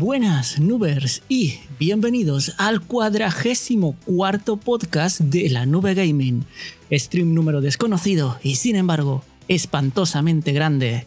Buenas, 0.00 0.58
Nubers, 0.58 1.22
y 1.28 1.58
bienvenidos 1.78 2.54
al 2.56 2.80
cuadragésimo 2.80 3.94
cuarto 4.06 4.56
podcast 4.56 5.20
de 5.20 5.50
la 5.50 5.66
Nube 5.66 5.92
Gaming. 5.92 6.46
Stream 6.90 7.34
número 7.34 7.60
desconocido 7.60 8.38
y, 8.42 8.54
sin 8.54 8.76
embargo, 8.76 9.22
espantosamente 9.46 10.52
grande. 10.52 11.06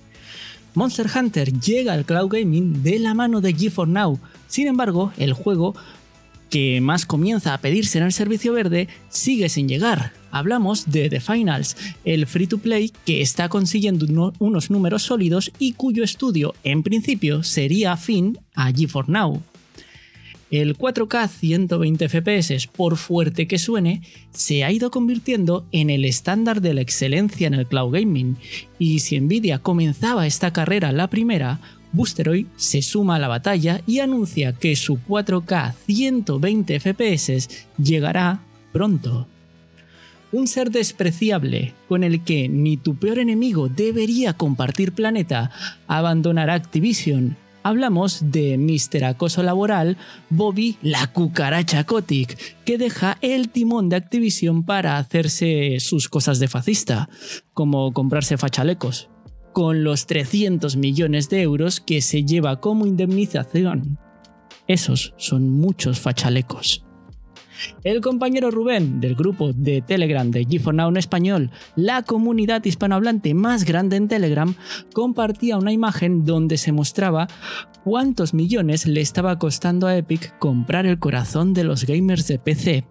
Monster 0.75 1.07
Hunter 1.15 1.59
llega 1.59 1.93
al 1.93 2.05
cloud 2.05 2.29
gaming 2.33 2.83
de 2.83 2.99
la 2.99 3.15
mano 3.15 3.41
de 3.41 3.55
G4 3.55 3.87
Now. 3.87 4.19
Sin 4.45 4.67
embargo, 4.67 5.11
el 5.17 5.33
juego 5.33 5.73
que 6.53 6.81
más 6.81 7.07
comienza 7.07 7.55
a 7.55 7.57
pedirse 7.57 7.97
en 7.97 8.03
el 8.03 8.13
servicio 8.13 8.53
verde 8.53 8.87
sigue 9.09 9.49
sin 9.49 9.67
llegar. 9.67 10.13
Hablamos 10.29 10.91
de 10.91 11.09
The 11.09 11.19
Finals, 11.19 11.75
el 12.05 12.27
free 12.27 12.45
to 12.45 12.59
play 12.59 12.91
que 13.07 13.21
está 13.21 13.49
consiguiendo 13.49 14.05
unos 14.37 14.69
números 14.69 15.01
sólidos 15.01 15.51
y 15.57 15.73
cuyo 15.73 16.03
estudio 16.03 16.53
en 16.63 16.83
principio 16.83 17.41
sería 17.41 17.93
afín 17.93 18.37
a 18.53 18.69
G4 18.69 19.07
Now. 19.07 19.41
El 20.51 20.77
4K 20.77 21.27
120 21.27 22.07
FPS, 22.07 22.67
por 22.67 22.97
fuerte 22.97 23.47
que 23.47 23.57
suene, 23.57 24.03
se 24.29 24.63
ha 24.63 24.71
ido 24.71 24.91
convirtiendo 24.91 25.65
en 25.71 25.89
el 25.89 26.05
estándar 26.05 26.61
de 26.61 26.75
la 26.75 26.81
excelencia 26.81 27.47
en 27.47 27.55
el 27.55 27.65
cloud 27.65 27.95
gaming, 27.95 28.37
y 28.77 28.99
si 28.99 29.19
Nvidia 29.19 29.57
comenzaba 29.57 30.27
esta 30.27 30.53
carrera 30.53 30.91
la 30.91 31.09
primera, 31.09 31.59
Boosteroid 31.93 32.47
se 32.57 32.81
suma 32.81 33.15
a 33.15 33.19
la 33.19 33.27
batalla 33.27 33.81
y 33.87 33.99
anuncia 33.99 34.51
que 34.51 34.75
su 34.75 34.97
4K 34.97 35.73
120 35.85 36.79
FPS 36.79 37.67
llegará 37.77 38.41
pronto. 38.73 39.27
Un 40.31 40.47
ser 40.47 40.71
despreciable 40.71 41.73
con 41.87 42.03
el 42.03 42.23
que 42.23 42.49
ni 42.49 42.75
tu 42.75 42.95
peor 42.95 43.19
enemigo 43.19 43.69
debería 43.69 44.33
compartir 44.33 44.93
planeta 44.93 45.51
abandonará 45.87 46.55
Activision. 46.55 47.37
Hablamos 47.61 48.31
de 48.31 48.57
Mr. 48.57 49.05
Acoso 49.05 49.43
Laboral, 49.43 49.95
Bobby 50.31 50.77
la 50.81 51.07
cucaracha 51.07 51.85
Kotick, 51.85 52.35
que 52.65 52.79
deja 52.79 53.19
el 53.21 53.49
timón 53.49 53.89
de 53.89 53.95
Activision 53.95 54.63
para 54.63 54.97
hacerse 54.97 55.77
sus 55.79 56.09
cosas 56.09 56.39
de 56.39 56.47
fascista, 56.47 57.07
como 57.53 57.93
comprarse 57.93 58.37
fachalecos 58.37 59.07
con 59.53 59.83
los 59.83 60.07
300 60.07 60.75
millones 60.75 61.29
de 61.29 61.41
euros 61.41 61.79
que 61.79 62.01
se 62.01 62.25
lleva 62.25 62.59
como 62.59 62.85
indemnización. 62.85 63.97
Esos 64.67 65.13
son 65.17 65.49
muchos 65.49 65.99
fachalecos. 65.99 66.83
El 67.83 68.01
compañero 68.01 68.51
Rubén 68.51 68.99
del 68.99 69.15
grupo 69.15 69.53
de 69.53 69.81
Telegram 69.81 70.29
de 70.29 70.45
G4Now 70.45 70.89
en 70.89 70.97
español, 70.97 71.51
la 71.75 72.01
comunidad 72.03 72.63
hispanohablante 72.63 73.33
más 73.33 73.63
grande 73.63 73.95
en 73.95 74.07
Telegram, 74.07 74.55
compartía 74.93 75.57
una 75.57 75.71
imagen 75.71 76.25
donde 76.25 76.57
se 76.57 76.71
mostraba 76.71 77.27
cuántos 77.83 78.33
millones 78.33 78.87
le 78.87 79.01
estaba 79.01 79.37
costando 79.39 79.87
a 79.87 79.95
Epic 79.95 80.37
comprar 80.39 80.85
el 80.85 80.99
corazón 80.99 81.53
de 81.53 81.63
los 81.63 81.85
gamers 81.85 82.27
de 82.27 82.39
PC. 82.39 82.85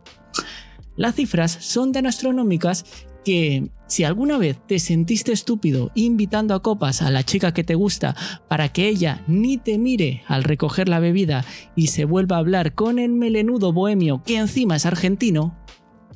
Las 0.97 1.15
cifras 1.17 1.53
son 1.53 1.93
tan 1.93 2.07
astronómicas 2.07 2.85
que 3.25 3.71
si 3.87 4.05
alguna 4.05 4.39
vez 4.39 4.59
te 4.67 4.79
sentiste 4.79 5.33
estúpido 5.33 5.91
invitando 5.95 6.55
a 6.55 6.63
copas 6.63 7.03
a 7.03 7.11
la 7.11 7.25
chica 7.25 7.53
que 7.53 7.65
te 7.65 7.75
gusta 7.75 8.17
para 8.49 8.71
que 8.71 8.89
ella 8.89 9.23
ni 9.27 9.59
te 9.59 9.79
mire 9.79 10.23
al 10.27 10.45
recoger 10.45 10.89
la 10.89 10.99
bebida 10.99 11.45
y 11.77 11.89
se 11.89 12.05
vuelva 12.05 12.37
a 12.37 12.39
hablar 12.39 12.75
con 12.75 12.99
el 12.99 13.13
melenudo 13.13 13.73
bohemio 13.73 14.23
que 14.25 14.39
encima 14.39 14.77
es 14.77 14.87
argentino, 14.87 15.59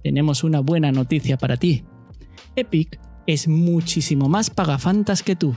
tenemos 0.02 0.42
una 0.42 0.60
buena 0.60 0.90
noticia 0.92 1.36
para 1.36 1.56
ti. 1.56 1.84
Epic 2.54 2.98
es 3.26 3.48
muchísimo 3.48 4.28
más 4.28 4.50
pagafantas 4.50 5.22
que 5.22 5.36
tú. 5.36 5.56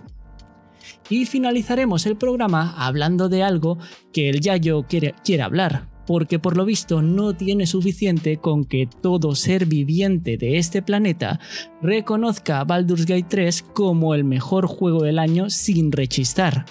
Y 1.10 1.26
finalizaremos 1.26 2.06
el 2.06 2.18
programa 2.18 2.74
hablando 2.78 3.30
de 3.30 3.44
algo 3.44 3.78
que 4.12 4.30
el 4.30 4.42
Yayo 4.42 4.84
quiere, 4.84 5.16
quiere 5.24 5.44
hablar, 5.44 5.88
porque 6.10 6.40
por 6.40 6.58
lo 6.58 6.66
visto 6.66 7.04
no 7.04 7.36
tiene 7.36 7.68
suficiente 7.68 8.38
con 8.38 8.66
que 8.66 8.88
todo 8.88 9.36
ser 9.36 9.68
viviente 9.68 10.38
de 10.38 10.58
este 10.58 10.82
planeta 10.82 11.40
reconozca 11.84 12.60
a 12.60 12.64
Baldur's 12.64 13.06
Gate 13.06 13.28
3 13.30 13.62
como 13.62 14.16
el 14.16 14.24
mejor 14.24 14.66
juego 14.66 15.04
del 15.04 15.20
año 15.20 15.52
sin 15.52 15.92
rechistar. 15.92 16.66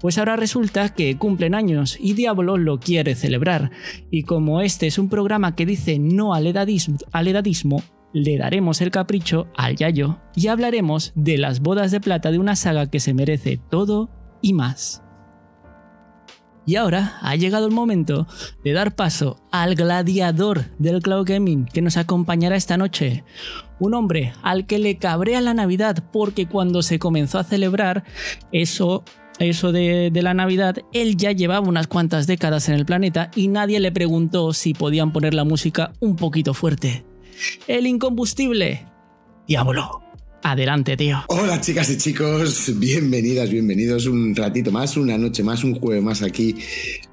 Pues 0.00 0.18
ahora 0.18 0.34
resulta 0.34 0.88
que 0.88 1.16
cumplen 1.16 1.54
años 1.54 1.96
y 2.00 2.14
Diablo 2.14 2.56
lo 2.56 2.80
quiere 2.80 3.14
celebrar, 3.14 3.70
y 4.10 4.24
como 4.24 4.60
este 4.60 4.88
es 4.88 4.98
un 4.98 5.08
programa 5.08 5.54
que 5.54 5.64
dice 5.64 6.00
no 6.00 6.34
al 6.34 6.48
edadismo, 6.48 6.96
al 7.12 7.28
edadismo 7.28 7.84
le 8.12 8.36
daremos 8.36 8.80
el 8.80 8.90
capricho 8.90 9.46
al 9.56 9.76
Yayo 9.76 10.18
y 10.34 10.48
hablaremos 10.48 11.12
de 11.14 11.38
las 11.38 11.60
bodas 11.60 11.92
de 11.92 12.00
plata 12.00 12.32
de 12.32 12.40
una 12.40 12.56
saga 12.56 12.90
que 12.90 12.98
se 12.98 13.14
merece 13.14 13.60
todo 13.70 14.10
y 14.42 14.54
más. 14.54 15.05
Y 16.66 16.74
ahora 16.76 17.18
ha 17.22 17.36
llegado 17.36 17.66
el 17.66 17.72
momento 17.72 18.26
de 18.64 18.72
dar 18.72 18.94
paso 18.94 19.40
al 19.52 19.76
gladiador 19.76 20.64
del 20.78 21.00
cloud 21.00 21.26
gaming 21.26 21.64
que 21.64 21.80
nos 21.80 21.96
acompañará 21.96 22.56
esta 22.56 22.76
noche. 22.76 23.24
Un 23.78 23.94
hombre 23.94 24.32
al 24.42 24.66
que 24.66 24.78
le 24.80 24.98
cabrea 24.98 25.40
la 25.40 25.54
Navidad 25.54 26.02
porque 26.12 26.46
cuando 26.46 26.82
se 26.82 26.98
comenzó 26.98 27.38
a 27.38 27.44
celebrar 27.44 28.04
eso 28.52 29.04
eso 29.38 29.70
de, 29.70 30.10
de, 30.10 30.22
la 30.22 30.32
Navidad, 30.32 30.78
él 30.94 31.18
ya 31.18 31.30
llevaba 31.30 31.68
unas 31.68 31.86
cuantas 31.88 32.26
décadas 32.26 32.70
en 32.70 32.74
el 32.74 32.86
planeta 32.86 33.30
y 33.36 33.48
nadie 33.48 33.80
le 33.80 33.92
preguntó 33.92 34.54
si 34.54 34.72
podían 34.72 35.12
poner 35.12 35.34
la 35.34 35.44
música 35.44 35.92
un 36.00 36.16
poquito 36.16 36.54
fuerte. 36.54 37.04
El 37.68 37.86
incombustible. 37.86 38.86
Diablo. 39.46 40.05
Adelante, 40.46 40.96
tío. 40.96 41.24
Hola, 41.26 41.60
chicas 41.60 41.90
y 41.90 41.98
chicos. 41.98 42.70
Bienvenidas, 42.78 43.50
bienvenidos 43.50 44.06
un 44.06 44.32
ratito 44.36 44.70
más, 44.70 44.96
una 44.96 45.18
noche 45.18 45.42
más, 45.42 45.64
un 45.64 45.74
jueves 45.74 46.04
más 46.04 46.22
aquí 46.22 46.54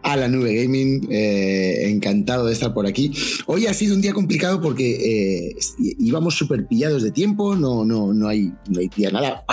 a 0.03 0.15
la 0.15 0.27
Nube 0.27 0.53
Gaming. 0.53 1.07
Eh, 1.09 1.89
encantado 1.89 2.45
de 2.45 2.53
estar 2.53 2.75
por 2.75 2.85
aquí. 2.85 3.11
Hoy 3.47 3.65
ha 3.65 3.73
sido 3.73 3.95
un 3.95 4.01
día 4.01 4.13
complicado 4.13 4.61
porque 4.61 5.49
eh, 5.49 5.55
íbamos 5.79 6.35
súper 6.35 6.67
pillados 6.67 7.01
de 7.01 7.09
tiempo, 7.09 7.55
no, 7.55 7.83
no, 7.83 8.13
no, 8.13 8.27
hay, 8.27 8.53
no 8.69 8.79
hay 8.79 8.89
día 8.89 9.09
nada. 9.09 9.43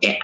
Eh, 0.00 0.18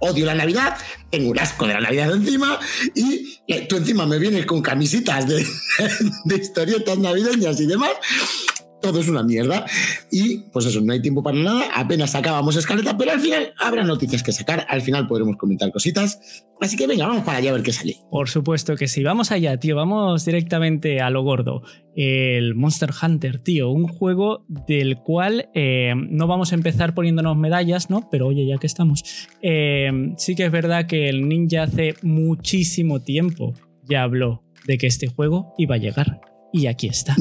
odio 0.00 0.26
la 0.26 0.34
Navidad, 0.34 0.76
tengo 1.08 1.30
un 1.30 1.38
asco 1.38 1.66
de 1.66 1.72
la 1.72 1.80
Navidad 1.80 2.12
encima 2.14 2.58
y 2.94 3.38
tú 3.70 3.76
encima 3.76 4.04
me 4.04 4.18
vienes 4.18 4.44
con 4.44 4.60
camisitas 4.60 5.26
de, 5.26 5.46
de 6.26 6.36
historietas 6.36 6.98
navideñas 6.98 7.58
y 7.58 7.64
demás 7.64 7.92
todo 8.84 9.00
es 9.00 9.08
una 9.08 9.22
mierda. 9.22 9.64
Y 10.10 10.40
pues 10.52 10.66
eso, 10.66 10.80
no 10.82 10.92
hay 10.92 11.00
tiempo 11.00 11.22
para 11.22 11.38
nada, 11.38 11.64
apenas 11.74 12.14
acabamos 12.14 12.54
escaleta, 12.56 12.96
pero 12.96 13.12
al 13.12 13.20
final 13.20 13.54
habrá 13.58 13.82
noticias 13.82 14.22
que 14.22 14.30
sacar, 14.30 14.66
al 14.68 14.82
final 14.82 15.06
podremos 15.06 15.36
comentar 15.36 15.72
cositas. 15.72 16.44
Así 16.60 16.76
que 16.76 16.86
venga, 16.86 17.06
vamos 17.06 17.24
para 17.24 17.38
allá 17.38 17.50
a 17.50 17.54
ver 17.54 17.62
qué 17.62 17.72
sale. 17.72 17.96
Por 18.10 18.28
supuesto 18.28 18.76
que 18.76 18.86
sí, 18.86 19.02
vamos 19.02 19.32
allá, 19.32 19.58
tío, 19.58 19.74
vamos 19.74 20.24
directamente 20.24 21.00
a 21.00 21.10
lo 21.10 21.22
gordo. 21.22 21.62
El 21.96 22.54
Monster 22.54 22.90
Hunter, 23.02 23.40
tío, 23.40 23.70
un 23.70 23.88
juego 23.88 24.44
del 24.48 24.96
cual 24.96 25.48
eh, 25.54 25.94
no 25.96 26.26
vamos 26.26 26.52
a 26.52 26.54
empezar 26.54 26.94
poniéndonos 26.94 27.36
medallas, 27.36 27.90
¿no? 27.90 28.08
Pero 28.10 28.26
oye, 28.26 28.46
ya 28.46 28.58
que 28.58 28.66
estamos, 28.66 29.02
eh, 29.42 29.90
sí 30.18 30.34
que 30.34 30.44
es 30.44 30.52
verdad 30.52 30.86
que 30.86 31.08
el 31.08 31.28
ninja 31.28 31.62
hace 31.62 31.94
muchísimo 32.02 33.00
tiempo 33.00 33.54
ya 33.82 34.02
habló 34.02 34.42
de 34.66 34.78
que 34.78 34.86
este 34.86 35.08
juego 35.08 35.54
iba 35.58 35.74
a 35.74 35.78
llegar. 35.78 36.20
Y 36.52 36.66
aquí 36.66 36.86
está 36.86 37.16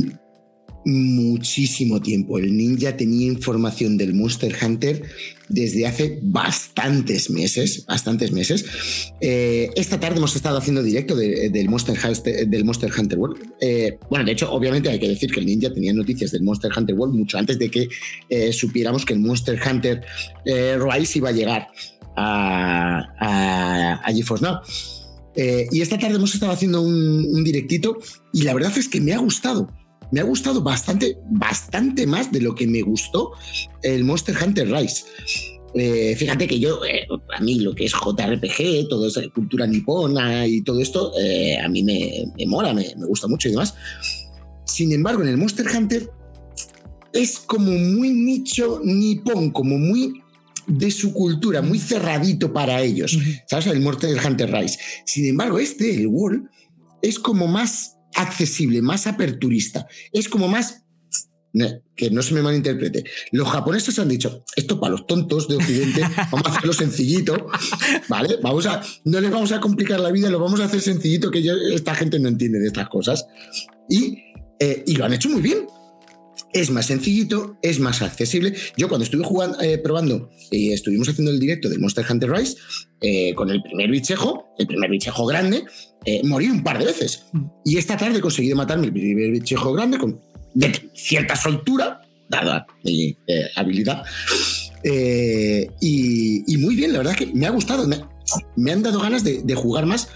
muchísimo 0.85 2.01
tiempo. 2.01 2.37
El 2.37 2.55
ninja 2.55 2.95
tenía 2.97 3.27
información 3.27 3.97
del 3.97 4.13
Monster 4.13 4.55
Hunter 4.61 5.03
desde 5.49 5.85
hace 5.85 6.19
bastantes 6.21 7.29
meses, 7.29 7.85
bastantes 7.85 8.31
meses. 8.31 8.65
Eh, 9.21 9.69
esta 9.75 9.99
tarde 9.99 10.17
hemos 10.17 10.35
estado 10.35 10.57
haciendo 10.57 10.81
directo 10.81 11.15
del, 11.15 11.69
Monster, 11.69 11.97
del 12.47 12.65
Monster 12.65 12.91
Hunter 12.97 13.19
World. 13.19 13.37
Eh, 13.61 13.97
bueno, 14.09 14.25
de 14.25 14.31
hecho, 14.31 14.51
obviamente 14.51 14.89
hay 14.89 14.99
que 14.99 15.09
decir 15.09 15.31
que 15.31 15.39
el 15.39 15.45
ninja 15.45 15.73
tenía 15.73 15.93
noticias 15.93 16.31
del 16.31 16.43
Monster 16.43 16.71
Hunter 16.75 16.95
World 16.95 17.15
mucho 17.15 17.37
antes 17.37 17.59
de 17.59 17.69
que 17.69 17.87
eh, 18.29 18.51
supiéramos 18.51 19.05
que 19.05 19.13
el 19.13 19.19
Monster 19.19 19.59
Hunter 19.65 20.01
Rise 20.45 21.19
iba 21.19 21.29
a 21.29 21.33
llegar 21.33 21.67
a, 22.15 22.99
a, 23.19 23.93
a 24.03 24.13
GeForce 24.13 24.43
Now. 24.43 24.59
y 25.71 25.81
esta 25.81 25.97
tarde 25.97 26.15
hemos 26.15 26.33
estado 26.33 26.51
haciendo 26.51 26.81
un 26.81 27.43
directito 27.43 27.97
y 28.31 28.43
la 28.43 28.53
verdad 28.53 28.77
es 28.77 28.87
que 28.87 29.01
me 29.01 29.13
ha 29.13 29.17
gustado 29.17 29.69
me 30.13 30.19
ha 30.19 30.23
gustado 30.23 30.61
bastante, 30.61 31.17
bastante 31.31 32.05
más 32.05 32.31
de 32.31 32.39
lo 32.39 32.53
que 32.53 32.67
me 32.67 32.83
gustó 32.83 33.31
el 33.81 34.03
Monster 34.03 34.35
Hunter 34.39 34.71
Rise. 34.71 35.05
Eh, 35.73 36.15
fíjate 36.15 36.47
que 36.47 36.59
yo, 36.59 36.85
eh, 36.85 37.07
a 37.35 37.41
mí 37.41 37.55
lo 37.61 37.73
que 37.73 37.85
es 37.85 37.93
JRPG, 37.93 38.89
toda 38.89 39.07
esa 39.07 39.27
cultura 39.33 39.65
nipona 39.65 40.45
y 40.45 40.61
todo 40.61 40.79
esto, 40.81 41.13
eh, 41.19 41.57
a 41.57 41.67
mí 41.67 41.81
me, 41.81 42.25
me 42.37 42.45
mola, 42.45 42.75
me, 42.75 42.93
me, 42.95 43.07
gusta 43.07 43.27
mucho 43.27 43.47
y 43.47 43.53
demás. 43.53 43.73
Sin 44.65 44.91
embargo, 44.91 45.23
en 45.23 45.29
el 45.29 45.37
Monster 45.37 45.65
Hunter 45.75 46.07
es 47.11 47.39
como 47.39 47.71
muy 47.71 48.11
nicho 48.11 48.81
nipón, 48.83 49.49
como 49.49 49.79
muy 49.79 50.21
de 50.67 50.91
su 50.91 51.11
cultura, 51.11 51.63
muy 51.63 51.79
cerradito 51.79 52.53
para 52.53 52.79
ellos. 52.83 53.17
¿Sabes? 53.47 53.65
El 53.65 53.81
Monster 53.81 54.15
Hunter 54.23 54.51
Rise. 54.51 54.77
Sin 55.07 55.25
embargo, 55.25 55.57
este, 55.57 55.95
el 55.95 56.05
World, 56.05 56.49
es 57.01 57.17
como 57.17 57.47
más 57.47 57.97
accesible, 58.15 58.81
más 58.81 59.07
aperturista. 59.07 59.87
Es 60.11 60.29
como 60.29 60.47
más 60.47 60.83
que 61.95 62.09
no 62.09 62.23
se 62.23 62.33
me 62.33 62.41
malinterprete. 62.41 63.03
Los 63.31 63.47
japoneses 63.47 63.99
han 63.99 64.09
dicho, 64.09 64.43
esto 64.55 64.79
para 64.79 64.93
los 64.93 65.05
tontos 65.05 65.47
de 65.47 65.57
Occidente, 65.57 66.01
vamos 66.31 66.47
a 66.47 66.51
hacerlo 66.51 66.73
sencillito, 66.73 67.47
¿vale? 68.09 68.37
Vamos 68.41 68.65
a, 68.65 68.81
no 69.05 69.21
les 69.21 69.29
vamos 69.29 69.51
a 69.51 69.59
complicar 69.59 69.99
la 69.99 70.11
vida, 70.11 70.29
lo 70.29 70.39
vamos 70.39 70.59
a 70.59 70.65
hacer 70.65 70.81
sencillito, 70.81 71.29
que 71.29 71.43
esta 71.71 71.93
gente 71.93 72.19
no 72.19 72.27
entiende 72.27 72.59
de 72.59 72.67
estas 72.67 72.89
cosas. 72.89 73.27
Y, 73.87 74.17
eh, 74.59 74.83
y 74.87 74.95
lo 74.95 75.05
han 75.05 75.13
hecho 75.13 75.29
muy 75.29 75.41
bien 75.41 75.67
es 76.53 76.69
más 76.69 76.85
sencillito, 76.85 77.57
es 77.61 77.79
más 77.79 78.01
accesible. 78.01 78.53
Yo 78.77 78.87
cuando 78.87 79.03
estuve 79.03 79.23
jugando, 79.23 79.59
eh, 79.61 79.79
probando 79.79 80.29
y 80.51 80.71
estuvimos 80.71 81.09
haciendo 81.09 81.31
el 81.31 81.39
directo 81.39 81.67
del 81.67 81.79
Monster 81.79 82.05
Hunter 82.09 82.31
Rise, 82.31 82.57
eh, 83.01 83.33
con 83.33 83.49
el 83.49 83.61
primer 83.61 83.89
bichejo, 83.89 84.53
el 84.57 84.67
primer 84.67 84.89
bichejo 84.89 85.25
grande, 85.25 85.65
eh, 86.05 86.21
morí 86.23 86.47
un 86.47 86.63
par 86.63 86.77
de 86.77 86.85
veces. 86.85 87.25
Mm. 87.33 87.45
Y 87.65 87.77
esta 87.77 87.97
tarde 87.97 88.19
he 88.19 88.21
conseguido 88.21 88.55
matarme 88.55 88.85
el 88.87 88.93
primer 88.93 89.31
bichejo 89.31 89.73
grande 89.73 89.97
con 89.97 90.21
cierta 90.93 91.35
soltura, 91.35 92.01
dada 92.29 92.67
mi 92.83 93.17
habilidad. 93.55 94.03
Y, 95.81 96.57
muy 96.59 96.75
bien, 96.75 96.93
la 96.93 96.99
verdad 96.99 97.15
es 97.19 97.25
que 97.25 97.33
me 97.33 97.47
ha 97.47 97.49
gustado, 97.49 97.87
me, 98.55 98.71
han 98.71 98.83
dado 98.83 98.99
ganas 98.99 99.23
de, 99.23 99.41
de 99.41 99.55
jugar 99.55 99.87
más 99.87 100.07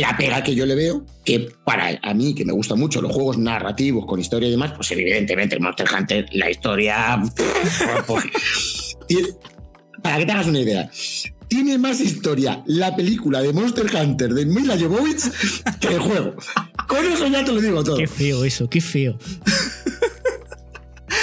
la 0.00 0.16
pega 0.16 0.42
que 0.42 0.54
yo 0.54 0.66
le 0.66 0.74
veo, 0.74 1.04
que 1.24 1.48
para 1.64 1.98
a 2.02 2.14
mí, 2.14 2.34
que 2.34 2.44
me 2.44 2.52
gustan 2.52 2.78
mucho 2.78 3.00
los 3.00 3.12
juegos 3.12 3.38
narrativos 3.38 4.06
con 4.06 4.20
historia 4.20 4.48
y 4.48 4.52
demás, 4.52 4.72
pues 4.74 4.90
evidentemente 4.90 5.54
el 5.56 5.62
Monster 5.62 5.86
Hunter, 5.96 6.26
la 6.32 6.50
historia... 6.50 7.22
para 10.02 10.18
que 10.18 10.26
te 10.26 10.32
hagas 10.32 10.46
una 10.46 10.60
idea, 10.60 10.90
tiene 11.48 11.78
más 11.78 12.00
historia 12.00 12.62
la 12.66 12.94
película 12.94 13.42
de 13.42 13.52
Monster 13.52 13.86
Hunter 13.94 14.34
de 14.34 14.46
Mila 14.46 14.76
Jovovich 14.78 15.22
que 15.80 15.88
el 15.88 16.00
juego. 16.00 16.34
Con 16.86 17.04
eso 17.04 17.26
ya 17.28 17.44
te 17.44 17.52
lo 17.52 17.60
digo 17.60 17.82
todo. 17.82 17.96
Qué 17.96 18.06
feo 18.06 18.44
eso, 18.44 18.68
qué 18.68 18.80
feo. 18.80 19.18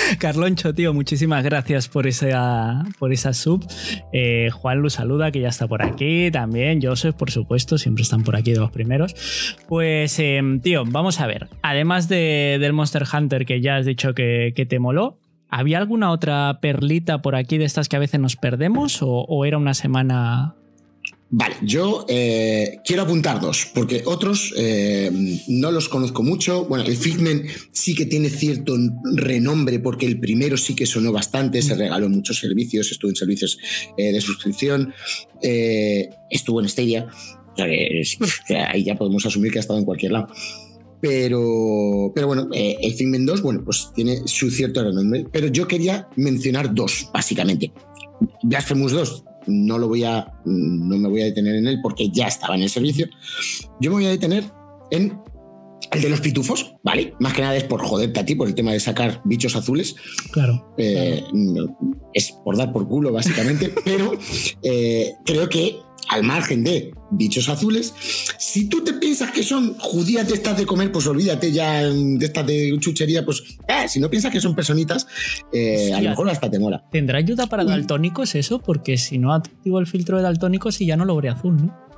Carloncho, 0.20 0.74
tío, 0.74 0.94
muchísimas 0.94 1.44
gracias 1.44 1.88
por 1.88 2.08
esa, 2.08 2.84
por 3.00 3.12
esa 3.12 3.34
sub. 3.34 3.66
Eh, 4.12 4.50
Juan 4.52 4.80
Luz 4.80 4.94
saluda, 4.94 5.32
que 5.32 5.40
ya 5.40 5.50
está 5.50 5.68
por 5.68 5.84
aquí 5.84 6.32
también. 6.32 6.80
Joseph, 6.82 7.16
por 7.16 7.32
supuesto, 7.32 7.78
siempre 7.78 8.04
están 8.04 8.24
por 8.24 8.36
aquí 8.36 8.54
de 8.54 8.60
los 8.60 8.72
primeros. 8.72 9.16
Pues, 9.68 10.18
em, 10.20 10.60
tío, 10.60 10.84
vamos 10.86 11.20
a 11.20 11.28
ver. 11.28 11.50
Además 11.62 12.08
del 12.10 12.74
Monster 12.74 13.04
Hunter 13.12 13.46
que 13.46 13.62
ya 13.62 13.78
has 13.78 13.86
dicho 13.86 14.14
que, 14.14 14.54
te 14.70 14.80
moló, 14.80 15.20
¿había 15.50 15.78
alguna 15.78 16.12
otra 16.12 16.60
perlita 16.62 17.22
por 17.22 17.36
aquí 17.36 17.58
de 17.58 17.66
estas 17.66 17.90
que 17.90 17.96
a 17.96 18.00
veces 18.00 18.20
nos 18.20 18.36
perdemos 18.36 19.00
o 19.02 19.46
era 19.46 19.58
una 19.58 19.74
semana 19.74 20.56
Vale, 21.36 21.56
yo 21.64 22.06
eh, 22.10 22.78
quiero 22.86 23.02
apuntar 23.02 23.42
dos, 23.42 23.68
porque 23.74 24.04
otros 24.06 24.54
eh, 24.56 25.10
no 25.48 25.72
los 25.72 25.90
conozco 25.90 26.22
mucho. 26.22 26.66
Bueno, 26.66 26.86
el 26.86 26.96
Figment 26.96 27.48
sí 27.72 27.96
que 27.96 28.06
tiene 28.06 28.30
cierto 28.30 28.78
renombre, 29.16 29.80
porque 29.80 30.06
el 30.06 30.20
primero 30.20 30.58
sí 30.58 30.76
que 30.76 30.86
sonó 30.86 31.12
bastante, 31.12 31.64
se 31.64 31.74
regaló 31.74 32.08
muchos 32.08 32.38
servicios, 32.38 32.92
estuvo 32.92 33.10
en 33.10 33.16
servicios 33.16 33.58
eh, 33.98 34.12
de 34.12 34.22
suscripción, 34.22 34.94
estuvo 36.30 36.62
en 36.62 36.70
Stadia, 36.70 37.08
o 37.08 37.56
sea 37.56 37.66
que 37.66 38.56
ahí 38.56 38.84
ya 38.84 38.94
podemos 38.94 39.26
asumir 39.26 39.52
que 39.52 39.58
ha 39.58 39.62
estado 39.62 39.80
en 39.80 39.86
cualquier 39.86 40.12
lado. 40.12 40.28
Pero, 41.02 42.12
pero 42.14 42.28
bueno, 42.28 42.48
el 42.54 42.94
Figment 42.94 43.28
2, 43.28 43.42
bueno, 43.42 43.64
pues 43.66 43.90
tiene 43.96 44.20
su 44.28 44.52
cierto 44.52 44.84
renombre, 44.84 45.26
pero 45.32 45.48
yo 45.48 45.68
quería 45.68 46.08
mencionar 46.16 46.76
dos, 46.76 47.10
básicamente. 47.12 47.74
Blasphemous 48.44 48.92
2 48.92 49.24
no 49.48 49.78
lo 49.78 49.88
voy 49.88 50.04
a, 50.04 50.34
no 50.46 50.98
me 50.98 51.10
voy 51.10 51.22
a 51.22 51.26
detener 51.26 51.56
en 51.56 51.68
él 51.68 51.80
porque 51.82 52.10
ya 52.10 52.28
estaba 52.28 52.56
en 52.56 52.64
el 52.64 52.70
servicio. 52.70 53.08
Yo 53.80 53.90
me 53.90 53.98
voy 53.98 54.06
a 54.06 54.10
detener 54.10 54.46
en 54.92 55.20
el 55.92 56.02
de 56.02 56.10
los 56.10 56.22
pitufos, 56.22 56.76
¿vale? 56.84 57.14
Más 57.20 57.34
que 57.34 57.42
nada 57.42 57.56
es 57.56 57.64
por 57.64 57.82
joderte 57.82 58.20
a 58.20 58.26
ti, 58.26 58.36
por 58.36 58.48
el 58.48 58.56
tema 58.56 58.72
de 58.72 58.80
sacar 58.80 59.22
bichos 59.26 59.56
azules. 59.56 59.96
Claro. 60.32 60.74
Eh, 60.78 61.24
es 62.14 62.32
por 62.44 62.58
dar 62.58 62.74
por 62.74 62.88
culo, 62.88 63.12
básicamente, 63.12 63.74
pero 63.86 64.14
eh, 64.64 65.14
creo 65.26 65.50
que 65.50 65.78
al 66.10 66.24
margen 66.24 66.64
de 66.64 66.94
bichos 67.12 67.50
azules, 67.50 67.94
si 68.38 68.68
tú 68.70 68.84
te 68.84 68.94
piensas 68.94 69.32
que 69.32 69.44
son 69.44 69.76
judías 69.78 70.28
de 70.28 70.36
estas 70.36 70.58
de 70.58 70.66
comer, 70.66 70.92
pues 70.92 71.08
olvídate 71.08 71.52
ya 71.52 71.84
de 71.84 72.26
estas 72.26 72.46
de 72.46 72.76
chuchería, 72.80 73.26
pues 73.26 73.44
eh, 73.68 73.88
si 73.88 74.00
no 74.00 74.10
piensas 74.10 74.32
que 74.32 74.42
son 74.42 74.56
personitas, 74.56 75.08
eh, 75.52 75.94
a 75.94 76.02
lo 76.02 76.10
mejor 76.10 76.30
hasta 76.30 76.50
te 76.50 76.60
mola. 76.60 76.84
¿Tendrá 76.92 77.18
ayuda 77.18 77.48
para 77.48 77.64
daltónicos 77.64 78.36
eso? 78.36 78.60
Porque 78.60 78.98
si 78.98 79.18
no 79.18 79.34
activo 79.34 79.80
el 79.80 79.88
filtro 79.88 80.18
de 80.18 80.24
daltónicos 80.24 80.82
y 80.82 80.86
ya 80.86 80.98
no 80.98 81.06
lo 81.06 81.16
veré 81.16 81.30
azul, 81.30 81.58
¿no? 81.58 81.93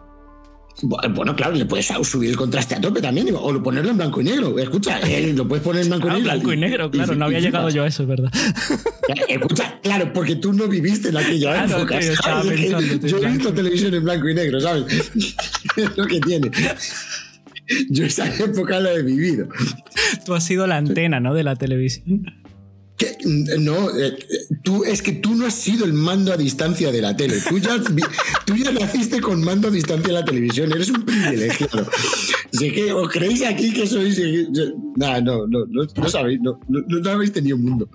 Bueno, 0.82 1.36
claro, 1.36 1.54
le 1.54 1.66
puedes 1.66 1.88
subir 2.04 2.30
el 2.30 2.36
contraste 2.36 2.76
a 2.76 2.82
tope 2.82 3.02
también, 3.02 3.30
o 3.34 3.64
ponerlo 3.64 3.92
en 3.92 3.98
blanco 3.98 4.22
y 4.22 4.26
negro. 4.26 4.60
Escucha, 4.60 5.00
eh, 5.00 5.34
lo 5.34 5.48
puedes 5.48 5.64
poner 5.64 5.84
en 5.84 5.90
blanco 5.90 6.08
y 6.08 6.12
negro. 6.12 6.24
blanco 6.24 6.54
y 6.54 6.58
negro, 6.58 6.92
claro, 6.92 7.16
no 7.16 7.26
había 7.26 7.40
llegado 7.40 7.70
yo 7.70 7.84
a 7.84 7.88
eso, 7.88 8.06
¿verdad? 8.06 8.32
Escucha, 9.28 9.80
claro, 9.82 10.12
porque 10.12 10.36
tú 10.36 10.52
no 10.52 10.68
viviste 10.68 11.10
en 11.10 11.18
aquella 11.18 11.66
época. 11.66 12.00
yo 12.00 13.18
he 13.18 13.32
visto 13.32 13.54
televisión 13.54 13.94
en 13.94 14.04
blanco 14.04 14.30
y 14.30 14.34
negro, 14.34 14.60
¿sabes? 14.60 15.12
es 15.78 15.98
lo 15.98 16.06
que 16.06 16.20
tiene. 16.20 16.52
Yo 17.90 18.06
esa 18.06 18.28
época 18.36 18.80
la 18.80 18.94
he 18.94 19.02
vivido. 19.02 19.48
Tú 20.26 20.34
has 20.36 20.44
sido 20.44 20.68
la 20.68 20.78
antena, 20.78 21.20
¿no? 21.20 21.34
De 21.34 21.44
la 21.44 21.56
televisión. 21.56 22.45
No, 23.26 23.90
eh, 23.98 24.18
tú, 24.64 24.84
es 24.84 25.02
que 25.02 25.14
tú 25.14 25.36
no 25.36 25.48
has 25.48 25.56
sido 25.56 25.86
el 25.86 25.94
mando 25.94 26.32
a 26.32 26.38
distancia 26.38 26.92
de 26.92 27.02
la 27.02 27.18
tele. 27.18 27.42
Tú 27.50 27.58
ya, 27.58 27.82
tú 28.46 28.56
ya 28.56 28.72
naciste 28.72 29.20
con 29.20 29.44
mando 29.44 29.68
a 29.68 29.72
distancia 29.72 30.08
de 30.08 30.20
la 30.20 30.26
televisión. 30.26 30.72
Eres 30.72 30.90
un 30.90 31.04
privilegiado. 31.04 31.90
Sé 32.52 32.72
que 32.72 32.92
os 32.92 33.10
creéis 33.10 33.44
aquí 33.44 33.74
que 33.74 33.88
sois. 33.88 34.18
Eh, 34.20 34.48
no, 34.96 35.22
no, 35.22 35.48
no, 35.48 35.66
no, 35.66 36.10
sabéis, 36.10 36.40
no, 36.42 36.60
no, 36.68 36.82
no 36.88 37.10
habéis 37.10 37.32
tenido 37.32 37.58
mundo 37.58 37.90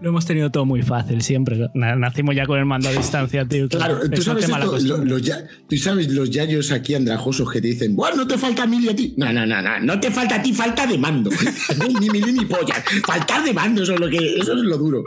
lo 0.00 0.08
hemos 0.08 0.24
tenido 0.24 0.50
todo 0.50 0.64
muy 0.64 0.82
fácil 0.82 1.22
siempre. 1.22 1.70
Nacimos 1.74 2.34
ya 2.34 2.46
con 2.46 2.58
el 2.58 2.64
mando 2.64 2.88
a 2.88 2.92
distancia, 2.92 3.44
tío. 3.44 3.68
Claro, 3.68 3.98
tú 4.10 4.22
sabes, 4.22 4.48
los, 4.48 5.22
tú 5.68 5.76
sabes 5.76 6.08
los 6.12 6.30
yayos 6.30 6.72
aquí 6.72 6.94
andrajosos 6.94 7.50
que 7.50 7.60
te 7.60 7.68
dicen, 7.68 7.94
bueno, 7.94 8.16
no 8.16 8.26
te 8.26 8.38
falta 8.38 8.62
a 8.62 8.66
mí 8.66 8.78
y 8.82 8.88
a 8.88 8.96
ti. 8.96 9.14
No, 9.16 9.32
no, 9.32 9.44
no, 9.44 9.60
no, 9.60 9.78
no 9.80 10.00
te 10.00 10.10
falta 10.10 10.36
a 10.36 10.42
ti, 10.42 10.52
falta 10.52 10.86
de 10.86 10.96
mando. 10.96 11.30
ni 12.00 12.08
mil 12.08 12.34
ni 12.34 12.44
polla. 12.44 12.82
Faltar 13.06 13.44
de 13.44 13.52
mando, 13.52 13.82
eso 13.82 13.94
es 13.94 14.00
lo, 14.00 14.08
que, 14.08 14.38
eso 14.38 14.54
es 14.54 14.62
lo 14.62 14.78
duro. 14.78 15.04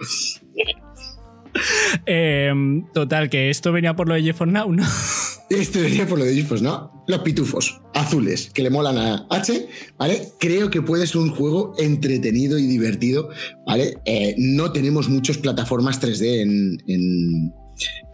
Em, 2.06 2.86
total, 2.94 3.30
que 3.30 3.50
esto 3.50 3.72
venía 3.72 3.96
por 3.96 4.08
lo 4.08 4.16
de 4.16 4.24
GeForce 4.24 4.52
Now, 4.52 4.72
¿no? 4.72 4.84
Esto 5.50 5.80
venía 5.80 6.08
por 6.08 6.18
lo 6.18 6.26
de 6.26 6.36
GeForce 6.36 6.64
Now. 6.64 6.90
Los 7.06 7.20
pitufos 7.20 7.82
azules 7.94 8.50
que 8.54 8.64
le 8.64 8.70
molan 8.70 8.98
a 8.98 9.28
H, 9.30 9.68
¿vale? 9.98 10.30
Creo 10.40 10.70
que 10.70 10.82
puede 10.82 11.06
ser 11.06 11.18
un 11.18 11.32
juego 11.32 11.74
entretenido 11.78 12.58
y 12.58 12.66
divertido, 12.66 13.30
¿vale? 13.66 13.98
Eh, 14.06 14.36
no 14.38 14.72
tenemos 14.72 15.10
muchas 15.10 15.38
plataformas 15.38 16.02
3D 16.02 16.42
en, 16.42 16.78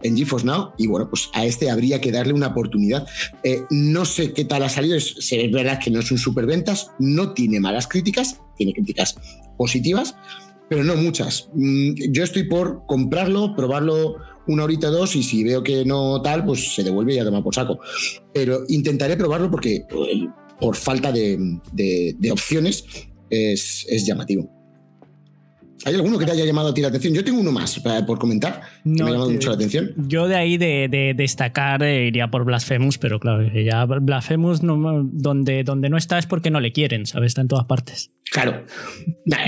en, 0.02 0.16
GeForce 0.16 0.46
Now 0.46 0.72
y 0.76 0.86
bueno, 0.86 1.08
pues 1.08 1.28
a 1.34 1.44
este 1.44 1.70
habría 1.70 2.00
que 2.00 2.10
darle 2.10 2.32
una 2.32 2.48
oportunidad. 2.48 3.06
Eh, 3.44 3.62
no 3.70 4.04
sé 4.04 4.32
qué 4.32 4.44
tal 4.44 4.64
ha 4.64 4.68
salido, 4.68 4.98
se 4.98 5.36
ve 5.36 5.48
verdad 5.48 5.78
que 5.78 5.90
no 5.90 6.00
es 6.00 6.10
un 6.10 6.18
superventas, 6.18 6.88
no 6.98 7.32
tiene 7.32 7.60
malas 7.60 7.86
críticas, 7.86 8.40
tiene 8.56 8.72
críticas 8.72 9.16
positivas, 9.56 10.16
pero 10.68 10.84
no 10.84 10.96
muchas. 10.96 11.48
Mm, 11.54 11.94
yo 12.10 12.24
estoy 12.24 12.44
por 12.44 12.86
comprarlo, 12.86 13.54
probarlo 13.54 14.16
una 14.46 14.64
horita 14.64 14.88
o 14.88 14.92
dos 14.92 15.16
y 15.16 15.22
si 15.22 15.44
veo 15.44 15.62
que 15.62 15.84
no 15.84 16.20
tal, 16.22 16.44
pues 16.44 16.74
se 16.74 16.82
devuelve 16.82 17.12
y 17.12 17.16
ya 17.16 17.24
toma 17.24 17.42
por 17.42 17.54
saco. 17.54 17.78
Pero 18.32 18.64
intentaré 18.68 19.16
probarlo 19.16 19.50
porque 19.50 19.86
por 20.60 20.76
falta 20.76 21.12
de, 21.12 22.30
opciones 22.30 22.84
es, 23.30 24.06
llamativo. 24.06 24.59
¿Hay 25.84 25.94
alguno 25.94 26.18
que 26.18 26.26
te 26.26 26.32
haya 26.32 26.44
llamado 26.44 26.68
a 26.68 26.74
ti 26.74 26.80
la 26.82 26.88
atención? 26.88 27.14
Yo 27.14 27.24
tengo 27.24 27.40
uno 27.40 27.52
más 27.52 27.80
por 28.06 28.18
comentar. 28.18 28.60
No, 28.84 29.04
me 29.04 29.10
ha 29.10 29.12
llamado 29.14 29.30
mucho 29.30 29.48
la 29.48 29.54
atención. 29.54 29.92
Yo 29.96 30.28
de 30.28 30.36
ahí 30.36 30.58
de, 30.58 31.14
destacar 31.16 31.82
eh, 31.82 32.06
iría 32.06 32.30
por 32.30 32.44
Blasphemous, 32.44 32.98
pero 32.98 33.18
claro, 33.18 33.46
ya 33.52 33.84
Blasphemous 33.86 34.62
no, 34.62 35.08
donde, 35.10 35.64
donde 35.64 35.88
no 35.88 35.96
está 35.96 36.18
es 36.18 36.26
porque 36.26 36.50
no 36.50 36.60
le 36.60 36.72
quieren, 36.72 37.06
¿sabes? 37.06 37.28
Está 37.28 37.40
en 37.40 37.48
todas 37.48 37.64
partes. 37.64 38.10
Claro. 38.30 38.64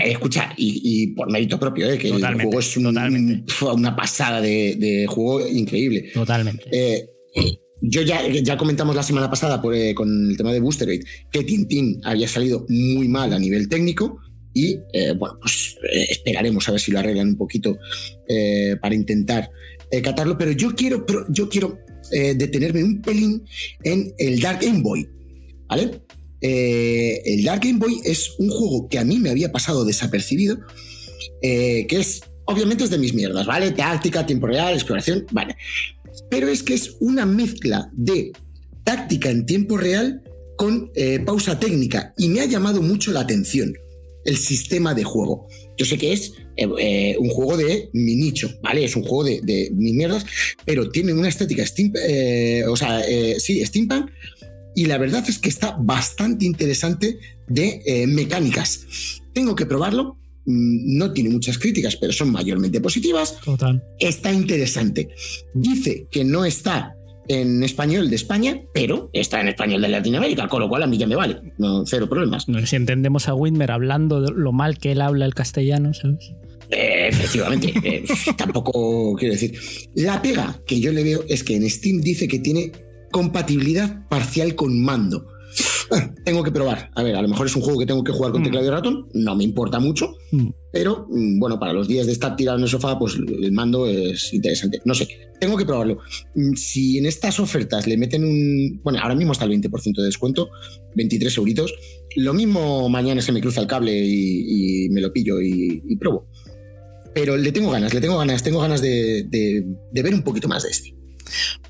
escucha, 0.04 0.52
y, 0.56 1.08
por 1.08 1.30
mérito 1.30 1.58
propio, 1.58 1.90
¿eh? 1.90 1.98
que 1.98 2.08
el 2.08 2.22
juego 2.22 2.58
es 2.60 2.76
una 2.76 3.94
pasada 3.94 4.40
de, 4.40 5.06
juego 5.08 5.46
increíble. 5.46 6.10
Totalmente. 6.14 6.64
Eh, 6.72 7.08
yo 7.82 8.02
ya, 8.02 8.26
ya 8.28 8.56
comentamos 8.56 8.94
la 8.94 9.02
semana 9.02 9.28
pasada 9.28 9.60
eh, 9.74 9.94
con 9.94 10.30
el 10.30 10.36
tema 10.36 10.52
de 10.52 10.60
Booster 10.60 10.88
que 11.30 11.44
Tintín 11.44 12.00
había 12.04 12.28
salido 12.28 12.64
muy 12.68 13.08
mal 13.08 13.32
a 13.32 13.38
nivel 13.38 13.68
técnico 13.68 14.20
y 14.54 14.76
bueno, 15.16 15.38
pues 15.40 15.76
esperaremos 16.08 16.68
a 16.68 16.72
ver 16.72 16.80
si 16.80 16.92
lo 16.92 16.98
arreglan 16.98 17.28
un 17.28 17.36
poquito 17.36 17.78
para 18.80 18.94
intentar 18.94 19.50
catarlo, 20.02 20.36
pero 20.36 20.52
yo 20.52 20.74
quiero, 20.74 21.04
yo 21.28 21.48
quiero 21.48 21.78
detenerme 22.10 22.84
un 22.84 23.00
pelín 23.02 23.42
en 23.84 24.12
el 24.18 24.40
Dark 24.40 24.60
Game 24.62 24.82
Boy, 24.82 25.08
¿vale? 25.68 26.02
Eh, 26.42 27.22
el 27.24 27.44
Dark 27.44 27.62
Game 27.62 27.78
Boy 27.78 28.00
es 28.04 28.34
un 28.38 28.50
juego 28.50 28.88
que 28.88 28.98
a 28.98 29.04
mí 29.04 29.18
me 29.18 29.30
había 29.30 29.52
pasado 29.52 29.84
desapercibido, 29.84 30.58
eh, 31.40 31.86
que 31.88 32.00
es, 32.00 32.20
obviamente 32.46 32.84
es 32.84 32.90
de 32.90 32.98
mis 32.98 33.14
mierdas, 33.14 33.46
¿vale? 33.46 33.70
Táctica, 33.70 34.26
tiempo 34.26 34.48
real, 34.48 34.74
exploración, 34.74 35.24
vale. 35.30 35.56
Pero 36.28 36.48
es 36.48 36.62
que 36.62 36.74
es 36.74 36.96
una 37.00 37.24
mezcla 37.24 37.88
de 37.92 38.32
táctica 38.82 39.30
en 39.30 39.46
tiempo 39.46 39.76
real 39.76 40.22
con 40.56 40.90
eh, 40.96 41.20
pausa 41.20 41.58
técnica 41.58 42.12
y 42.18 42.28
me 42.28 42.40
ha 42.40 42.46
llamado 42.46 42.82
mucho 42.82 43.12
la 43.12 43.20
atención. 43.20 43.72
El 44.24 44.36
sistema 44.36 44.94
de 44.94 45.04
juego. 45.04 45.46
Yo 45.76 45.84
sé 45.84 45.98
que 45.98 46.12
es 46.12 46.34
eh, 46.56 46.68
eh, 46.78 47.16
un 47.18 47.28
juego 47.30 47.56
de 47.56 47.90
mi 47.92 48.14
nicho, 48.16 48.50
¿vale? 48.62 48.84
Es 48.84 48.94
un 48.96 49.02
juego 49.02 49.24
de, 49.24 49.40
de 49.42 49.70
mis 49.74 49.94
mierdas, 49.94 50.24
pero 50.64 50.90
tiene 50.90 51.12
una 51.12 51.28
estética 51.28 51.64
steam, 51.66 51.92
eh, 51.96 52.64
o 52.68 52.76
sea, 52.76 53.02
sí, 53.38 53.64
steampunk, 53.64 54.10
y 54.74 54.86
la 54.86 54.98
verdad 54.98 55.24
es 55.28 55.38
que 55.38 55.48
está 55.48 55.76
bastante 55.78 56.44
interesante 56.44 57.18
de 57.48 58.04
mecánicas. 58.08 59.20
Tengo 59.34 59.54
que 59.54 59.66
probarlo, 59.66 60.18
mm, 60.46 60.96
no 60.96 61.12
tiene 61.12 61.30
muchas 61.30 61.58
críticas, 61.58 61.96
pero 61.96 62.12
son 62.12 62.30
mayormente 62.30 62.80
positivas. 62.80 63.38
Total. 63.44 63.82
Está 63.98 64.32
interesante. 64.32 65.08
Dice 65.54 66.06
que 66.10 66.24
no 66.24 66.44
está 66.44 66.96
en 67.28 67.62
español 67.62 68.10
de 68.10 68.16
España, 68.16 68.62
pero 68.72 69.10
está 69.12 69.40
en 69.40 69.48
español 69.48 69.82
de 69.82 69.88
Latinoamérica, 69.88 70.48
con 70.48 70.60
lo 70.60 70.68
cual 70.68 70.82
a 70.82 70.86
mí 70.86 70.98
ya 70.98 71.06
me 71.06 71.16
vale, 71.16 71.40
no, 71.58 71.84
cero 71.86 72.08
problemas. 72.08 72.46
si 72.64 72.76
entendemos 72.76 73.28
a 73.28 73.34
Whitmer 73.34 73.70
hablando 73.70 74.20
lo 74.20 74.52
mal 74.52 74.78
que 74.78 74.92
él 74.92 75.00
habla 75.00 75.24
el 75.24 75.34
castellano, 75.34 75.94
¿sabes? 75.94 76.32
Eh, 76.70 77.08
efectivamente, 77.08 77.74
eh, 77.84 78.04
tampoco 78.36 79.14
quiero 79.16 79.34
decir. 79.34 79.58
La 79.94 80.22
pega 80.22 80.58
que 80.66 80.80
yo 80.80 80.90
le 80.90 81.04
veo 81.04 81.22
es 81.28 81.44
que 81.44 81.54
en 81.54 81.68
Steam 81.68 82.00
dice 82.00 82.26
que 82.28 82.38
tiene 82.38 82.72
compatibilidad 83.10 84.08
parcial 84.08 84.54
con 84.54 84.82
mando. 84.82 85.26
tengo 86.24 86.42
que 86.42 86.50
probar. 86.50 86.90
A 86.94 87.02
ver, 87.02 87.16
a 87.16 87.22
lo 87.22 87.28
mejor 87.28 87.46
es 87.46 87.56
un 87.56 87.62
juego 87.62 87.78
que 87.78 87.86
tengo 87.86 88.04
que 88.04 88.12
jugar 88.12 88.32
con 88.32 88.42
mm. 88.42 88.44
teclado 88.44 88.66
y 88.66 88.70
ratón, 88.70 89.08
no 89.14 89.34
me 89.34 89.44
importa 89.44 89.78
mucho, 89.80 90.14
mm. 90.30 90.48
pero 90.72 91.06
mm, 91.10 91.38
bueno, 91.38 91.58
para 91.58 91.72
los 91.72 91.88
días 91.88 92.06
de 92.06 92.12
estar 92.12 92.36
tirado 92.36 92.58
en 92.58 92.64
el 92.64 92.70
sofá, 92.70 92.98
pues 92.98 93.14
el 93.14 93.52
mando 93.52 93.86
es 93.86 94.32
interesante. 94.32 94.80
No 94.84 94.94
sé, 94.94 95.08
tengo 95.40 95.56
que 95.56 95.64
probarlo. 95.64 95.98
Si 96.56 96.98
en 96.98 97.06
estas 97.06 97.40
ofertas 97.40 97.86
le 97.86 97.96
meten 97.96 98.24
un. 98.24 98.80
Bueno, 98.82 99.00
ahora 99.00 99.14
mismo 99.14 99.32
está 99.32 99.44
el 99.44 99.50
20% 99.50 99.96
de 99.96 100.04
descuento, 100.04 100.50
23 100.94 101.36
euritos. 101.38 101.74
Lo 102.16 102.34
mismo 102.34 102.88
mañana 102.88 103.22
se 103.22 103.32
me 103.32 103.40
cruza 103.40 103.60
el 103.60 103.66
cable 103.66 103.92
y, 103.96 104.88
me 104.90 105.00
lo 105.00 105.12
pillo 105.12 105.40
y, 105.40 105.82
y, 105.86 105.96
pruebo. 105.96 106.26
Pero 107.14 107.36
le 107.36 107.52
tengo 107.52 107.70
ganas, 107.70 107.92
le 107.92 108.00
tengo 108.00 108.18
ganas, 108.18 108.42
tengo 108.42 108.60
ganas 108.60 108.80
de, 108.80 109.26
de 109.30 110.02
ver 110.02 110.14
un 110.14 110.22
poquito 110.22 110.48
más 110.48 110.62
de 110.62 110.70
este. 110.70 111.01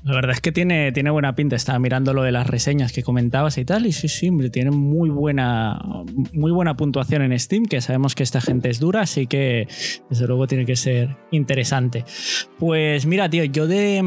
La 0.03 0.13
verdad 0.15 0.31
es 0.31 0.41
que 0.41 0.51
tiene, 0.51 0.91
tiene 0.91 1.09
buena 1.11 1.33
pinta. 1.33 1.55
Estaba 1.55 1.79
mirando 1.79 2.13
lo 2.13 2.23
de 2.23 2.33
las 2.33 2.45
reseñas 2.45 2.91
que 2.91 3.03
comentabas 3.03 3.57
y 3.57 3.63
tal. 3.63 3.85
Y 3.85 3.93
sí, 3.93 4.09
sí, 4.09 4.31
tiene 4.51 4.71
muy 4.71 5.09
buena, 5.09 5.79
muy 6.33 6.51
buena 6.51 6.75
puntuación 6.75 7.21
en 7.21 7.39
Steam, 7.39 7.65
que 7.65 7.79
sabemos 7.79 8.13
que 8.13 8.23
esta 8.23 8.41
gente 8.41 8.69
es 8.69 8.79
dura, 8.79 9.01
así 9.01 9.27
que 9.27 9.67
desde 10.09 10.27
luego 10.27 10.45
tiene 10.45 10.65
que 10.65 10.75
ser 10.75 11.15
interesante. 11.31 12.03
Pues 12.59 13.05
mira, 13.05 13.29
tío, 13.29 13.45
yo 13.45 13.65
de, 13.65 14.01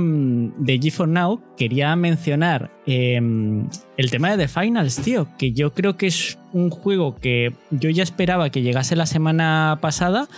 de 0.58 0.80
G4 0.80 1.08
Now 1.08 1.40
quería 1.56 1.96
mencionar 1.96 2.70
em, 2.86 3.66
el 3.96 4.10
tema 4.10 4.36
de 4.36 4.46
The 4.46 4.48
Finals, 4.48 4.96
tío, 4.96 5.28
que 5.38 5.52
yo 5.52 5.72
creo 5.72 5.96
que 5.96 6.08
es 6.08 6.38
un 6.52 6.68
juego 6.68 7.16
que 7.16 7.54
yo 7.70 7.88
ya 7.88 8.02
esperaba 8.02 8.50
que 8.50 8.60
llegase 8.60 8.96
la 8.96 9.06
semana 9.06 9.78
pasada 9.80 10.28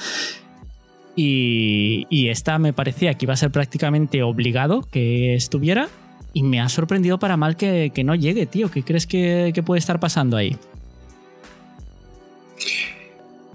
y, 1.21 2.29
esta 2.29 2.59
me 2.59 2.73
parecía 2.73 3.15
que 3.15 3.25
iba 3.25 3.35
a 3.35 3.37
ser 3.37 3.51
prácticamente 3.51 4.23
obligado 4.23 4.83
que 4.83 5.35
estuviera. 5.35 5.89
Y 6.33 6.45
me 6.45 6.61
ha 6.61 6.69
sorprendido 6.69 7.19
para 7.19 7.37
mal 7.37 7.57
que, 7.57 7.91
no 8.05 8.15
llegue, 8.15 8.47
tío. 8.47 8.71
¿Qué 8.71 8.85
crees 8.85 9.07
que, 9.07 9.61
puede 9.67 9.81
estar 9.81 9.99
pasando 9.99 10.37
ahí? 10.37 10.57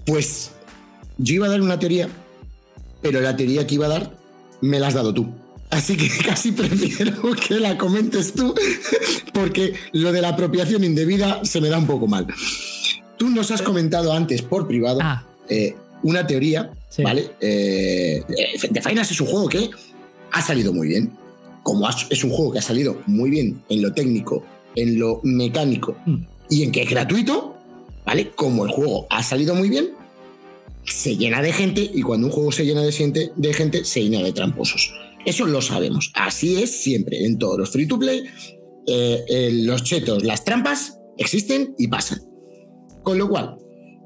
Pues 0.05 0.51
yo 1.17 1.35
iba 1.35 1.45
a 1.45 1.49
dar 1.49 1.61
una 1.61 1.79
teoría, 1.79 2.09
pero 3.01 3.21
la 3.21 3.37
teoría 3.37 3.65
que 3.65 3.75
iba 3.75 3.85
a 3.85 3.89
dar 3.89 4.11
me 4.59 4.79
la 4.79 4.87
has 4.87 4.95
dado 4.95 5.13
tú. 5.13 5.29
Así 5.69 5.95
que 5.95 6.09
casi 6.25 6.51
prefiero 6.51 7.31
que 7.47 7.61
la 7.61 7.77
comentes 7.77 8.33
tú, 8.33 8.53
porque 9.33 9.73
lo 9.93 10.11
de 10.11 10.21
la 10.21 10.29
apropiación 10.29 10.83
indebida 10.83 11.45
se 11.45 11.61
me 11.61 11.69
da 11.69 11.77
un 11.77 11.87
poco 11.87 12.07
mal. 12.07 12.27
Tú 13.15 13.29
nos 13.29 13.51
has 13.51 13.61
comentado 13.61 14.11
antes 14.11 14.41
por 14.41 14.67
privado 14.67 14.99
ah. 15.01 15.23
eh, 15.47 15.75
una 16.01 16.27
teoría 16.27 16.71
¿Vale? 17.01 17.31
Eh, 17.39 18.23
The 18.71 18.81
Finals 18.81 19.11
es 19.11 19.21
un 19.21 19.27
juego 19.27 19.49
que 19.49 19.69
ha 20.31 20.41
salido 20.41 20.73
muy 20.73 20.87
bien. 20.87 21.17
Como 21.63 21.87
es 21.89 22.23
un 22.23 22.29
juego 22.29 22.51
que 22.51 22.59
ha 22.59 22.63
salido 22.63 23.01
muy 23.07 23.29
bien 23.29 23.63
en 23.69 23.81
lo 23.81 23.93
técnico, 23.93 24.43
en 24.75 24.99
lo 24.99 25.21
mecánico 25.23 25.95
mm. 26.05 26.15
y 26.49 26.63
en 26.63 26.71
que 26.71 26.81
es 26.81 26.89
gratuito, 26.89 27.55
¿vale? 28.05 28.31
Como 28.31 28.65
el 28.65 28.71
juego 28.71 29.07
ha 29.09 29.23
salido 29.23 29.55
muy 29.55 29.69
bien, 29.69 29.91
se 30.83 31.15
llena 31.15 31.41
de 31.41 31.53
gente 31.53 31.89
y 31.93 32.01
cuando 32.01 32.27
un 32.27 32.33
juego 32.33 32.51
se 32.51 32.65
llena 32.65 32.83
de 32.83 32.91
gente, 32.91 33.31
de 33.35 33.53
gente 33.53 33.85
se 33.85 34.03
llena 34.03 34.21
de 34.21 34.33
tramposos. 34.33 34.93
Eso 35.25 35.45
lo 35.45 35.61
sabemos. 35.61 36.11
Así 36.15 36.61
es 36.61 36.81
siempre 36.81 37.23
en 37.23 37.37
todos 37.37 37.57
los 37.57 37.69
free 37.69 37.87
to 37.87 37.97
play. 37.97 38.25
Eh, 38.85 39.51
los 39.63 39.83
chetos, 39.83 40.23
las 40.23 40.43
trampas 40.43 40.99
existen 41.17 41.73
y 41.77 41.87
pasan. 41.87 42.19
Con 43.03 43.17
lo 43.17 43.29
cual, 43.29 43.55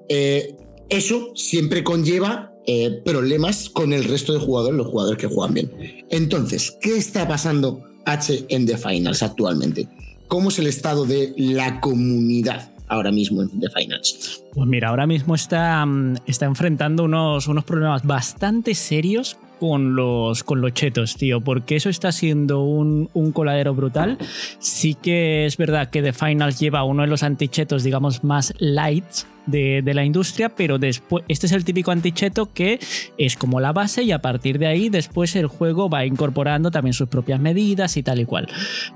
eh, 0.10 0.56
eso 0.90 1.32
siempre 1.36 1.84
conlleva 1.84 2.52
eh, 2.68 3.02
problemas 3.04 3.70
con 3.70 3.94
el 3.94 4.04
resto 4.04 4.34
de 4.34 4.40
jugadores, 4.40 4.78
los 4.78 4.88
jugadores 4.88 5.20
que 5.20 5.28
juegan 5.28 5.54
bien. 5.54 5.72
Entonces, 6.10 6.78
¿qué 6.82 6.98
está 6.98 7.28
pasando 7.28 7.82
H 8.06 8.46
en 8.50 8.66
The 8.66 8.78
Finals 8.78 9.24
actualmente? 9.24 9.88
¿Cómo 10.28 10.50
es 10.50 10.60
el 10.60 10.68
estado 10.68 11.06
de 11.06 11.34
la 11.38 11.80
comunidad? 11.80 12.72
ahora 12.90 13.12
mismo 13.12 13.42
en 13.42 13.60
The 13.60 13.70
Finals? 13.70 14.44
Pues 14.54 14.66
mira, 14.66 14.88
ahora 14.88 15.06
mismo 15.08 15.36
está, 15.36 15.86
mm, 15.86 16.20
está 16.26 16.46
enfrentando 16.46 17.04
unos, 17.04 17.48
unos 17.48 17.66
problemas 17.66 18.04
bastante 18.04 18.76
serios 18.76 19.38
con 19.60 19.96
los, 19.96 20.44
con 20.44 20.62
los 20.62 20.74
chetos, 20.74 21.16
tío, 21.16 21.42
porque 21.42 21.76
eso 21.76 21.90
está 21.90 22.12
siendo 22.12 22.62
un, 22.62 23.10
coladero 23.34 23.74
brutal. 23.76 24.18
Sí 24.60 24.96
que 24.96 25.46
es 25.46 25.58
verdad 25.58 25.90
que 25.90 26.02
The 26.02 26.14
Finals 26.14 26.60
lleva 26.60 26.84
uno 26.84 27.04
de 27.04 27.08
los 27.08 27.24
antichetos, 27.24 27.84
digamos, 27.84 28.24
más 28.24 28.54
lights 28.58 29.28
de, 29.46 29.82
la 29.94 30.04
industria, 30.04 30.50
pero 30.50 30.78
después, 30.78 31.24
este 31.28 31.46
es 31.48 31.54
el 31.54 31.64
típico 31.64 31.92
anticheto 31.92 32.52
que 32.54 32.80
es 33.18 33.38
como 33.38 33.60
la 33.60 33.72
base 33.72 34.04
y 34.04 34.12
a 34.12 34.20
partir 34.20 34.60
de 34.60 34.68
ahí 34.68 34.90
después 34.90 35.36
el 35.36 35.48
juego 35.48 35.90
va 35.90 36.06
incorporando 36.06 36.70
también 36.70 36.94
sus 36.94 37.08
propias 37.08 37.40
medidas 37.40 37.96
y 37.98 38.04
tal 38.04 38.20
y 38.20 38.26
cual. 38.26 38.48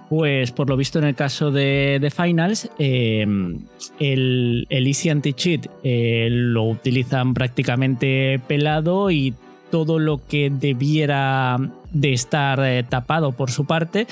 Pues 0.09 0.51
por 0.51 0.69
lo 0.69 0.75
visto 0.75 0.99
en 0.99 1.05
el 1.05 1.15
caso 1.15 1.51
de, 1.51 1.99
The 2.01 2.11
Finals, 2.11 2.69
eh, 2.79 3.25
el, 3.99 4.67
el 4.69 4.87
Easy 4.87 5.09
Anti-Cheat 5.09 5.67
eh, 5.83 6.27
lo 6.29 6.65
utilizan 6.65 7.33
prácticamente 7.33 8.39
pelado 8.47 9.09
y 9.09 9.33
todo 9.71 9.97
lo 9.97 10.25
que 10.27 10.51
debiera 10.51 11.57
de 11.91 12.13
estar 12.13 12.59
eh, 12.63 12.83
tapado 12.87 13.31
por 13.31 13.49
su 13.49 13.65
parte, 13.65 14.05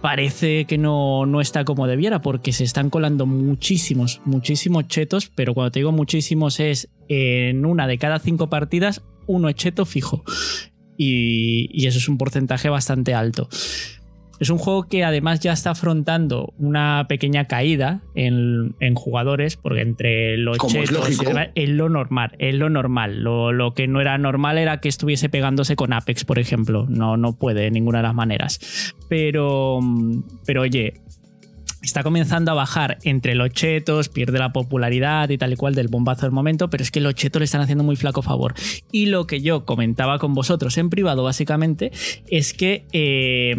parece 0.00 0.66
que 0.66 0.78
no, 0.78 1.26
no, 1.26 1.40
está 1.40 1.64
como 1.64 1.86
debiera 1.86 2.22
porque 2.22 2.52
se 2.52 2.62
están 2.62 2.90
colando 2.90 3.26
muchísimos, 3.26 4.20
muchísimos 4.24 4.86
chetos, 4.86 5.28
pero 5.34 5.54
cuando 5.54 5.72
te 5.72 5.80
digo 5.80 5.90
muchísimos 5.90 6.60
es 6.60 6.88
en 7.08 7.66
una 7.66 7.86
de 7.86 7.98
cada 7.98 8.18
cinco 8.20 8.48
partidas, 8.48 9.02
uno 9.26 9.48
es 9.48 9.56
cheto 9.56 9.84
fijo. 9.84 10.22
Y, 10.98 11.68
y 11.72 11.86
eso 11.86 11.98
es 11.98 12.08
un 12.08 12.16
porcentaje 12.16 12.68
bastante 12.68 13.14
alto. 13.14 13.48
Es 14.38 14.50
un 14.50 14.58
juego 14.58 14.84
que 14.84 15.04
además 15.04 15.40
ya 15.40 15.52
está 15.52 15.70
afrontando 15.70 16.52
una 16.58 17.06
pequeña 17.08 17.46
caída 17.46 18.02
en, 18.14 18.74
jugadores, 18.94 19.56
porque 19.56 19.80
entre 19.80 20.36
los 20.36 20.58
chetos 20.58 21.08
es, 21.54 21.68
lo 21.68 21.88
normal, 21.88 22.34
es 22.38 22.54
lo 22.54 22.70
normal. 22.70 23.22
Lo, 23.22 23.74
que 23.74 23.88
no 23.88 24.00
era 24.00 24.18
normal 24.18 24.58
era 24.58 24.80
que 24.80 24.88
estuviese 24.88 25.28
pegándose 25.28 25.76
con 25.76 25.92
Apex, 25.92 26.24
por 26.24 26.38
ejemplo. 26.38 26.86
No, 26.88 27.16
no 27.16 27.34
puede 27.34 27.62
de 27.62 27.70
ninguna 27.70 27.98
de 27.98 28.02
las 28.04 28.14
maneras. 28.14 28.94
Pero, 29.08 29.80
pero 30.44 30.62
oye, 30.62 30.94
está 31.82 32.02
comenzando 32.02 32.50
a 32.50 32.54
bajar 32.54 32.98
entre 33.04 33.34
los 33.34 33.50
chetos, 33.50 34.08
pierde 34.08 34.38
la 34.38 34.52
popularidad 34.52 35.30
y 35.30 35.38
tal 35.38 35.52
y 35.52 35.56
cual 35.56 35.74
del 35.74 35.88
bombazo 35.88 36.22
del 36.26 36.32
momento, 36.32 36.68
pero 36.68 36.82
es 36.82 36.90
que 36.90 37.00
los 37.00 37.14
chetos 37.14 37.40
le 37.40 37.44
están 37.44 37.60
haciendo 37.60 37.84
muy 37.84 37.96
flaco 37.96 38.22
favor. 38.22 38.54
Y 38.92 39.06
lo 39.06 39.26
que 39.26 39.40
yo 39.40 39.64
comentaba 39.64 40.18
con 40.18 40.34
vosotros 40.34 40.76
en 40.78 40.90
privado, 40.90 41.22
básicamente, 41.22 41.92
es 42.28 42.52
que 42.52 42.86
eh, 42.92 43.56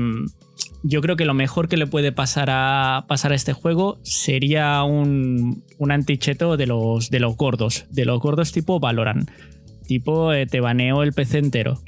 yo 0.84 1.02
creo 1.02 1.16
que 1.16 1.26
lo 1.26 1.34
mejor 1.34 1.68
que 1.68 1.78
le 1.78 1.88
puede 1.88 2.12
pasar 2.12 2.50
a, 2.52 3.06
pasar 3.08 3.32
a 3.32 3.36
este 3.36 3.54
juego 3.54 4.00
sería 4.04 4.84
un, 4.84 5.64
un 5.78 5.92
anticheto 5.92 6.58
de 6.58 6.68
los, 6.68 7.10
de 7.10 7.20
los 7.20 7.36
gordos, 7.36 7.86
de 7.90 8.06
los 8.06 8.20
gordos 8.20 8.52
tipo 8.52 8.80
Valorant. 8.80 9.30
Tipo, 9.86 10.34
eh, 10.34 10.46
te 10.46 10.60
baneo 10.60 11.02
el 11.02 11.14
PC 11.14 11.38
entero. 11.38 11.82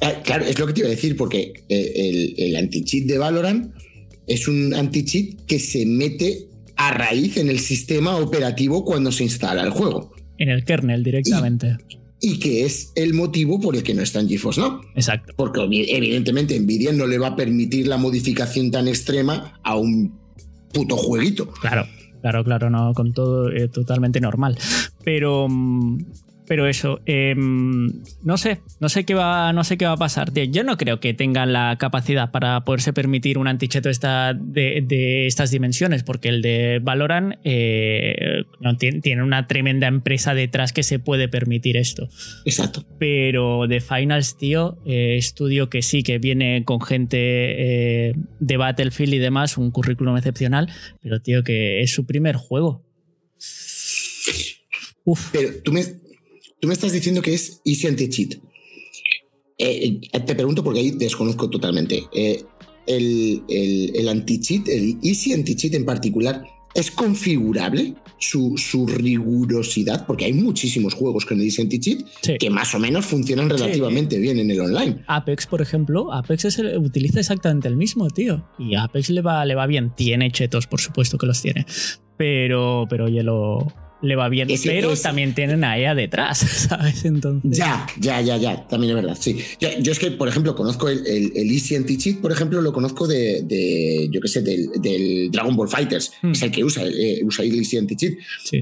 Ah, 0.00 0.14
claro, 0.24 0.46
es 0.46 0.58
lo 0.58 0.66
que 0.66 0.72
te 0.72 0.80
iba 0.80 0.88
a 0.88 0.90
decir, 0.90 1.14
porque 1.14 1.52
eh, 1.68 1.92
el, 1.94 2.34
el 2.38 2.56
anti-cheat 2.56 3.04
de 3.04 3.18
Valorant 3.18 3.74
es 4.26 4.48
un 4.48 4.72
anti-cheat 4.72 5.44
que 5.44 5.58
se 5.58 5.84
mete 5.84 6.48
a 6.76 6.92
raíz 6.92 7.36
en 7.36 7.50
el 7.50 7.58
sistema 7.58 8.16
operativo 8.16 8.84
cuando 8.84 9.12
se 9.12 9.24
instala 9.24 9.62
el 9.62 9.70
juego. 9.70 10.14
En 10.38 10.48
el 10.48 10.64
kernel 10.64 11.04
directamente 11.04 11.76
y 11.88 12.03
que 12.32 12.64
es 12.64 12.92
el 12.94 13.14
motivo 13.14 13.60
por 13.60 13.76
el 13.76 13.82
que 13.82 13.94
no 13.94 14.02
está 14.02 14.20
en 14.20 14.28
GeForce 14.28 14.60
¿no? 14.60 14.80
Exacto. 14.94 15.32
Porque 15.36 15.60
evidentemente 15.62 16.58
Nvidia 16.58 16.92
no 16.92 17.06
le 17.06 17.18
va 17.18 17.28
a 17.28 17.36
permitir 17.36 17.86
la 17.86 17.96
modificación 17.96 18.70
tan 18.70 18.88
extrema 18.88 19.60
a 19.62 19.76
un 19.76 20.18
puto 20.72 20.96
jueguito. 20.96 21.50
Claro, 21.60 21.86
claro, 22.20 22.44
claro, 22.44 22.70
no, 22.70 22.92
con 22.94 23.12
todo 23.12 23.50
eh, 23.50 23.68
totalmente 23.68 24.20
normal. 24.20 24.58
Pero, 25.04 25.48
mm, 25.48 25.98
pero 26.46 26.66
eso, 26.68 27.00
em, 27.06 28.02
no 28.22 28.36
sé, 28.36 28.60
no 28.80 28.88
sé 28.88 29.04
qué 29.04 29.14
va, 29.14 29.52
no 29.52 29.64
sé 29.64 29.78
qué 29.78 29.86
va 29.86 29.92
a 29.92 29.96
pasar. 29.96 30.32
Yo 30.32 30.62
no 30.62 30.76
creo 30.76 31.00
que 31.00 31.14
tengan 31.14 31.52
la 31.52 31.76
capacidad 31.78 32.30
para 32.30 32.64
poderse 32.64 32.92
permitir 32.92 33.38
un 33.38 33.48
anticheto 33.48 33.88
esta, 33.88 34.34
de, 34.34 35.26
estas 35.26 35.50
dimensiones, 35.50 36.02
porque 36.02 36.28
el 36.28 36.42
de 36.42 36.80
Valorant 36.82 37.36
eh, 37.44 38.44
no, 38.60 38.76
tiene, 38.76 39.22
una 39.22 39.46
tremenda 39.46 39.86
empresa 39.86 40.34
detrás 40.34 40.72
que 40.72 40.82
se 40.82 40.98
puede 40.98 41.28
permitir 41.28 41.76
esto. 41.76 42.08
Exacto. 42.44 42.84
Pero 42.98 43.66
de 43.66 43.80
Finals, 43.80 44.36
tío, 44.36 44.78
eh, 44.86 45.16
estudio 45.16 45.70
que 45.70 45.82
sí, 45.82 46.02
que 46.02 46.18
viene 46.18 46.64
con 46.64 46.80
gente 46.80 47.16
eh, 47.18 48.14
de 48.40 48.56
Battlefield 48.56 49.14
y 49.14 49.18
demás, 49.18 49.56
un 49.56 49.70
currículum 49.70 50.16
excepcional, 50.16 50.68
pero 51.00 51.20
tío, 51.20 51.42
que 51.42 51.80
es 51.80 51.92
su 51.92 52.04
primer 52.04 52.36
juego. 52.36 52.84
Uf. 55.06 55.30
Pero 55.32 55.50
tú 55.62 55.72
me, 55.72 55.82
tú 56.60 56.68
me 56.68 56.74
estás 56.74 56.92
diciendo 56.92 57.22
que 57.22 57.34
es 57.34 57.60
Easy 57.64 57.86
Anti-Cheat. 57.86 58.38
Eh, 59.58 60.00
eh, 60.12 60.20
te 60.20 60.34
pregunto 60.34 60.64
porque 60.64 60.80
ahí 60.80 60.90
desconozco 60.92 61.48
totalmente. 61.48 62.04
Eh, 62.12 62.42
el, 62.86 63.42
el, 63.48 64.08
anti-cheat, 64.08 64.68
el 64.68 64.98
Easy 65.02 65.32
Anti-Cheat 65.32 65.74
en 65.74 65.84
particular, 65.84 66.44
¿es 66.74 66.90
configurable 66.90 67.94
su, 68.18 68.58
su, 68.58 68.86
rigurosidad? 68.86 70.06
Porque 70.06 70.26
hay 70.26 70.32
muchísimos 70.32 70.92
juegos 70.94 71.24
con 71.24 71.38
el 71.38 71.46
Easy 71.46 71.62
Anti-Cheat 71.62 72.38
que 72.38 72.50
más 72.50 72.74
o 72.74 72.78
menos 72.78 73.06
funcionan 73.06 73.48
relativamente 73.48 74.18
bien 74.18 74.38
en 74.38 74.50
el 74.50 74.60
online. 74.60 75.02
Apex, 75.06 75.46
por 75.46 75.62
ejemplo, 75.62 76.12
Apex 76.12 76.58
utiliza 76.78 77.20
exactamente 77.20 77.68
el 77.68 77.76
mismo, 77.76 78.10
tío. 78.10 78.44
Y 78.58 78.74
Apex 78.74 79.10
le 79.10 79.22
va, 79.22 79.44
le 79.46 79.54
va 79.54 79.66
bien. 79.66 79.92
Tiene 79.96 80.30
chetos, 80.30 80.66
por 80.66 80.80
supuesto 80.80 81.16
que 81.16 81.26
los 81.26 81.40
tiene. 81.40 81.64
Pero, 82.16 82.86
pero 82.88 83.06
oye, 83.06 83.22
lo, 83.22 83.72
le 84.04 84.16
va 84.16 84.28
bien, 84.28 84.48
pero 84.64 84.94
también 84.96 85.34
tienen 85.34 85.64
a 85.64 85.78
ella 85.78 85.94
detrás, 85.94 86.38
¿sabes? 86.68 87.04
Entonces... 87.04 87.56
Ya, 87.56 87.86
ya, 87.98 88.20
ya, 88.20 88.36
ya, 88.36 88.66
también 88.68 88.96
es 88.96 89.02
verdad, 89.02 89.18
sí. 89.18 89.38
Yo, 89.60 89.92
es 89.92 89.98
que, 89.98 90.10
por 90.10 90.28
ejemplo, 90.28 90.54
conozco 90.54 90.88
el, 90.88 91.06
el, 91.06 91.50
Easy 91.50 91.74
Anti-Cheat, 91.76 92.20
por 92.20 92.32
ejemplo, 92.32 92.60
lo 92.60 92.72
conozco 92.72 93.06
de, 93.06 94.08
yo 94.10 94.20
qué 94.20 94.28
sé, 94.28 94.42
del, 94.42 95.30
Dragon 95.30 95.56
Ball 95.56 95.68
Fighters, 95.68 96.12
hmm. 96.22 96.32
es 96.32 96.42
el 96.42 96.50
que 96.50 96.64
usa, 96.64 96.84
eh, 96.86 97.20
usa 97.24 97.44
el 97.44 97.58
Easy 97.58 97.78
Anti-Cheat. 97.78 98.14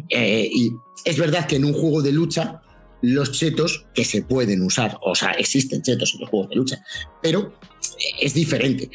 Eh, 0.09 0.51
y 0.53 0.73
es 1.05 1.19
verdad 1.19 1.47
que 1.47 1.57
en 1.57 1.65
un 1.65 1.73
juego 1.73 2.03
de 2.03 2.13
lucha, 2.13 2.63
los 3.03 3.33
chetos 3.33 3.87
que 3.95 4.05
se 4.05 4.23
pueden 4.23 4.63
usar, 4.63 4.97
o 5.03 5.15
sea, 5.15 5.33
existen 5.33 5.83
chetos 5.83 6.15
en 6.15 6.21
los 6.21 6.31
juegos 6.31 6.51
de 6.51 6.57
lucha, 6.57 6.85
pero 7.21 7.53
es 8.21 8.35
diferente. 8.35 8.91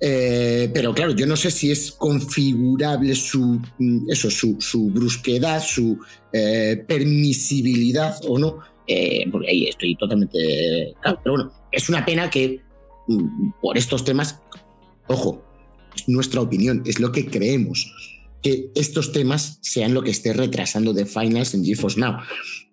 Eh, 0.00 0.70
pero 0.72 0.94
claro, 0.94 1.12
yo 1.12 1.26
no 1.26 1.36
sé 1.36 1.50
si 1.50 1.70
es 1.70 1.92
configurable 1.92 3.14
su, 3.14 3.60
mm, 3.78 4.10
eso, 4.10 4.30
su, 4.30 4.90
brusquedad, 4.90 5.62
su 5.62 5.98
eh, 6.32 6.84
permisibilidad 6.86 8.16
o 8.26 8.38
no, 8.38 8.58
eh, 8.86 9.26
porque 9.30 9.48
ahí 9.48 9.66
estoy 9.66 9.96
totalmente... 9.96 10.94
Claro, 11.02 11.20
pero 11.22 11.36
bueno, 11.36 11.52
es 11.72 11.88
una 11.88 12.04
pena 12.04 12.30
que 12.30 12.60
mm, 13.08 13.50
por 13.60 13.76
estos 13.76 14.04
temas, 14.04 14.40
ojo, 15.08 15.44
es 15.94 16.08
nuestra 16.08 16.40
opinión, 16.40 16.82
es 16.86 17.00
lo 17.00 17.10
que 17.10 17.26
creemos, 17.26 17.92
que 18.42 18.70
estos 18.76 19.10
temas 19.12 19.58
sean 19.62 19.94
lo 19.94 20.02
que 20.02 20.10
esté 20.10 20.32
retrasando 20.32 20.94
The 20.94 21.06
Finals 21.06 21.54
en 21.54 21.64
GeForce 21.64 21.98
Now. 21.98 22.18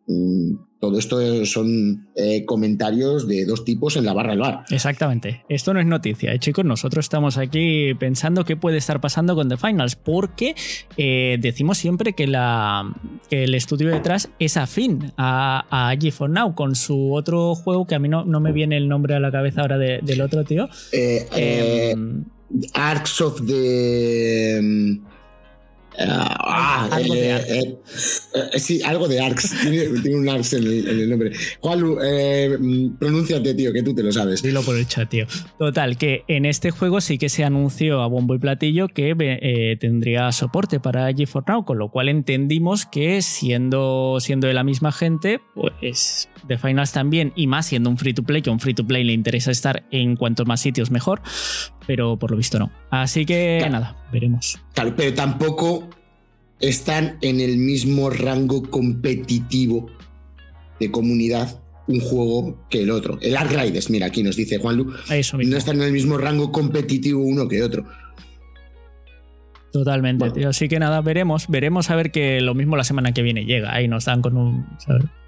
Mm, 0.08 0.56
todo 0.90 1.00
esto 1.00 1.46
son 1.46 2.08
eh, 2.16 2.46
comentarios 2.46 3.28
de 3.28 3.46
dos 3.46 3.66
tipos 3.66 3.96
en 3.98 4.06
la 4.06 4.14
barra 4.14 4.32
del 4.32 4.40
bar. 4.40 4.64
Exactamente. 4.70 5.44
Esto 5.50 5.74
no 5.74 5.80
es 5.80 5.86
noticia, 5.86 6.34
¿eh, 6.34 6.40
chicos. 6.40 6.66
Nosotros 6.66 7.06
estamos 7.06 7.38
aquí 7.38 7.94
pensando 7.96 8.46
qué 8.46 8.56
puede 8.58 8.78
estar 8.78 9.02
pasando 9.02 9.36
con 9.36 9.50
The 9.50 9.58
Finals, 9.58 9.96
porque 9.96 10.56
eh, 10.98 11.38
decimos 11.40 11.78
siempre 11.78 12.14
que, 12.14 12.28
la, 12.28 12.94
el 13.30 13.56
estudio 13.56 13.90
detrás 13.90 14.30
es 14.40 14.58
afín 14.58 15.12
a, 15.18 15.66
a 15.70 15.94
G4 15.96 16.30
Now 16.30 16.56
con 16.56 16.76
su 16.76 17.14
otro 17.14 17.56
juego 17.56 17.86
que 17.86 17.96
a 17.96 18.00
mí 18.00 18.10
no, 18.10 18.26
no 18.26 18.40
me 18.40 18.52
viene 18.52 18.78
el 18.78 18.88
nombre 18.88 19.16
a 19.16 19.20
la 19.20 19.32
cabeza 19.32 19.62
ahora 19.62 19.78
del 19.78 20.22
otro 20.22 20.44
tío. 20.44 20.70
Em, 20.92 22.26
Arcs 22.74 23.22
of 23.22 23.46
the. 23.46 25.00
Ah, 25.98 26.90
algo 26.92 27.14
de 27.14 27.32
eh, 27.36 27.78
eh, 28.34 28.60
sí, 28.60 28.82
algo 28.84 29.08
de 29.08 29.20
ARCS. 29.20 29.56
tiene, 29.62 30.16
un 30.16 30.28
ARCS 30.28 30.54
en 30.54 30.66
el, 30.66 31.10
nombre. 31.10 31.32
Juanlu, 31.60 32.00
eh, 32.04 32.58
pronúnciate, 33.00 33.54
tío, 33.54 33.72
que 33.74 33.84
tú 33.84 33.94
te 33.94 34.04
lo 34.04 34.12
sabes. 34.12 34.42
Dilo 34.42 34.62
por 34.62 34.76
el 34.76 34.88
chat, 34.88 35.10
tío. 35.10 35.26
Total, 35.58 35.98
que 35.98 36.24
en 36.28 36.46
este 36.46 36.72
juego 36.72 37.02
sí 37.02 37.18
que 37.18 37.30
se 37.30 37.44
anunció 37.44 38.02
a 38.02 38.08
bombo 38.08 38.36
y 38.36 38.40
platillo 38.40 38.88
que 38.88 39.16
eh, 39.18 39.78
tendría 39.80 40.32
soporte 40.32 40.80
para 40.80 41.10
G4 41.12 41.44
Now, 41.48 41.66
con 41.66 41.78
lo 41.78 41.90
cual 41.90 42.10
entendimos 42.10 42.86
que 42.86 43.22
siendo, 43.22 44.18
siendo 44.20 44.48
de 44.48 44.54
la 44.54 44.64
misma 44.64 44.92
gente, 44.92 45.40
pues 45.54 46.30
de 46.48 46.58
Finals 46.58 46.92
también, 46.92 47.34
y 47.36 47.48
más 47.48 47.68
siendo 47.68 47.90
un 47.90 47.98
free 47.98 48.14
to 48.14 48.24
play, 48.24 48.42
que 48.42 48.50
a 48.50 48.54
un 48.54 48.60
free 48.60 48.74
to 48.74 48.86
play 48.86 49.04
le 49.04 49.14
interesa 49.14 49.52
estar 49.52 49.86
en 49.92 50.16
cuantos 50.16 50.46
más 50.46 50.62
sitios 50.62 50.92
mejor, 50.92 51.22
pero 51.88 52.18
por 52.18 52.32
lo 52.32 52.38
visto 52.38 52.60
no. 52.60 52.72
Así 52.90 53.26
que 53.26 53.66
nada, 53.70 53.96
veremos. 54.12 54.60
Claro, 54.74 54.94
pero 54.96 55.14
tampoco 55.14 55.90
están 56.60 57.18
en 57.22 57.40
el 57.40 57.58
mismo 57.58 58.10
rango 58.10 58.64
competitivo 58.70 59.88
de 60.80 60.92
comunidad 60.92 61.60
un 61.88 62.00
juego 62.00 62.66
que 62.70 62.82
el 62.82 62.92
otro. 62.92 63.20
El 63.22 63.38
Ark 63.38 63.52
Riders, 63.52 63.90
mira, 63.90 64.08
aquí 64.08 64.24
nos 64.24 64.36
dice 64.36 64.58
Juanlu, 64.58 64.94
Eso 65.10 65.38
no 65.38 65.58
están 65.58 65.78
en 65.78 65.84
el 65.84 65.92
mismo 65.92 66.18
rango 66.18 66.52
competitivo 66.52 67.22
uno 67.22 67.48
que 67.48 67.62
otro. 67.62 67.86
Totalmente, 69.72 70.32
tío. 70.32 70.50
Así 70.50 70.70
que 70.70 70.80
nada, 70.80 71.02
veremos, 71.02 71.48
veremos 71.50 71.90
a 71.90 71.96
ver 71.96 72.12
que 72.12 72.40
lo 72.40 72.56
mismo 72.56 72.78
la 72.78 72.86
semana 72.86 73.12
que 73.12 73.22
viene 73.22 73.46
llega. 73.46 73.74
Ahí 73.74 73.88
nos 73.88 74.06
dan 74.06 74.22
con 74.22 74.38
un. 74.38 74.66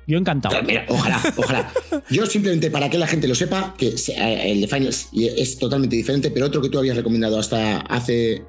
Yo 0.08 0.17
encantado. 0.17 0.56
ojalá, 0.88 1.22
ojalá. 1.36 1.72
Yo 2.10 2.26
simplemente 2.26 2.72
para 2.72 2.89
que 2.89 2.98
la 2.98 3.08
gente 3.08 3.28
lo 3.28 3.36
sepa, 3.36 3.76
que 3.78 3.89
eh, 3.89 4.52
el 4.52 4.62
de 4.62 4.67
Finals 4.67 5.10
es 5.12 5.60
totalmente 5.60 5.98
diferente, 5.98 6.32
pero 6.32 6.46
otro 6.46 6.62
que 6.62 6.70
tú 6.70 6.80
habías 6.80 6.96
recomendado 6.96 7.38
hasta 7.38 7.82
hace, 7.82 8.41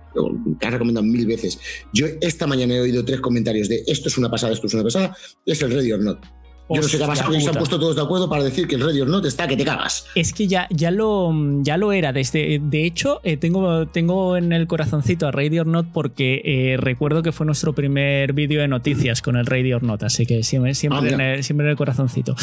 que 0.61 0.67
has 0.67 0.73
recomendado 0.73 1.05
mil 1.05 1.27
veces. 1.27 1.59
Yo 1.93 2.07
esta 2.21 2.47
mañana 2.47 2.75
he 2.75 2.81
oído 2.81 3.05
tres 3.05 3.21
comentarios 3.21 3.69
de 3.69 3.83
esto 3.89 4.09
es 4.09 4.17
una 4.17 4.31
pasada, 4.31 4.53
esto 4.53 4.69
es 4.69 4.75
una 4.75 4.85
pasada, 4.85 5.17
es 5.45 5.61
el 5.61 5.73
Ready 5.73 5.93
or 5.93 6.01
Not. 6.01 6.38
Yo 6.71 6.83
no 6.83 6.89
sé 6.89 6.99
qué 6.99 7.05
ha 7.05 7.07
pasado, 7.07 7.33
se 7.41 7.49
han 7.49 7.55
puesto 7.55 7.81
todos 7.81 7.97
de 7.97 8.03
acuerdo 8.03 8.29
para 8.29 8.43
decir 8.43 8.69
que 8.69 8.75
el 8.75 8.83
Radio 8.83 9.07
no 9.07 9.23
te 9.23 9.29
está 9.29 9.49
que 9.49 9.57
te 9.57 9.65
cagas. 9.65 10.07
Es 10.15 10.35
que 10.35 10.47
ya, 10.47 10.67
ya, 10.71 10.91
lo, 10.91 11.33
ya 11.63 11.79
lo 11.79 11.93
era. 11.93 12.13
Desde, 12.13 12.61
de 12.63 12.85
hecho, 12.85 13.21
eh, 13.25 13.39
tengo, 13.39 13.87
tengo 13.89 14.37
en 14.37 14.53
el 14.53 14.67
corazoncito 14.67 15.27
a 15.27 15.31
Radio 15.31 15.65
Not 15.65 15.87
porque 15.93 16.43
eh, 16.45 16.77
recuerdo 16.77 17.23
que 17.23 17.33
fue 17.33 17.47
nuestro 17.47 17.75
primer 17.75 18.35
vídeo 18.35 18.61
de 18.61 18.69
noticias 18.69 19.23
con 19.23 19.37
el 19.37 19.47
Radio 19.47 19.81
Not, 19.81 20.03
así 20.03 20.27
que 20.27 20.43
siempre, 20.43 20.75
siempre, 20.75 21.11
ah, 21.11 21.15
en, 21.15 21.21
el, 21.21 21.45
siempre 21.45 21.67
en 21.67 21.71
el 21.71 21.77
corazoncito. 21.77 22.37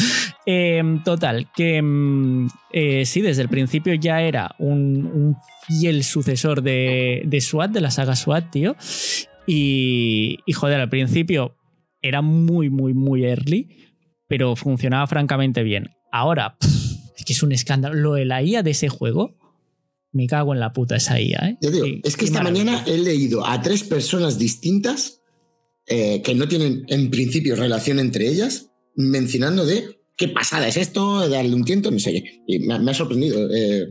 Em, 0.44 1.02
total, 1.04 1.48
que 1.54 1.76
em, 1.76 2.48
eh, 2.72 3.04
sí, 3.06 3.20
desde 3.20 3.42
el 3.42 3.48
principio 3.48 3.94
ya 3.94 4.22
era 4.22 4.56
un, 4.58 5.06
un 5.06 5.36
fiel 5.68 6.02
sucesor 6.02 6.62
de, 6.62 7.22
de 7.26 7.40
SWAT, 7.40 7.70
de 7.70 7.80
la 7.80 7.92
saga 7.92 8.16
SWAT, 8.16 8.50
tío. 8.50 8.76
Y, 9.46 10.38
y 10.44 10.52
joder, 10.52 10.80
al 10.80 10.88
principio 10.88 11.56
era 12.02 12.22
muy, 12.22 12.70
muy, 12.70 12.94
muy 12.94 13.24
early 13.24 13.85
pero 14.28 14.56
funcionaba 14.56 15.06
francamente 15.06 15.62
bien. 15.62 15.90
Ahora, 16.12 16.56
es 17.16 17.24
que 17.24 17.32
es 17.32 17.42
un 17.42 17.52
escándalo. 17.52 17.94
Lo 17.94 18.14
de 18.14 18.24
la 18.24 18.42
IA 18.42 18.62
de 18.62 18.70
ese 18.72 18.88
juego, 18.88 19.36
me 20.12 20.26
cago 20.26 20.54
en 20.54 20.60
la 20.60 20.72
puta 20.72 20.96
esa 20.96 21.20
IA. 21.20 21.50
¿eh? 21.50 21.58
Yo 21.60 21.70
digo, 21.70 21.86
es 22.02 22.16
que 22.16 22.24
esta 22.24 22.42
mañana 22.42 22.84
he 22.86 22.98
leído 22.98 23.46
a 23.46 23.60
tres 23.60 23.84
personas 23.84 24.38
distintas 24.38 25.20
eh, 25.86 26.22
que 26.22 26.34
no 26.34 26.48
tienen 26.48 26.84
en 26.88 27.10
principio 27.10 27.54
relación 27.54 27.98
entre 27.98 28.28
ellas, 28.28 28.70
mencionando 28.96 29.64
de 29.66 29.95
qué 30.16 30.28
pasada 30.28 30.66
es 30.66 30.76
esto, 30.76 31.28
darle 31.28 31.54
un 31.54 31.64
tiento, 31.64 31.90
no 31.90 31.98
sé 31.98 32.12
qué. 32.12 32.42
Y 32.46 32.58
me, 32.60 32.74
ha 32.74 32.94
sorprendido. 32.94 33.48
Eh, 33.54 33.86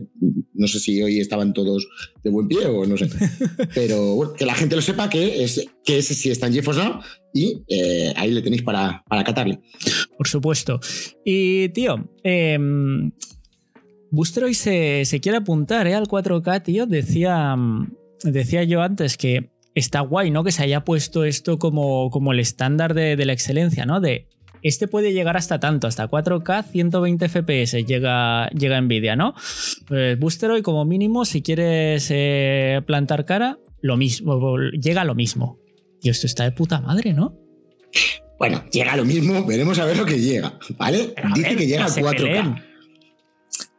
no 0.54 0.66
sé 0.66 0.80
si 0.80 1.00
hoy 1.02 1.20
estaban 1.20 1.52
todos 1.52 1.86
de 2.22 2.30
buen 2.30 2.48
pie 2.48 2.66
o 2.66 2.84
no 2.84 2.96
sé. 2.96 3.08
Pero 3.74 4.16
bueno, 4.16 4.32
que 4.32 4.44
la 4.44 4.54
gente 4.54 4.74
lo 4.74 4.82
sepa 4.82 5.08
que, 5.08 5.44
es, 5.44 5.64
que 5.84 5.98
ese 5.98 6.14
sí 6.14 6.30
está 6.30 6.48
en 6.48 6.54
GeForce 6.54 6.82
Now 6.82 7.00
y 7.32 7.62
eh, 7.68 8.12
ahí 8.16 8.32
le 8.32 8.42
tenéis 8.42 8.62
para, 8.62 9.04
para 9.08 9.22
catarle. 9.22 9.60
Por 10.16 10.26
supuesto. 10.26 10.80
Y 11.24 11.68
tío, 11.70 12.10
eh, 12.24 12.58
hoy 14.42 14.54
se, 14.54 15.04
se, 15.04 15.20
quiere 15.20 15.38
apuntar 15.38 15.86
¿eh? 15.86 15.94
al 15.94 16.08
4K, 16.08 16.62
tío. 16.62 16.86
Decía, 16.86 17.56
decía 18.24 18.64
yo 18.64 18.82
antes 18.82 19.16
que 19.16 19.50
está 19.74 20.00
guay, 20.00 20.30
¿no? 20.30 20.42
Que 20.42 20.52
se 20.52 20.64
haya 20.64 20.84
puesto 20.84 21.24
esto 21.24 21.58
como, 21.58 22.10
como 22.10 22.32
el 22.32 22.40
estándar 22.40 22.94
de, 22.94 23.14
de 23.14 23.24
la 23.26 23.32
excelencia, 23.32 23.86
¿no? 23.86 24.00
De 24.00 24.26
este 24.68 24.88
puede 24.88 25.12
llegar 25.12 25.36
hasta 25.36 25.60
tanto, 25.60 25.86
hasta 25.86 26.08
4K, 26.08 26.64
120 26.70 27.28
FPS 27.28 27.84
llega, 27.86 28.48
llega 28.50 28.80
Nvidia, 28.80 29.16
¿no? 29.16 29.34
Pues 29.86 30.18
Booster 30.18 30.50
hoy 30.50 30.62
como 30.62 30.84
mínimo, 30.84 31.24
si 31.24 31.42
quieres 31.42 32.08
eh, 32.10 32.80
plantar 32.86 33.24
cara, 33.24 33.58
lo 33.80 33.96
mismo, 33.96 34.58
llega 34.72 35.02
a 35.02 35.04
lo 35.04 35.14
mismo. 35.14 35.58
Tío, 36.00 36.12
esto 36.12 36.26
está 36.26 36.44
de 36.44 36.52
puta 36.52 36.80
madre, 36.80 37.12
¿no? 37.12 37.38
Bueno, 38.38 38.64
llega 38.70 38.92
a 38.92 38.96
lo 38.96 39.04
mismo, 39.04 39.44
veremos 39.44 39.78
a 39.78 39.84
ver 39.84 39.96
lo 39.96 40.04
que 40.04 40.20
llega, 40.20 40.58
¿vale? 40.76 41.14
dice 41.34 41.56
que 41.56 41.66
llega 41.66 41.84
a 41.84 41.88
4K. 41.88 42.62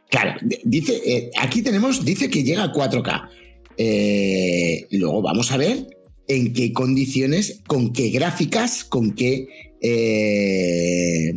Claro, 0.10 0.40
dice, 0.64 1.02
eh, 1.06 1.32
aquí 1.38 1.62
tenemos, 1.62 2.04
dice 2.06 2.30
que 2.30 2.44
llega 2.44 2.64
a 2.64 2.72
4K. 2.72 3.30
Eh, 3.78 4.88
luego 4.92 5.22
vamos 5.22 5.52
a 5.52 5.58
ver 5.58 5.86
en 6.28 6.54
qué 6.54 6.74
condiciones, 6.74 7.62
con 7.68 7.94
qué 7.94 8.10
gráficas, 8.10 8.84
con 8.84 9.14
qué 9.14 9.48
eh, 9.82 11.34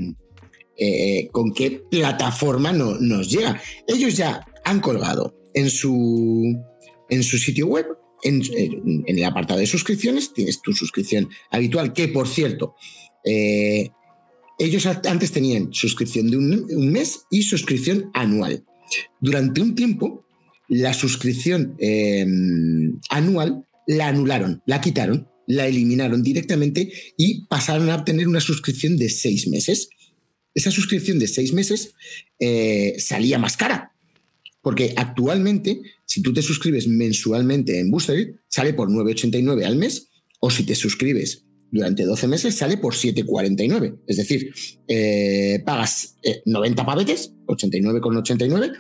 eh, 0.77 1.29
con 1.31 1.53
qué 1.53 1.83
plataforma 1.91 2.73
no, 2.73 2.99
nos 2.99 3.31
llega. 3.31 3.61
Ellos 3.87 4.17
ya 4.17 4.47
han 4.65 4.81
colgado 4.81 5.37
en 5.55 5.69
su, 5.69 6.57
en 7.09 7.23
su 7.23 7.39
sitio 7.39 7.67
web, 7.67 7.87
en, 8.23 8.43
el 9.07 9.25
apartado 9.25 9.61
de 9.61 9.67
suscripciones, 9.67 10.33
tienes 10.33 10.61
tu 10.63 10.73
suscripción 10.73 11.29
habitual, 11.51 11.93
que 11.93 12.09
por 12.09 12.29
cierto, 12.29 12.75
eh, 13.25 13.91
ellos 14.59 14.87
antes 14.87 15.33
tenían 15.33 15.73
suscripción 15.73 16.31
de 16.31 16.37
un, 16.37 16.93
mes 16.93 17.21
y 17.31 17.43
suscripción 17.43 18.11
anual. 18.15 18.65
Durante 19.21 19.61
un 19.61 19.75
tiempo, 19.75 20.25
la 20.69 20.93
suscripción 20.93 21.77
em, 21.79 22.99
anual 23.09 23.65
la 23.87 24.09
anularon, 24.09 24.63
la 24.67 24.81
quitaron, 24.81 25.29
la 25.51 25.67
eliminaron 25.67 26.23
directamente 26.23 26.93
y 27.17 27.47
pasaron 27.47 27.91
a 27.91 27.97
obtener 27.97 28.29
una 28.29 28.41
suscripción 28.41 28.97
de 28.97 29.09
seis 29.09 29.49
meses. 29.49 29.89
Esa 30.55 30.71
suscripción 30.71 31.19
de 31.19 31.29
seis 31.29 31.53
meses 31.53 31.95
eh, 32.39 32.95
salía 32.99 33.39
más 33.39 33.57
cara, 33.57 33.93
porque 34.63 34.95
actualmente, 34.97 35.81
si 36.07 36.23
tú 36.23 36.33
te 36.33 36.43
suscribes 36.43 36.89
mensualmente 36.89 37.79
en 37.79 37.91
Booster, 37.91 38.41
sale 38.49 38.75
por 38.75 38.91
9,89 38.91 39.65
al 39.65 39.77
mes, 39.77 40.09
o 40.41 40.51
si 40.51 40.65
te 40.65 40.75
suscribes 40.75 41.45
durante 41.71 42.05
12 42.05 42.27
meses, 42.27 42.55
sale 42.55 42.77
por 42.77 42.95
7,49. 42.95 44.01
Es 44.07 44.17
decir, 44.17 44.53
eh, 44.89 45.63
pagas 45.65 46.17
90 46.45 46.83
eh, 46.83 46.85
pavetes, 46.85 47.33
89,89, 47.47 48.73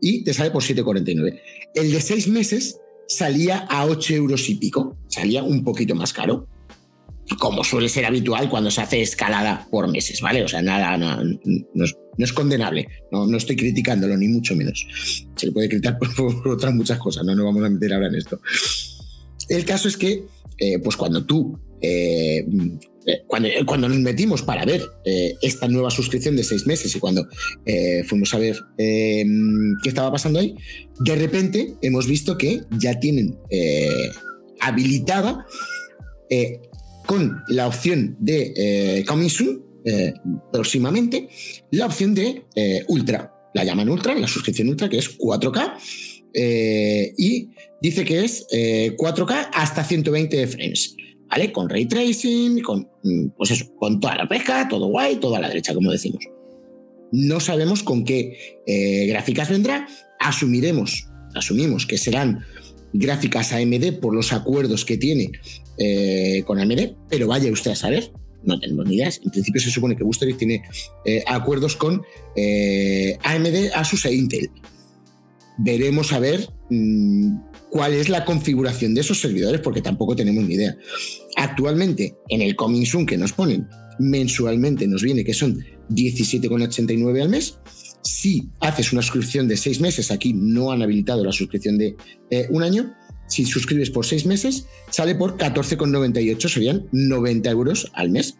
y 0.00 0.24
te 0.24 0.34
sale 0.34 0.50
por 0.50 0.62
7,49. 0.62 1.40
El 1.74 1.92
de 1.92 2.00
6 2.00 2.28
meses 2.28 2.76
salía 3.16 3.58
a 3.58 3.86
8 3.86 4.14
euros 4.14 4.48
y 4.48 4.54
pico, 4.56 4.96
salía 5.08 5.42
un 5.42 5.62
poquito 5.62 5.94
más 5.94 6.12
caro 6.12 6.48
como 7.38 7.64
suele 7.64 7.88
ser 7.88 8.04
habitual 8.04 8.48
cuando 8.48 8.70
se 8.70 8.80
hace 8.80 9.00
escalada 9.00 9.66
por 9.70 9.88
meses, 9.88 10.20
¿vale? 10.20 10.42
O 10.42 10.48
sea, 10.48 10.62
nada, 10.62 10.96
no, 10.96 11.22
es, 12.18 12.32
condenable, 12.32 12.88
no, 13.10 13.26
no, 13.26 13.36
estoy 13.36 13.56
criticándolo, 13.56 14.16
ni 14.16 14.28
mucho 14.28 14.54
menos. 14.54 14.86
Se 15.36 15.46
le 15.46 15.52
puede 15.52 15.68
criticar 15.68 15.98
por, 16.16 16.48
otras 16.48 16.74
muchas 16.74 16.98
cosas, 16.98 17.24
no 17.24 17.34
nos 17.34 17.44
vamos 17.44 17.64
a 17.64 17.70
meter 17.70 17.92
ahora 17.92 18.08
en 18.08 18.16
esto. 18.16 18.40
El 19.48 19.64
caso 19.64 19.88
es 19.88 19.96
que, 19.96 20.24
eh, 20.58 20.78
pues 20.78 20.96
cuando 20.96 21.24
tú, 21.24 21.58
eh, 21.80 22.46
eh, 23.06 23.22
cuando, 23.26 23.48
cuando, 23.66 23.88
nos 23.88 23.98
metimos 23.98 24.42
para 24.42 24.64
ver 24.64 24.82
esta 25.40 25.68
nueva 25.68 25.90
suscripción 25.90 26.36
de 26.36 26.44
seis 26.44 26.66
meses 26.66 26.94
y 26.94 27.00
cuando 27.00 27.26
fuimos 28.06 28.32
a 28.34 28.38
ver 28.38 28.56
qué 28.76 29.88
estaba 29.88 30.12
pasando 30.12 30.38
ahí, 30.38 30.54
de 31.00 31.16
repente 31.16 31.74
hemos 31.82 32.06
visto 32.06 32.38
que 32.38 32.62
ya 32.78 32.98
tienen 33.00 33.36
habilitada 34.60 35.46
con 37.06 37.42
la 37.48 37.66
opción 37.66 38.16
de 38.20 38.52
eh, 38.56 39.04
Coming 39.06 39.28
Soon, 39.28 39.62
eh, 39.84 40.14
próximamente, 40.52 41.28
la 41.70 41.86
opción 41.86 42.14
de 42.14 42.44
eh, 42.54 42.84
Ultra. 42.88 43.32
La 43.54 43.64
llaman 43.64 43.88
Ultra, 43.90 44.14
la 44.14 44.28
suscripción 44.28 44.68
Ultra, 44.68 44.88
que 44.88 44.98
es 44.98 45.18
4K. 45.18 45.74
y 47.18 47.50
dice 47.82 48.04
que 48.04 48.24
es 48.24 48.46
4K 48.50 49.50
hasta 49.52 49.84
120 49.84 50.46
frames. 50.46 50.96
¿Vale? 51.32 51.50
Con 51.50 51.68
ray 51.68 51.86
tracing, 51.86 52.60
con, 52.60 52.88
mm, 53.02 53.28
pues 53.36 53.50
eso, 53.50 53.74
con 53.76 53.98
toda 53.98 54.14
la 54.16 54.28
pesca, 54.28 54.68
todo 54.68 54.86
guay, 54.86 55.16
toda 55.16 55.40
la 55.40 55.48
derecha, 55.48 55.74
como 55.74 55.90
decimos. 55.90 56.24
No 57.10 57.40
sabemos 57.40 57.82
con 57.82 58.04
qué 58.04 58.60
gráficas 59.08 59.50
vendrá. 59.50 59.86
Asumiremos, 60.20 61.08
asumimos 61.34 61.86
que 61.86 61.98
serán 61.98 62.44
gráficas 62.92 63.52
AMD 63.52 64.00
por 64.00 64.14
los 64.14 64.32
acuerdos 64.32 64.84
que 64.84 64.96
tiene 64.96 65.32
eh, 65.78 66.42
con 66.46 66.58
AMD, 66.58 66.94
pero 67.08 67.26
vaya 67.26 67.50
usted 67.50 67.70
a 67.70 67.76
saber, 67.76 68.12
no 68.44 68.58
tenemos 68.58 68.86
ni 68.86 68.96
ideas. 68.96 69.20
En 69.24 69.30
principio 69.30 69.60
se 69.60 69.70
supone 69.70 69.96
que 69.96 70.04
Boostery 70.04 70.34
tiene 70.34 70.62
eh, 71.04 71.24
acuerdos 71.26 71.76
con 71.76 72.02
eh, 72.36 73.16
AMD, 73.22 73.72
Asus 73.74 74.04
e 74.04 74.14
Intel. 74.14 74.50
Veremos 75.58 76.12
a 76.12 76.18
ver 76.18 76.48
mm, 76.70 77.36
cuál 77.72 77.94
es 77.94 78.10
la 78.10 78.26
configuración 78.26 78.94
de 78.94 79.00
esos 79.00 79.18
servidores, 79.18 79.62
porque 79.62 79.80
tampoco 79.80 80.14
tenemos 80.14 80.44
ni 80.44 80.54
idea. 80.54 80.76
Actualmente, 81.36 82.18
en 82.28 82.42
el 82.42 82.54
Coming 82.54 82.84
Soon 82.84 83.06
que 83.06 83.16
nos 83.16 83.32
ponen 83.32 83.66
mensualmente, 83.98 84.86
nos 84.86 85.02
viene 85.02 85.24
que 85.24 85.32
son 85.32 85.58
17,89 85.88 87.22
al 87.22 87.30
mes. 87.30 87.58
Si 88.02 88.50
haces 88.60 88.92
una 88.92 89.00
suscripción 89.00 89.48
de 89.48 89.56
seis 89.56 89.80
meses, 89.80 90.10
aquí 90.10 90.34
no 90.34 90.70
han 90.70 90.82
habilitado 90.82 91.24
la 91.24 91.32
suscripción 91.32 91.78
de 91.78 91.96
un 92.50 92.62
año, 92.62 92.94
si 93.32 93.46
suscribes 93.46 93.88
por 93.88 94.04
seis 94.04 94.26
meses, 94.26 94.66
sale 94.90 95.14
por 95.14 95.38
14,98, 95.38 96.48
serían 96.50 96.86
90 96.92 97.50
euros 97.50 97.90
al 97.94 98.10
mes, 98.10 98.36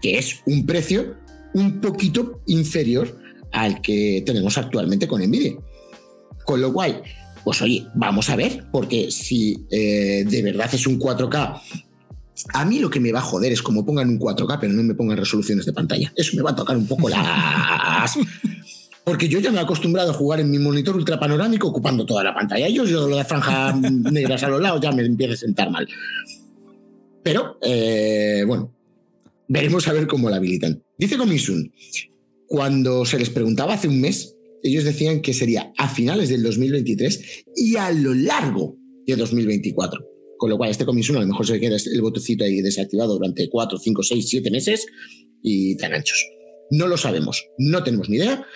que 0.00 0.16
es 0.16 0.40
un 0.46 0.64
precio 0.64 1.16
un 1.52 1.82
poquito 1.82 2.40
inferior 2.46 3.18
al 3.52 3.82
que 3.82 4.22
tenemos 4.24 4.56
actualmente 4.56 5.06
con 5.06 5.20
Nvidia. 5.20 5.52
Con 6.46 6.62
lo 6.62 6.72
cual, 6.72 7.02
pues 7.44 7.60
oye, 7.62 7.86
vamos 7.94 8.30
a 8.30 8.36
ver, 8.36 8.64
porque 8.72 9.10
si 9.10 9.66
eh, 9.70 10.24
de 10.26 10.42
verdad 10.42 10.70
es 10.72 10.86
un 10.86 10.98
4K, 10.98 11.60
a 12.52 12.64
mí 12.64 12.78
lo 12.78 12.90
que 12.90 13.00
me 13.00 13.12
va 13.12 13.20
a 13.20 13.22
joder 13.22 13.52
es 13.52 13.62
como 13.62 13.84
pongan 13.84 14.08
un 14.08 14.18
4K, 14.18 14.58
pero 14.60 14.72
no 14.72 14.82
me 14.82 14.94
pongan 14.94 15.16
resoluciones 15.16 15.66
de 15.66 15.72
pantalla. 15.72 16.12
Eso 16.16 16.36
me 16.36 16.42
va 16.42 16.50
a 16.50 16.56
tocar 16.56 16.76
un 16.76 16.86
poco 16.86 17.08
las... 17.08 18.18
Porque 19.04 19.28
yo 19.28 19.38
ya 19.38 19.52
me 19.52 19.58
he 19.58 19.60
acostumbrado 19.60 20.10
a 20.10 20.14
jugar 20.14 20.40
en 20.40 20.50
mi 20.50 20.58
monitor 20.58 20.96
ultra 20.96 21.20
panorámico 21.20 21.68
ocupando 21.68 22.06
toda 22.06 22.24
la 22.24 22.34
pantalla. 22.34 22.68
Yo, 22.70 22.86
yo 22.86 23.06
lo 23.06 23.16
de 23.16 23.24
franja 23.24 23.74
negras 23.74 24.42
a 24.42 24.48
los 24.48 24.62
lados 24.62 24.80
ya 24.80 24.92
me 24.92 25.04
empieza 25.04 25.34
a 25.34 25.36
sentar 25.36 25.70
mal. 25.70 25.86
Pero, 27.22 27.58
eh, 27.60 28.44
bueno, 28.46 28.72
veremos 29.46 29.86
a 29.88 29.92
ver 29.92 30.06
cómo 30.06 30.30
la 30.30 30.36
habilitan. 30.36 30.82
Dice 30.96 31.18
Comisun, 31.18 31.70
cuando 32.46 33.04
se 33.04 33.18
les 33.18 33.28
preguntaba 33.28 33.74
hace 33.74 33.88
un 33.88 34.00
mes, 34.00 34.33
ellos 34.64 34.84
decían 34.84 35.20
que 35.20 35.34
sería 35.34 35.72
a 35.76 35.88
finales 35.88 36.30
del 36.30 36.42
2023 36.42 37.44
y 37.54 37.76
a 37.76 37.92
lo 37.92 38.14
largo 38.14 38.78
de 39.06 39.14
2024. 39.14 40.00
Con 40.38 40.50
lo 40.50 40.56
cual, 40.56 40.70
este 40.70 40.86
Comisun 40.86 41.16
a 41.16 41.20
lo 41.20 41.26
mejor 41.26 41.46
se 41.46 41.60
queda 41.60 41.76
el 41.76 42.00
botecito 42.00 42.44
ahí 42.44 42.60
desactivado 42.62 43.14
durante 43.14 43.48
4, 43.48 43.78
5, 43.78 44.02
6, 44.02 44.28
7 44.28 44.50
meses 44.50 44.86
y 45.42 45.76
tan 45.76 45.92
anchos. 45.94 46.18
No 46.70 46.88
lo 46.88 46.96
sabemos, 46.96 47.44
no 47.58 47.84
tenemos 47.84 48.08
ni 48.08 48.16
idea. 48.16 48.46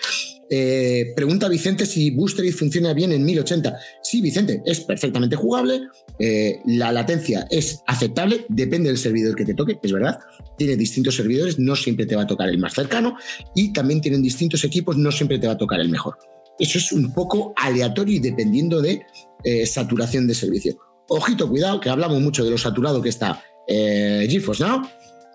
Eh, 0.51 1.13
pregunta 1.15 1.47
Vicente 1.47 1.85
si 1.85 2.09
Boostery 2.09 2.51
funciona 2.51 2.93
bien 2.93 3.11
en 3.11 3.23
1080. 3.23 3.77
Sí, 4.01 4.21
Vicente, 4.21 4.61
es 4.65 4.81
perfectamente 4.81 5.35
jugable. 5.35 5.81
Eh, 6.17 6.59
la 6.65 6.91
latencia 6.91 7.47
es 7.49 7.81
aceptable, 7.85 8.45
depende 8.49 8.89
del 8.89 8.97
servidor 8.97 9.35
que 9.35 9.45
te 9.45 9.53
toque, 9.53 9.79
es 9.81 9.91
verdad. 9.91 10.19
Tiene 10.57 10.75
distintos 10.75 11.15
servidores, 11.15 11.59
no 11.59 11.75
siempre 11.75 12.05
te 12.05 12.15
va 12.15 12.23
a 12.23 12.27
tocar 12.27 12.49
el 12.49 12.57
más 12.57 12.73
cercano. 12.73 13.15
Y 13.55 13.71
también 13.73 14.01
tienen 14.01 14.21
distintos 14.21 14.63
equipos, 14.63 14.97
no 14.97 15.11
siempre 15.11 15.37
te 15.37 15.47
va 15.47 15.53
a 15.53 15.57
tocar 15.57 15.79
el 15.79 15.89
mejor. 15.89 16.17
Eso 16.57 16.77
es 16.77 16.91
un 16.91 17.13
poco 17.13 17.53
aleatorio 17.55 18.15
y 18.15 18.19
dependiendo 18.19 18.81
de 18.81 19.01
eh, 19.43 19.65
saturación 19.65 20.27
de 20.27 20.35
servicio. 20.35 20.77
Ojito, 21.07 21.47
cuidado, 21.47 21.79
que 21.79 21.89
hablamos 21.89 22.19
mucho 22.21 22.43
de 22.43 22.51
lo 22.51 22.57
saturado 22.57 23.01
que 23.01 23.09
está 23.09 23.43
GeForce 23.67 24.63
Now 24.63 24.81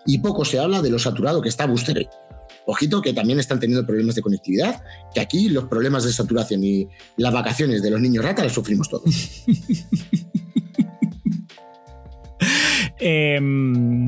y 0.05 0.17
poco 0.19 0.43
se 0.43 0.59
habla 0.59 0.81
de 0.81 0.89
lo 0.89 0.99
saturado 0.99 1.41
que 1.41 1.49
está 1.49 1.65
Boostery. 1.65 2.07
Ojito 2.67 3.01
que 3.01 3.13
también 3.13 3.39
están 3.39 3.59
teniendo 3.59 3.85
problemas 3.85 4.15
de 4.15 4.21
conectividad, 4.21 4.81
que 5.13 5.19
aquí 5.19 5.49
los 5.49 5.65
problemas 5.65 6.03
de 6.03 6.11
saturación 6.11 6.63
y 6.63 6.87
las 7.17 7.31
vacaciones 7.31 7.83
de 7.83 7.91
los 7.91 8.01
niños 8.01 8.23
rata 8.23 8.43
los 8.43 8.53
sufrimos 8.53 8.89
todos. 8.89 9.45
Em, 12.97 14.07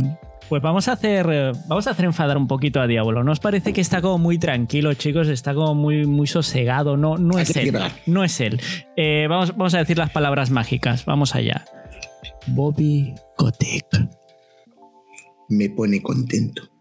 pues 0.49 0.61
vamos 0.61 0.87
a 0.87 0.93
hacer. 0.93 1.53
Vamos 1.67 1.87
a 1.87 1.91
hacer 1.91 2.05
enfadar 2.05 2.37
un 2.37 2.47
poquito 2.47 2.79
a 2.79 2.87
Diablo. 2.87 3.23
¿No 3.23 3.31
os 3.31 3.39
parece 3.39 3.73
que 3.73 3.81
está 3.81 4.01
como 4.01 4.17
muy 4.17 4.39
tranquilo, 4.39 4.93
chicos? 4.93 5.27
Está 5.27 5.53
como 5.53 5.75
muy, 5.75 6.05
muy 6.05 6.25
sosegado. 6.25 6.97
No, 6.97 7.17
no 7.17 7.37
es 7.37 7.55
él. 7.55 7.77
No 8.05 8.23
es 8.23 8.39
él. 8.39 8.59
Eh, 8.95 9.27
vamos, 9.29 9.51
vamos 9.51 9.73
a 9.73 9.79
decir 9.79 9.97
las 9.97 10.09
palabras 10.09 10.49
mágicas. 10.49 11.05
Vamos 11.05 11.35
allá. 11.35 11.65
Bobby 12.47 13.13
Kotick. 13.35 13.85
Me 15.49 15.69
pone 15.69 16.01
contento 16.01 16.76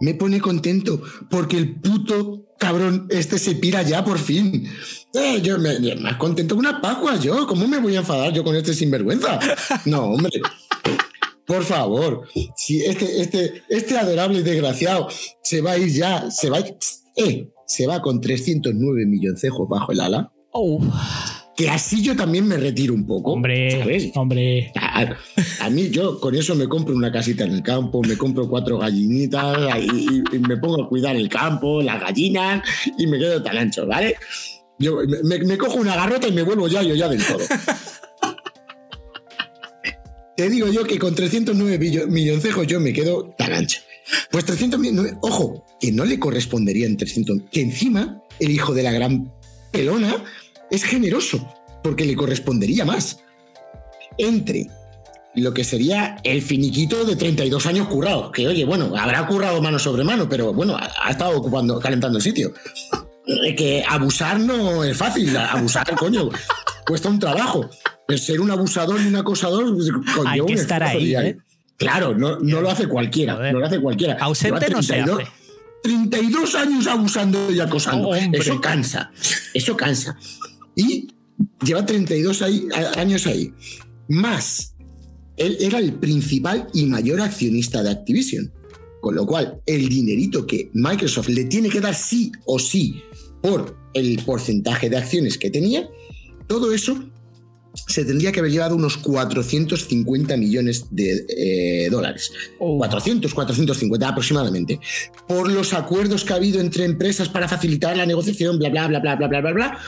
me 0.00 0.14
pone 0.14 0.40
contento 0.40 1.02
porque 1.30 1.56
el 1.56 1.80
puto 1.80 2.46
cabrón 2.58 3.06
este 3.10 3.38
se 3.38 3.54
pira 3.54 3.82
ya 3.82 4.04
por 4.04 4.18
fin. 4.18 4.68
Eh, 5.14 5.40
yo 5.42 5.58
me, 5.58 5.78
más 5.96 6.16
contento 6.16 6.54
que 6.54 6.60
una 6.60 6.80
pascua 6.80 7.16
yo. 7.16 7.46
¿Cómo 7.46 7.66
me 7.66 7.78
voy 7.78 7.96
a 7.96 8.00
enfadar 8.00 8.32
yo 8.32 8.44
con 8.44 8.56
este 8.56 8.74
sinvergüenza? 8.74 9.38
No, 9.84 10.04
hombre. 10.04 10.40
Por 11.46 11.62
favor, 11.62 12.26
si 12.56 12.84
este, 12.84 13.20
este, 13.20 13.62
este 13.68 13.96
adorable 13.96 14.42
desgraciado 14.42 15.06
se 15.42 15.60
va 15.60 15.72
a 15.72 15.78
ir 15.78 15.92
ya, 15.92 16.28
se 16.28 16.50
va, 16.50 16.58
eh, 16.58 17.48
se 17.66 17.86
va 17.86 18.02
con 18.02 18.20
309 18.20 19.06
milloncejos 19.06 19.68
bajo 19.68 19.92
el 19.92 20.00
ala. 20.00 20.32
Oh 20.50 20.80
que 21.56 21.70
así 21.70 22.02
yo 22.02 22.14
también 22.14 22.46
me 22.46 22.58
retiro 22.58 22.92
un 22.92 23.06
poco. 23.06 23.32
Hombre, 23.32 24.12
hombre. 24.14 24.72
A, 24.74 25.70
mí 25.70 25.88
yo 25.88 26.20
con 26.20 26.34
eso 26.34 26.54
me 26.54 26.68
compro 26.68 26.94
una 26.94 27.10
casita 27.10 27.44
en 27.44 27.52
el 27.52 27.62
campo, 27.62 28.02
me 28.02 28.18
compro 28.18 28.46
cuatro 28.46 28.78
gallinitas 28.78 29.82
y, 29.82 30.22
me 30.38 30.58
pongo 30.58 30.84
a 30.84 30.88
cuidar 30.88 31.16
el 31.16 31.30
campo, 31.30 31.80
las 31.80 31.98
gallinas 31.98 32.62
y 32.98 33.06
me 33.06 33.18
quedo 33.18 33.42
tan 33.42 33.56
ancho, 33.56 33.86
¿vale? 33.86 34.16
Yo 34.78 34.98
me, 35.24 35.56
cojo 35.56 35.76
una 35.76 35.96
garrota 35.96 36.28
y 36.28 36.32
me 36.32 36.42
vuelvo 36.42 36.68
ya 36.68 36.82
yo 36.82 36.94
ya 36.94 37.08
del 37.08 37.24
todo. 37.24 37.38
Te 40.36 40.50
digo 40.50 40.68
yo 40.68 40.84
que 40.84 40.98
con 40.98 41.14
309 41.14 42.06
milloncejos 42.08 42.66
yo 42.66 42.78
me 42.80 42.92
quedo 42.92 43.34
tan 43.38 43.54
ancho. 43.54 43.80
Pues 44.30 44.44
300 44.44 44.78
millones, 44.78 45.14
ojo, 45.22 45.64
que 45.80 45.90
no 45.90 46.04
le 46.04 46.18
corresponderían 46.18 46.98
300, 46.98 47.44
que 47.50 47.62
encima 47.62 48.22
el 48.38 48.50
hijo 48.50 48.74
de 48.74 48.82
la 48.82 48.92
gran 48.92 49.32
pelona 49.72 50.22
es 50.70 50.84
generoso, 50.84 51.46
porque 51.82 52.04
le 52.04 52.16
correspondería 52.16 52.84
más. 52.84 53.20
Entre 54.18 54.68
lo 55.34 55.52
que 55.52 55.64
sería 55.64 56.16
el 56.24 56.40
finiquito 56.42 57.04
de 57.04 57.14
32 57.14 57.66
años 57.66 57.88
currado, 57.88 58.32
que 58.32 58.48
oye, 58.48 58.64
bueno, 58.64 58.92
habrá 58.96 59.26
currado 59.26 59.60
mano 59.60 59.78
sobre 59.78 60.02
mano, 60.02 60.28
pero 60.28 60.52
bueno, 60.52 60.76
ha, 60.76 61.10
estado 61.10 61.36
ocupando, 61.36 61.78
calentando 61.78 62.18
el 62.18 62.22
sitio. 62.22 62.52
Que 63.56 63.82
abusar 63.88 64.38
no 64.38 64.84
es 64.84 64.96
fácil, 64.96 65.36
abusar, 65.36 65.84
coño, 65.98 66.28
cuesta 66.86 67.08
un 67.08 67.18
trabajo. 67.18 67.68
ser 68.16 68.40
un 68.40 68.52
abusador 68.52 69.00
y 69.00 69.08
un 69.08 69.16
acosador, 69.16 69.74
pues, 69.74 69.90
Hay 70.24 70.40
que 70.42 70.52
estar 70.52 70.80
ahí, 70.84 71.16
¿eh? 71.16 71.36
Claro, 71.76 72.14
no, 72.14 72.38
lo 72.38 72.70
hace 72.70 72.86
cualquiera, 72.86 73.34
no 73.50 73.58
lo 73.58 73.66
hace 73.66 73.80
cualquiera. 73.80 74.16
Ausente 74.20 74.70
no 74.70 74.80
se 74.80 75.00
hace. 75.00 75.26
32 75.82 76.54
años 76.54 76.86
abusando 76.86 77.50
y 77.50 77.58
acosando. 77.58 78.14
eso 78.14 78.60
cansa, 78.60 79.10
eso 79.52 79.76
cansa. 79.76 80.16
Y 80.76 81.08
lleva 81.64 81.84
32 81.84 82.42
años 82.96 83.26
ahí. 83.26 83.52
Más 84.08 84.76
él 85.36 85.56
era 85.60 85.78
el 85.78 85.94
principal 85.94 86.68
y 86.72 86.86
mayor 86.86 87.20
accionista 87.20 87.82
de 87.82 87.90
Activision. 87.90 88.52
Con 89.00 89.14
lo 89.14 89.26
cual, 89.26 89.60
el 89.66 89.88
dinerito 89.88 90.46
que 90.46 90.70
Microsoft 90.72 91.28
le 91.28 91.44
tiene 91.44 91.68
que 91.68 91.80
dar 91.80 91.94
sí 91.94 92.32
o 92.44 92.58
sí 92.58 93.02
por 93.42 93.76
el 93.94 94.22
porcentaje 94.24 94.90
de 94.90 94.96
acciones 94.96 95.38
que 95.38 95.50
tenía, 95.50 95.88
todo 96.46 96.72
eso 96.72 97.04
se 97.86 98.04
tendría 98.06 98.32
que 98.32 98.40
haber 98.40 98.50
llevado 98.50 98.74
unos 98.74 98.96
450 98.96 100.36
millones 100.38 100.86
de 100.90 101.26
eh, 101.28 101.90
dólares. 101.90 102.32
400, 102.58 103.32
450 103.32 104.08
aproximadamente. 104.08 104.80
Por 105.28 105.52
los 105.52 105.74
acuerdos 105.74 106.24
que 106.24 106.32
ha 106.32 106.36
habido 106.36 106.60
entre 106.60 106.84
empresas 106.84 107.28
para 107.28 107.46
facilitar 107.46 107.96
la 107.96 108.06
negociación, 108.06 108.58
bla, 108.58 108.70
bla, 108.70 108.88
bla, 108.88 109.00
bla, 109.00 109.16
bla, 109.16 109.28
bla, 109.28 109.40
bla, 109.40 109.52
bla. 109.52 109.78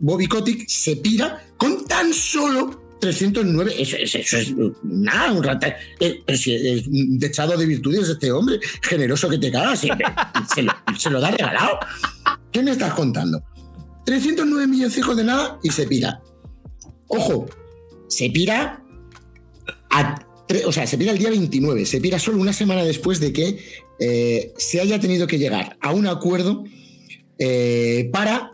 Bobby 0.00 0.26
Kotick 0.26 0.68
se 0.68 0.96
pira 0.96 1.44
con 1.56 1.84
tan 1.86 2.12
solo 2.12 2.88
309, 3.00 3.74
eso, 3.78 3.96
es 4.18 4.54
nada, 4.82 5.32
un 5.32 5.42
rata. 5.42 5.76
Eh, 6.00 6.20
pero 6.26 6.38
si 6.38 6.54
es 6.54 6.86
un 6.86 7.18
dechado 7.18 7.56
de 7.56 7.66
virtudes 7.66 8.08
este 8.08 8.32
hombre, 8.32 8.58
generoso 8.82 9.28
que 9.28 9.38
te 9.38 9.50
cagas, 9.50 9.80
se, 9.80 9.88
se, 10.98 11.10
lo, 11.10 11.20
da 11.20 11.30
regalado. 11.30 11.78
¿Qué 12.50 12.62
me 12.62 12.72
estás 12.72 12.94
contando? 12.94 13.42
309 14.04 14.66
millones 14.66 14.98
hijos 14.98 15.16
de 15.16 15.24
nada 15.24 15.58
y 15.62 15.70
se 15.70 15.86
pira. 15.86 16.20
Ojo, 17.06 17.46
se 18.08 18.30
pira 18.30 18.82
o 20.66 20.72
sea, 20.72 20.86
se 20.86 20.96
pira 20.96 21.12
el 21.12 21.18
día 21.18 21.30
29, 21.30 21.84
se 21.84 22.00
pira 22.00 22.18
solo 22.18 22.38
una 22.38 22.52
semana 22.52 22.84
después 22.84 23.20
de 23.20 23.32
que 23.32 23.58
eh, 23.98 24.52
se 24.56 24.80
haya 24.80 24.98
tenido 24.98 25.26
que 25.26 25.38
llegar 25.38 25.76
a 25.80 25.92
un 25.92 26.06
acuerdo 26.06 26.64
eh, 27.38 28.08
para 28.12 28.52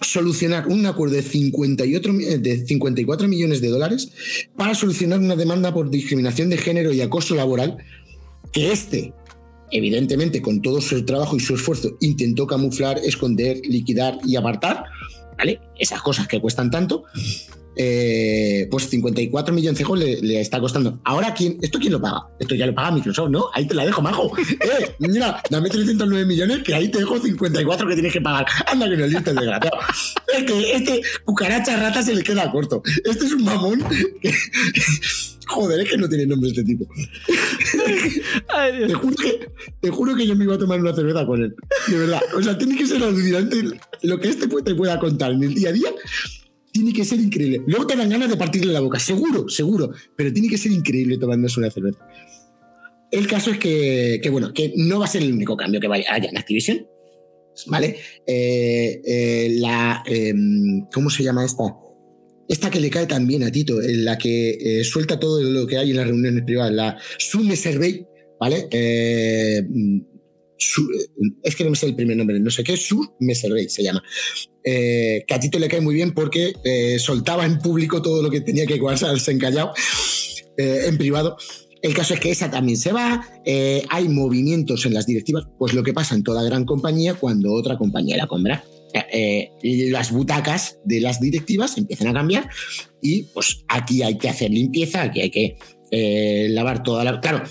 solucionar 0.00 0.68
un 0.68 0.86
acuerdo 0.86 1.16
de, 1.16 1.22
58, 1.22 2.12
de 2.38 2.66
54 2.66 3.28
millones 3.28 3.60
de 3.60 3.68
dólares 3.68 4.10
para 4.56 4.74
solucionar 4.74 5.20
una 5.20 5.36
demanda 5.36 5.74
por 5.74 5.90
discriminación 5.90 6.48
de 6.48 6.56
género 6.56 6.92
y 6.92 7.00
acoso 7.00 7.34
laboral 7.34 7.78
que 8.52 8.72
este, 8.72 9.12
evidentemente, 9.70 10.42
con 10.42 10.62
todo 10.62 10.80
su 10.80 11.04
trabajo 11.04 11.36
y 11.36 11.40
su 11.40 11.54
esfuerzo, 11.54 11.96
intentó 12.00 12.46
camuflar, 12.46 12.98
esconder, 12.98 13.60
liquidar 13.64 14.18
y 14.24 14.36
apartar, 14.36 14.84
¿vale? 15.38 15.60
Esas 15.78 16.02
cosas 16.02 16.26
que 16.26 16.40
cuestan 16.40 16.70
tanto. 16.70 17.04
Eh, 17.76 18.66
pues 18.70 18.88
54 18.88 19.54
millones 19.54 19.78
de 19.78 19.96
le, 19.96 20.20
le, 20.20 20.40
está 20.40 20.60
costando. 20.60 21.00
Ahora, 21.04 21.32
¿quién, 21.34 21.56
¿esto 21.62 21.78
quién 21.78 21.92
lo 21.92 22.00
paga? 22.00 22.26
Esto 22.38 22.54
ya 22.54 22.66
lo 22.66 22.74
paga 22.74 22.90
Microsoft, 22.90 23.30
¿no? 23.30 23.46
Ahí 23.54 23.66
te 23.66 23.74
la 23.74 23.84
dejo, 23.84 24.02
majo. 24.02 24.32
Eh, 24.60 24.94
mira, 24.98 25.42
dame 25.48 25.70
309 25.70 26.26
millones 26.26 26.62
que 26.62 26.74
ahí 26.74 26.88
te 26.88 26.98
dejo 26.98 27.18
54 27.18 27.88
que 27.88 27.94
tienes 27.94 28.12
que 28.12 28.20
pagar. 28.20 28.46
Anda 28.66 28.88
que 28.88 28.96
no 28.96 29.04
el 29.04 29.12
desgraciado. 29.12 29.78
Es 30.36 30.44
que 30.44 30.72
este 30.72 31.00
cucaracha 31.24 31.76
rata 31.76 32.02
se 32.02 32.14
le 32.14 32.22
queda 32.22 32.50
corto. 32.50 32.82
Este 33.04 33.24
es 33.26 33.32
un 33.32 33.44
mamón 33.44 33.82
Joder, 35.48 35.80
es 35.80 35.90
que 35.90 35.96
no 35.96 36.08
tiene 36.08 36.26
nombre 36.26 36.50
este 36.50 36.62
tipo. 36.62 36.86
Te, 37.26 38.94
juro 38.94 39.16
que, 39.16 39.48
te, 39.80 39.90
juro 39.90 40.14
que, 40.14 40.26
yo 40.26 40.36
me 40.36 40.44
iba 40.44 40.54
a 40.54 40.58
tomar 40.58 40.80
una 40.80 40.94
cerveza 40.94 41.26
con 41.26 41.42
él. 41.42 41.56
De 41.88 41.98
verdad. 41.98 42.20
O 42.36 42.42
sea, 42.42 42.56
tiene 42.56 42.76
que 42.76 42.86
ser 42.86 43.02
alucinante 43.02 43.56
lo 44.02 44.20
que 44.20 44.28
este 44.28 44.46
te 44.46 44.74
pueda 44.74 44.98
contar 45.00 45.32
en 45.32 45.42
el 45.42 45.54
día 45.54 45.70
a 45.70 45.72
día 45.72 45.90
tiene 46.80 46.94
que 46.94 47.04
ser 47.04 47.20
increíble. 47.20 47.62
Luego 47.66 47.86
te 47.86 47.94
dan 47.94 48.08
ganas 48.08 48.30
de 48.30 48.36
partirle 48.36 48.72
la 48.72 48.80
boca, 48.80 48.98
seguro, 48.98 49.48
seguro, 49.48 49.92
pero 50.16 50.32
tiene 50.32 50.48
que 50.48 50.56
ser 50.56 50.72
increíble 50.72 51.18
tomándose 51.18 51.60
una 51.60 51.70
cerveza. 51.70 51.98
El 53.10 53.26
caso 53.26 53.50
es 53.50 53.58
que, 53.58 54.26
bueno, 54.30 54.54
que 54.54 54.72
no 54.76 55.00
va 55.00 55.04
a 55.04 55.08
ser 55.08 55.22
el 55.22 55.32
único 55.32 55.56
cambio 55.56 55.78
que 55.78 55.88
vaya, 55.88 56.06
haya 56.10 56.30
en 56.30 56.38
Activision, 56.38 56.86
¿vale? 57.66 57.96
Eh, 58.26 59.02
eh, 59.04 59.56
la, 59.58 60.02
em, 60.06 60.86
¿cómo 60.92 61.10
se 61.10 61.22
llama 61.22 61.44
esta? 61.44 61.64
Esta 62.48 62.70
que 62.70 62.80
le 62.80 62.88
cae 62.88 63.06
también 63.06 63.42
a 63.42 63.52
Tito, 63.52 63.82
en 63.82 64.04
la 64.04 64.16
que 64.16 64.50
eh, 64.50 64.84
suelta 64.84 65.20
todo 65.20 65.42
lo 65.42 65.66
que 65.66 65.76
hay 65.76 65.90
en 65.90 65.96
las 65.98 66.06
reuniones 66.06 66.44
privadas, 66.44 66.72
la 66.72 66.98
Sume 67.18 67.56
Survey, 67.56 68.06
¿vale? 68.40 68.68
Es 71.42 71.56
que 71.56 71.64
no 71.64 71.70
me 71.70 71.76
sé 71.76 71.86
el 71.86 71.94
primer 71.94 72.16
nombre, 72.16 72.38
no 72.38 72.50
sé 72.50 72.62
qué, 72.62 72.76
Su 72.76 73.14
Meservey 73.20 73.68
se 73.68 73.82
llama. 73.82 74.02
Eh, 74.62 75.24
le 75.58 75.68
cae 75.68 75.80
muy 75.80 75.94
bien 75.94 76.12
porque 76.12 76.52
eh, 76.64 76.98
soltaba 76.98 77.46
en 77.46 77.58
público 77.58 78.02
todo 78.02 78.22
lo 78.22 78.30
que 78.30 78.40
tenía 78.40 78.66
que 78.66 78.78
guardarse 78.78 79.32
encallado 79.32 79.72
eh, 80.58 80.84
en 80.86 80.98
privado. 80.98 81.36
El 81.82 81.94
caso 81.94 82.12
es 82.12 82.20
que 82.20 82.30
esa 82.30 82.50
también 82.50 82.76
se 82.76 82.92
va, 82.92 83.26
eh, 83.46 83.82
hay 83.88 84.08
movimientos 84.10 84.84
en 84.84 84.92
las 84.92 85.06
directivas, 85.06 85.44
pues 85.58 85.72
lo 85.72 85.82
que 85.82 85.94
pasa 85.94 86.14
en 86.14 86.22
toda 86.22 86.42
gran 86.42 86.66
compañía 86.66 87.14
cuando 87.14 87.54
otra 87.54 87.78
compañía 87.78 88.18
la 88.18 88.26
compra. 88.26 88.62
las 89.62 90.12
butacas 90.12 90.78
de 90.84 91.00
las 91.00 91.20
directivas 91.20 91.78
empiezan 91.78 92.08
a 92.08 92.12
cambiar 92.12 92.50
y 93.00 93.22
pues 93.32 93.64
aquí 93.68 94.02
hay 94.02 94.18
que 94.18 94.28
hacer 94.28 94.50
limpieza, 94.50 95.02
aquí 95.02 95.22
hay 95.22 95.30
que 95.30 95.56
lavar 95.90 96.82
toda 96.82 97.04
la... 97.04 97.20
Claro, 97.20 97.42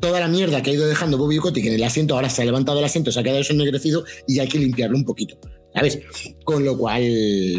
toda 0.00 0.20
la 0.20 0.28
mierda 0.28 0.62
que 0.62 0.70
ha 0.70 0.74
ido 0.74 0.86
dejando 0.86 1.18
Bobby 1.18 1.38
Kotick 1.38 1.66
en 1.66 1.74
el 1.74 1.84
asiento, 1.84 2.14
ahora 2.14 2.30
se 2.30 2.42
ha 2.42 2.44
levantado 2.44 2.78
el 2.78 2.84
asiento, 2.84 3.10
se 3.12 3.20
ha 3.20 3.22
quedado 3.22 3.42
ennegrecido 3.48 4.04
y 4.26 4.38
hay 4.38 4.48
que 4.48 4.58
limpiarlo 4.58 4.96
un 4.96 5.04
poquito, 5.04 5.38
¿sabes? 5.74 6.00
Con 6.44 6.64
lo 6.64 6.76
cual, 6.76 7.02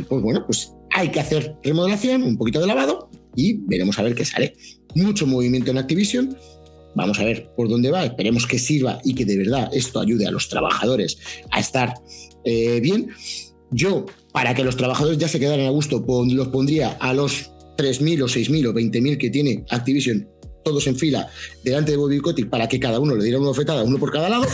pues 0.07 0.21
bueno, 0.21 0.45
pues 0.45 0.73
hay 0.91 1.09
que 1.09 1.19
hacer 1.19 1.55
remodelación, 1.63 2.23
un 2.23 2.37
poquito 2.37 2.59
de 2.59 2.67
lavado 2.67 3.09
y 3.35 3.59
veremos 3.67 3.97
a 3.99 4.03
ver 4.03 4.15
qué 4.15 4.25
sale. 4.25 4.55
Mucho 4.95 5.27
movimiento 5.27 5.71
en 5.71 5.77
Activision, 5.77 6.37
vamos 6.95 7.19
a 7.19 7.23
ver 7.23 7.51
por 7.55 7.69
dónde 7.69 7.91
va, 7.91 8.05
esperemos 8.05 8.47
que 8.47 8.59
sirva 8.59 8.99
y 9.03 9.13
que 9.13 9.25
de 9.25 9.37
verdad 9.37 9.69
esto 9.73 9.99
ayude 9.99 10.27
a 10.27 10.31
los 10.31 10.49
trabajadores 10.49 11.17
a 11.51 11.59
estar 11.59 11.93
eh, 12.43 12.79
bien. 12.79 13.09
Yo, 13.69 14.05
para 14.31 14.55
que 14.55 14.63
los 14.63 14.77
trabajadores 14.77 15.17
ya 15.17 15.27
se 15.27 15.39
quedaran 15.39 15.65
a 15.65 15.71
gusto, 15.71 16.05
los 16.07 16.47
pondría 16.47 16.91
a 16.99 17.13
los 17.13 17.51
3.000 17.77 18.23
o 18.23 18.27
6.000 18.27 18.67
o 18.67 18.73
20.000 18.73 19.17
que 19.17 19.29
tiene 19.29 19.63
Activision 19.69 20.27
todos 20.63 20.85
en 20.87 20.97
fila 20.97 21.29
delante 21.63 21.91
de 21.91 21.97
Bobby 21.97 22.19
Kotick 22.19 22.49
para 22.49 22.67
que 22.67 22.79
cada 22.79 22.99
uno 22.99 23.15
le 23.15 23.23
diera 23.23 23.39
una 23.39 23.51
ofetada, 23.51 23.83
uno 23.83 23.97
por 23.97 24.11
cada 24.11 24.27
lado. 24.27 24.45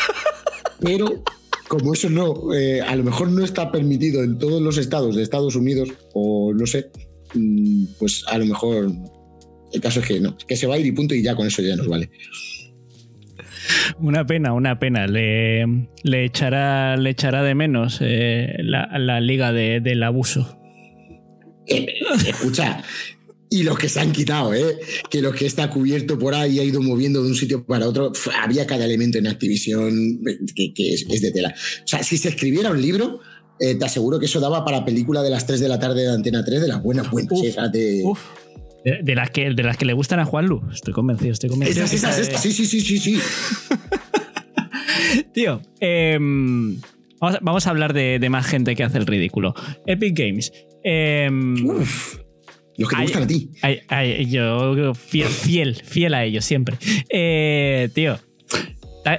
Pero 0.80 1.22
como 1.68 1.94
eso 1.94 2.10
no, 2.10 2.52
eh, 2.52 2.80
a 2.80 2.96
lo 2.96 3.04
mejor 3.04 3.30
no 3.30 3.44
está 3.44 3.70
permitido 3.70 4.22
en 4.24 4.38
todos 4.38 4.60
los 4.60 4.78
estados 4.78 5.14
de 5.14 5.22
Estados 5.22 5.54
Unidos, 5.54 5.90
o 6.12 6.52
no 6.52 6.66
sé, 6.66 6.90
mm, 7.34 7.84
pues 7.98 8.24
a 8.26 8.38
lo 8.38 8.46
mejor 8.46 8.92
el 9.72 9.80
caso 9.80 10.00
es 10.00 10.06
que 10.06 10.20
no, 10.20 10.36
que 10.36 10.56
se 10.56 10.66
va 10.66 10.74
a 10.74 10.78
ir 10.78 10.86
y 10.86 10.92
punto 10.92 11.14
y 11.14 11.22
ya 11.22 11.34
con 11.34 11.46
eso 11.46 11.62
ya 11.62 11.76
nos 11.76 11.88
vale. 11.88 12.10
Una 13.98 14.26
pena, 14.26 14.52
una 14.52 14.78
pena. 14.78 15.06
Le, 15.06 15.64
le, 16.02 16.24
echará, 16.24 16.96
le 16.96 17.10
echará 17.10 17.42
de 17.42 17.54
menos 17.54 17.98
eh, 18.00 18.56
la, 18.60 19.20
liga 19.20 19.52
del 19.52 20.02
abuso. 20.02 20.58
Eh, 21.66 21.86
escucha, 22.26 22.82
y 23.50 23.62
los 23.62 23.78
que 23.78 23.88
se 23.88 24.00
han 24.00 24.12
quitado, 24.12 24.52
¿eh? 24.52 24.78
que 25.08 25.22
los 25.22 25.34
que 25.34 25.46
está 25.46 25.70
cubierto 25.70 26.18
por 26.18 26.34
ahí 26.34 26.58
ha 26.58 26.64
ido 26.64 26.82
moviendo 26.82 27.22
de 27.22 27.28
un 27.28 27.34
sitio 27.36 27.64
para 27.64 27.88
otro, 27.88 28.12
había 28.42 28.66
cada 28.66 28.84
elemento 28.84 29.18
en 29.18 29.26
Activision 29.26 30.20
que, 30.54 30.72
es, 30.76 31.20
de 31.22 31.30
tela. 31.30 31.54
O 31.84 31.86
sea, 31.86 32.02
si 32.02 32.16
se 32.18 32.30
escribiera 32.30 32.70
un 32.70 32.82
libro, 32.82 33.20
eh, 33.60 33.76
te 33.76 33.84
aseguro 33.84 34.18
que 34.18 34.26
eso 34.26 34.40
daba 34.40 34.64
para 34.64 34.84
película 34.84 35.22
de 35.22 35.30
las 35.30 35.46
3 35.46 35.60
de 35.60 35.68
la 35.68 35.78
tarde 35.78 36.02
de 36.02 36.10
Antena 36.10 36.44
3, 36.44 36.62
de 36.62 36.68
las 36.68 36.82
buenas 36.82 37.10
buenas. 37.10 37.40
de, 37.72 38.02
de, 39.02 39.14
las 39.14 39.30
que, 39.30 39.54
de 39.54 39.62
las 39.62 39.76
que 39.76 39.84
le 39.84 39.92
gustan 39.92 40.18
a 40.18 40.24
Juan 40.24 40.46
Lu, 40.46 40.62
estoy 40.72 40.92
convencido, 40.92 41.32
estoy 41.32 41.50
convencido. 41.50 41.84
Esas, 41.84 42.18
esas, 42.18 42.42
sí, 42.42 42.52
sí, 42.52 42.66
sí, 42.66 42.80
sí, 42.80 42.98
sí. 42.98 43.20
Tío, 45.32 45.62
em, 45.80 46.80
vamos, 47.20 47.66
a 47.66 47.70
hablar 47.70 47.92
de, 47.92 48.26
más 48.30 48.46
gente 48.46 48.74
que 48.74 48.82
hace 48.82 48.98
el 48.98 49.06
ridículo. 49.06 49.54
Epic 49.86 50.18
Games. 50.18 50.52
Eh, 50.84 51.28
los 52.76 52.88
que 52.88 52.96
te 52.96 53.02
gustan 53.02 53.22
a 53.22 53.26
ti. 53.26 53.50
yo 54.28 54.94
fiel, 54.94 55.74
fiel, 55.74 56.14
a 56.14 56.24
ellos 56.24 56.44
siempre. 56.44 56.76
Eh, 57.08 57.88
tío, 57.94 58.18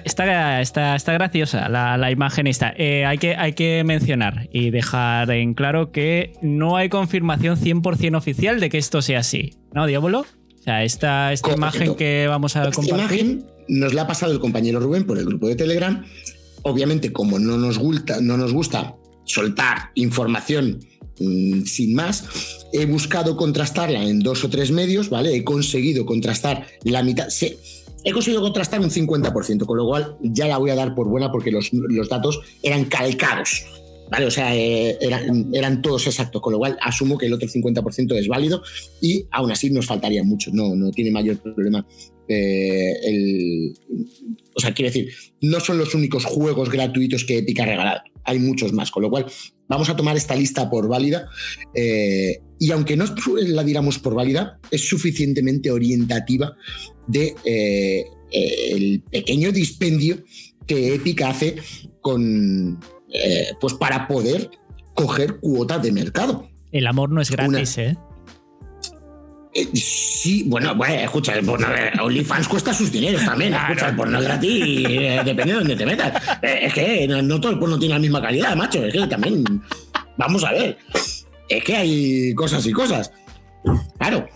Está, 0.04 0.62
está, 0.62 0.96
está, 0.96 1.14
graciosa 1.14 1.70
la, 1.70 2.10
imagen 2.10 2.48
esta. 2.48 2.74
Eh, 2.76 3.06
hay, 3.06 3.20
que, 3.20 3.36
hay 3.36 3.54
que 3.54 3.84
mencionar 3.84 4.50
y 4.52 4.72
dejar 4.72 5.30
en 5.30 5.54
claro 5.54 5.92
que 5.92 6.34
no 6.42 6.76
hay 6.76 6.90
confirmación 6.90 7.56
100% 7.56 8.18
oficial 8.18 8.60
de 8.60 8.70
que 8.70 8.80
esto 8.80 9.04
sea 9.04 9.20
así. 9.20 9.54
¿No, 9.76 9.86
Diablo? 9.86 10.22
O 10.22 10.64
sea, 10.64 10.84
esta, 10.84 11.32
esta 11.34 11.54
imagen 11.54 11.94
que 11.94 12.26
vamos 12.28 12.56
a 12.56 12.64
compartir. 12.72 12.96
Esta 12.96 12.96
imagen 12.96 13.46
nos 13.68 13.94
la 13.94 14.04
ha 14.04 14.08
pasado 14.08 14.32
el 14.32 14.40
compañero 14.40 14.80
Rubén 14.80 15.06
por 15.06 15.20
el 15.20 15.26
grupo 15.26 15.48
de 15.48 15.56
Telegram. 15.56 16.04
Obviamente, 16.64 17.14
como 17.14 17.38
no 17.38 17.58
nos 17.58 17.78
gusta, 17.78 18.20
no 18.22 18.38
nos 18.38 18.54
gusta 18.54 18.96
soltar 19.26 19.92
información 19.94 20.80
sin 21.18 21.94
más, 21.94 22.26
he 22.74 22.86
buscado 22.86 23.38
contrastarla 23.38 24.04
en 24.04 24.20
dos 24.20 24.44
o 24.44 24.50
tres 24.50 24.72
medios, 24.72 25.10
¿vale? 25.10 25.36
He 25.36 25.44
conseguido 25.44 26.06
contrastar 26.06 26.68
la 26.84 27.04
mitad. 27.04 27.30
Sí, 27.30 27.58
he 28.04 28.12
conseguido 28.12 28.42
contrastar 28.42 28.82
un 28.82 28.90
50%, 28.90 29.66
con 29.66 29.78
lo 29.78 29.86
cual 29.86 30.18
ya 30.22 30.48
la 30.48 30.58
voy 30.58 30.72
a 30.72 30.76
dar 30.76 30.94
por 30.96 31.08
buena 31.08 31.32
porque 31.32 31.52
los, 31.52 31.72
los 31.74 32.10
datos 32.10 32.42
eran 32.62 32.86
calcados 32.86 33.66
¿vale? 34.10 34.26
O 34.26 34.32
sea, 34.32 34.56
eh, 34.56 34.98
eran, 35.02 35.82
todos 35.82 36.08
exactos, 36.08 36.42
con 36.42 36.54
lo 36.54 36.60
cual 36.60 36.78
asumo 36.82 37.18
que 37.18 37.26
el 37.26 37.34
otro 37.34 37.48
50% 37.48 38.16
es 38.16 38.28
válido 38.28 38.62
y 39.02 39.26
aún 39.32 39.52
así 39.52 39.70
nos 39.70 39.86
faltaría 39.86 40.24
mucho, 40.24 40.52
no, 40.54 40.76
no 40.76 40.92
tiene 40.92 41.12
mayor 41.12 41.38
problema. 41.38 41.86
Eh, 42.28 42.94
el, 43.04 43.78
o 44.56 44.60
sea, 44.60 44.74
quiero 44.74 44.90
decir, 44.90 45.14
no 45.42 45.60
son 45.60 45.78
los 45.78 45.94
únicos 45.94 46.26
juegos 46.26 46.70
gratuitos 46.70 47.26
que 47.26 47.40
Epic 47.40 47.60
ha 47.60 47.66
regalado, 47.66 48.02
hay 48.24 48.40
muchos 48.40 48.74
más, 48.74 48.92
con 48.92 49.04
lo 49.04 49.10
cual 49.10 49.26
vamos 49.68 49.90
a 49.90 49.96
tomar 49.96 50.16
esta 50.16 50.36
lista 50.36 50.70
por 50.70 50.88
válida 50.88 51.28
eh, 51.74 52.40
y 52.60 52.72
aunque 52.72 52.96
no 52.96 53.06
la 53.36 53.64
diéramos 53.64 54.00
por 54.00 54.16
válida, 54.16 54.60
es 54.72 54.88
suficientemente 54.88 55.72
orientativa 55.72 56.56
de 57.08 57.36
el 58.32 59.02
pequeño 59.04 59.52
dispendio 59.52 60.18
que 60.66 60.96
Epic 60.96 61.22
hace 61.22 61.56
con, 62.02 62.80
eh, 63.12 63.52
pues 63.60 63.74
para 63.76 64.08
poder 64.08 64.50
coger 64.94 65.40
cuotas 65.40 65.82
de 65.84 65.92
mercado. 65.92 66.50
El 66.72 66.88
amor 66.88 67.12
no 67.12 67.22
es 67.22 67.32
gratis, 67.32 67.78
¿eh? 67.78 67.98
¿Eh? 69.56 69.68
Sí, 69.74 70.44
bueno, 70.48 70.76
bueno, 70.76 70.94
escucha, 70.96 71.34
el 71.34 71.46
porno, 71.46 71.68
OnlyFans 72.02 72.48
cuesta 72.48 72.74
sus 72.74 72.92
dineros 72.92 73.24
también. 73.26 73.54
escucha, 73.54 73.90
el 73.90 73.96
porno 73.96 74.20
es 74.20 74.26
gratis, 74.26 74.86
eh, 74.90 75.22
depende 75.26 75.54
de 75.54 75.60
dónde 75.60 75.76
te 75.76 75.86
metas. 75.86 76.22
es 76.42 76.74
que 76.74 77.08
no, 77.08 77.40
todo 77.40 77.54
el 77.54 77.60
porno 77.60 77.80
tiene 77.80 77.96
la 77.96 78.00
misma 78.00 78.22
calidad, 78.22 78.56
macho. 78.56 78.86
Es 78.86 78.94
que 78.94 79.08
también, 79.08 79.44
vamos 80.18 80.44
a 80.44 80.52
ver, 80.52 80.78
es 81.50 81.64
que 81.64 81.76
hay 81.76 82.34
cosas 82.36 82.66
y 82.66 82.72
cosas. 82.72 83.12
Claro. 83.98 84.28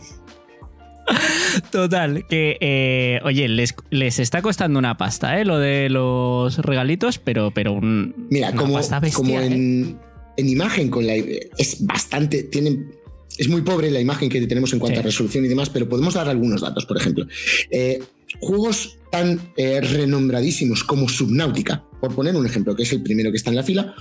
Total, 1.71 2.25
que 2.27 2.58
eh, 2.62 3.19
oye, 3.23 3.47
les, 3.47 4.19
está 4.19 4.41
costando 4.41 4.79
una 4.79 4.97
pasta, 4.97 5.39
¿eh? 5.39 5.45
Lo 5.45 5.58
de 5.58 5.89
los 5.89 6.60
regalitos, 6.60 7.17
pero, 7.17 7.51
pero 7.51 7.73
un, 7.73 8.27
Mira, 8.29 8.53
como, 8.53 8.79
como 9.13 9.39
en, 9.39 9.99
imagen, 10.38 10.89
con 10.89 11.05
la, 11.05 11.15
es 11.15 11.86
bastante. 11.86 12.43
Tienen, 12.43 12.91
es 13.37 13.47
muy 13.47 13.61
pobre 13.61 13.91
la 13.91 13.99
imagen 13.99 14.29
que 14.29 14.45
tenemos 14.47 14.73
en 14.73 14.79
cuanto 14.79 14.99
a 14.99 15.03
resolución 15.03 15.45
y 15.45 15.47
demás, 15.47 15.69
pero 15.69 15.87
podemos 15.87 16.13
dar 16.13 16.27
algunos 16.27 16.61
datos, 16.61 16.85
por 16.85 16.97
ejemplo. 16.97 17.27
Eh, 17.69 18.01
juegos 18.41 18.97
tan 19.11 19.53
eh, 19.57 19.81
renombradísimos 19.81 20.83
como 20.83 21.07
Subnautica, 21.07 21.85
por 22.01 22.13
poner 22.13 22.35
un 22.35 22.45
ejemplo, 22.45 22.75
que 22.75 22.83
es 22.83 22.91
el 22.91 23.01
primero 23.01 23.31
que 23.31 23.37
está 23.37 23.49
en 23.49 23.55
la 23.55 23.63
fila, 23.63 23.95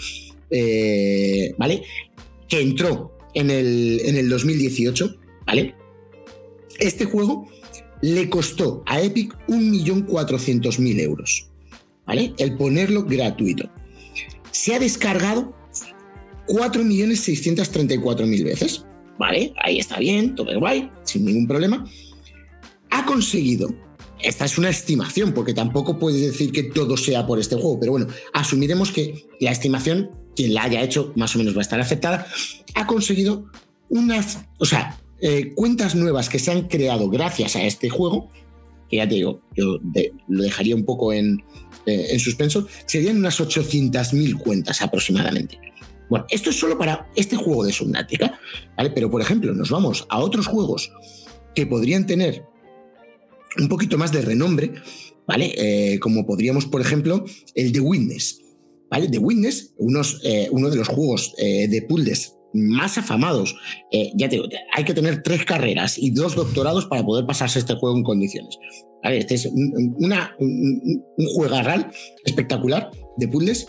¿vale? 1.59 1.83
Que 2.49 2.61
entró 2.61 3.17
en 3.35 3.51
el, 3.51 4.01
en 4.05 4.17
el 4.17 4.29
2018, 4.29 5.17
¿vale? 5.47 5.75
Este 6.79 7.05
juego 7.05 7.49
le 8.01 8.31
costó 8.31 8.83
a 8.87 9.01
Epic 9.01 9.37
1.400.000 9.49 11.01
euros. 11.01 11.51
¿Vale? 12.07 12.33
El 12.39 12.57
ponerlo 12.57 13.05
gratuito. 13.05 13.71
Se 14.51 14.75
ha 14.75 14.79
descargado 14.79 15.55
4.634.000 16.49 18.45
veces. 18.45 18.85
¿Vale? 19.19 19.53
Ahí 19.63 19.79
está 19.79 19.99
bien, 19.99 20.35
todo 20.35 20.51
es 20.51 20.59
guay, 20.59 20.91
sin 21.05 21.25
ningún 21.25 21.47
problema. 21.47 21.85
Ha 22.91 23.05
conseguido, 23.05 23.75
esta 24.21 24.45
es 24.45 24.59
una 24.59 24.71
estimación, 24.71 25.33
porque 25.33 25.55
tampoco 25.55 25.99
puedes 25.99 26.21
decir 26.21 26.53
que 26.53 26.63
todo 26.63 26.97
sea 26.97 27.27
por 27.27 27.39
este 27.39 27.57
juego, 27.57 27.79
pero 27.81 27.93
bueno, 27.93 28.07
asumiremos 28.33 28.93
que 28.93 29.27
la 29.41 29.51
estimación, 29.51 30.11
quien 30.37 30.55
la 30.55 30.65
haya 30.65 30.83
hecho, 30.83 31.13
más 31.17 31.35
o 31.35 31.39
menos 31.39 31.55
va 31.55 31.59
a 31.59 31.63
estar 31.63 31.81
aceptada, 31.81 32.27
ha 32.75 32.87
conseguido 32.87 33.51
unas, 33.89 34.39
o 34.59 34.65
sea, 34.65 34.99
eh, 35.21 35.53
cuentas 35.55 35.95
nuevas 35.97 36.29
que 36.29 36.39
se 36.39 36.53
han 36.53 36.69
creado 36.69 37.11
gracias 37.11 37.57
a 37.57 37.65
este 37.65 37.91
juego, 37.91 38.31
que 38.89 38.99
ya 38.99 39.09
te 39.09 39.17
digo, 39.17 39.43
yo 39.57 39.79
lo 40.29 40.43
dejaría 40.43 40.75
un 40.75 40.85
poco 40.85 41.13
en, 41.13 41.43
eh, 41.87 42.09
en 42.11 42.21
suspenso, 42.21 42.67
serían 42.87 43.19
unas 43.19 43.41
800.000 43.41 44.39
cuentas 44.39 44.81
aproximadamente. 44.81 45.59
Bueno, 46.09 46.27
esto 46.31 46.51
es 46.51 46.59
solo 46.59 46.79
para 46.79 47.11
este 47.17 47.37
juego 47.37 47.65
de 47.65 47.73
Subnautica, 47.73 48.39
¿vale? 48.77 48.91
Pero, 48.91 49.11
por 49.11 49.21
ejemplo, 49.21 49.55
nos 49.55 49.71
vamos 49.71 50.07
a 50.09 50.19
otros 50.19 50.47
juegos 50.47 50.93
que 51.55 51.67
podrían 51.67 52.07
tener 52.07 52.45
un 53.59 53.69
poquito 53.69 53.99
más 53.99 54.13
de 54.13 54.23
renombre, 54.23 54.75
¿vale? 55.27 55.53
Eh, 55.57 55.99
como 55.99 56.27
podríamos, 56.27 56.67
por 56.67 56.81
ejemplo, 56.81 57.25
el 57.55 57.73
de 57.73 57.81
Witness, 57.81 58.41
¿vale? 58.91 59.09
The 59.09 59.19
Witness, 59.19 59.75
unos, 59.77 60.21
uno 60.51 60.71
de 60.71 60.77
los 60.77 60.89
juegos 60.89 61.35
de 61.37 61.85
puzzles 61.89 62.39
más 62.53 62.99
afamados. 62.99 63.57
Eh, 63.91 64.13
ya 64.15 64.29
te 64.29 64.37
digo, 64.37 64.49
hay 64.75 64.85
que 64.85 64.95
tener 64.95 65.23
tres 65.23 65.45
carreras 65.45 65.99
y 65.99 66.11
dos 66.11 66.35
doctorados 66.35 66.87
para 66.87 67.05
poder 67.05 67.27
pasarse 67.27 67.59
este 67.59 67.75
juego 67.75 67.97
en 67.97 68.05
condiciones. 68.05 68.59
Este 69.03 69.35
es 69.35 69.47
un, 69.47 69.95
una, 69.99 70.35
un, 70.39 71.05
juegarral 71.35 71.91
espectacular 72.25 72.91
de 73.17 73.29
puzzles. 73.29 73.69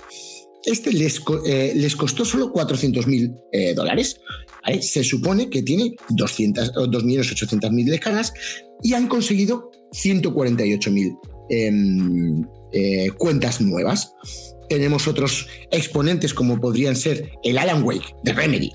Este 0.63 0.91
les, 0.91 1.21
eh, 1.45 1.73
les 1.75 1.95
costó 1.95 2.25
solo 2.25 2.51
400 2.51 3.07
mil 3.07 3.33
eh, 3.51 3.73
dólares. 3.73 4.19
Se 4.81 5.03
supone 5.03 5.49
que 5.49 5.63
tiene 5.63 5.95
2.800.000 6.09 7.85
descargas 7.85 8.33
y 8.83 8.93
han 8.93 9.07
conseguido 9.07 9.71
148.000 9.93 11.17
em, 11.49 12.45
cuentas 13.17 13.61
nuevas 13.61 14.13
tenemos 14.69 15.07
otros 15.07 15.47
exponentes 15.71 16.33
como 16.33 16.61
podrían 16.61 16.95
ser 16.95 17.31
el 17.43 17.57
Alan 17.57 17.83
Wake 17.83 18.15
de 18.23 18.33
Remedy, 18.33 18.71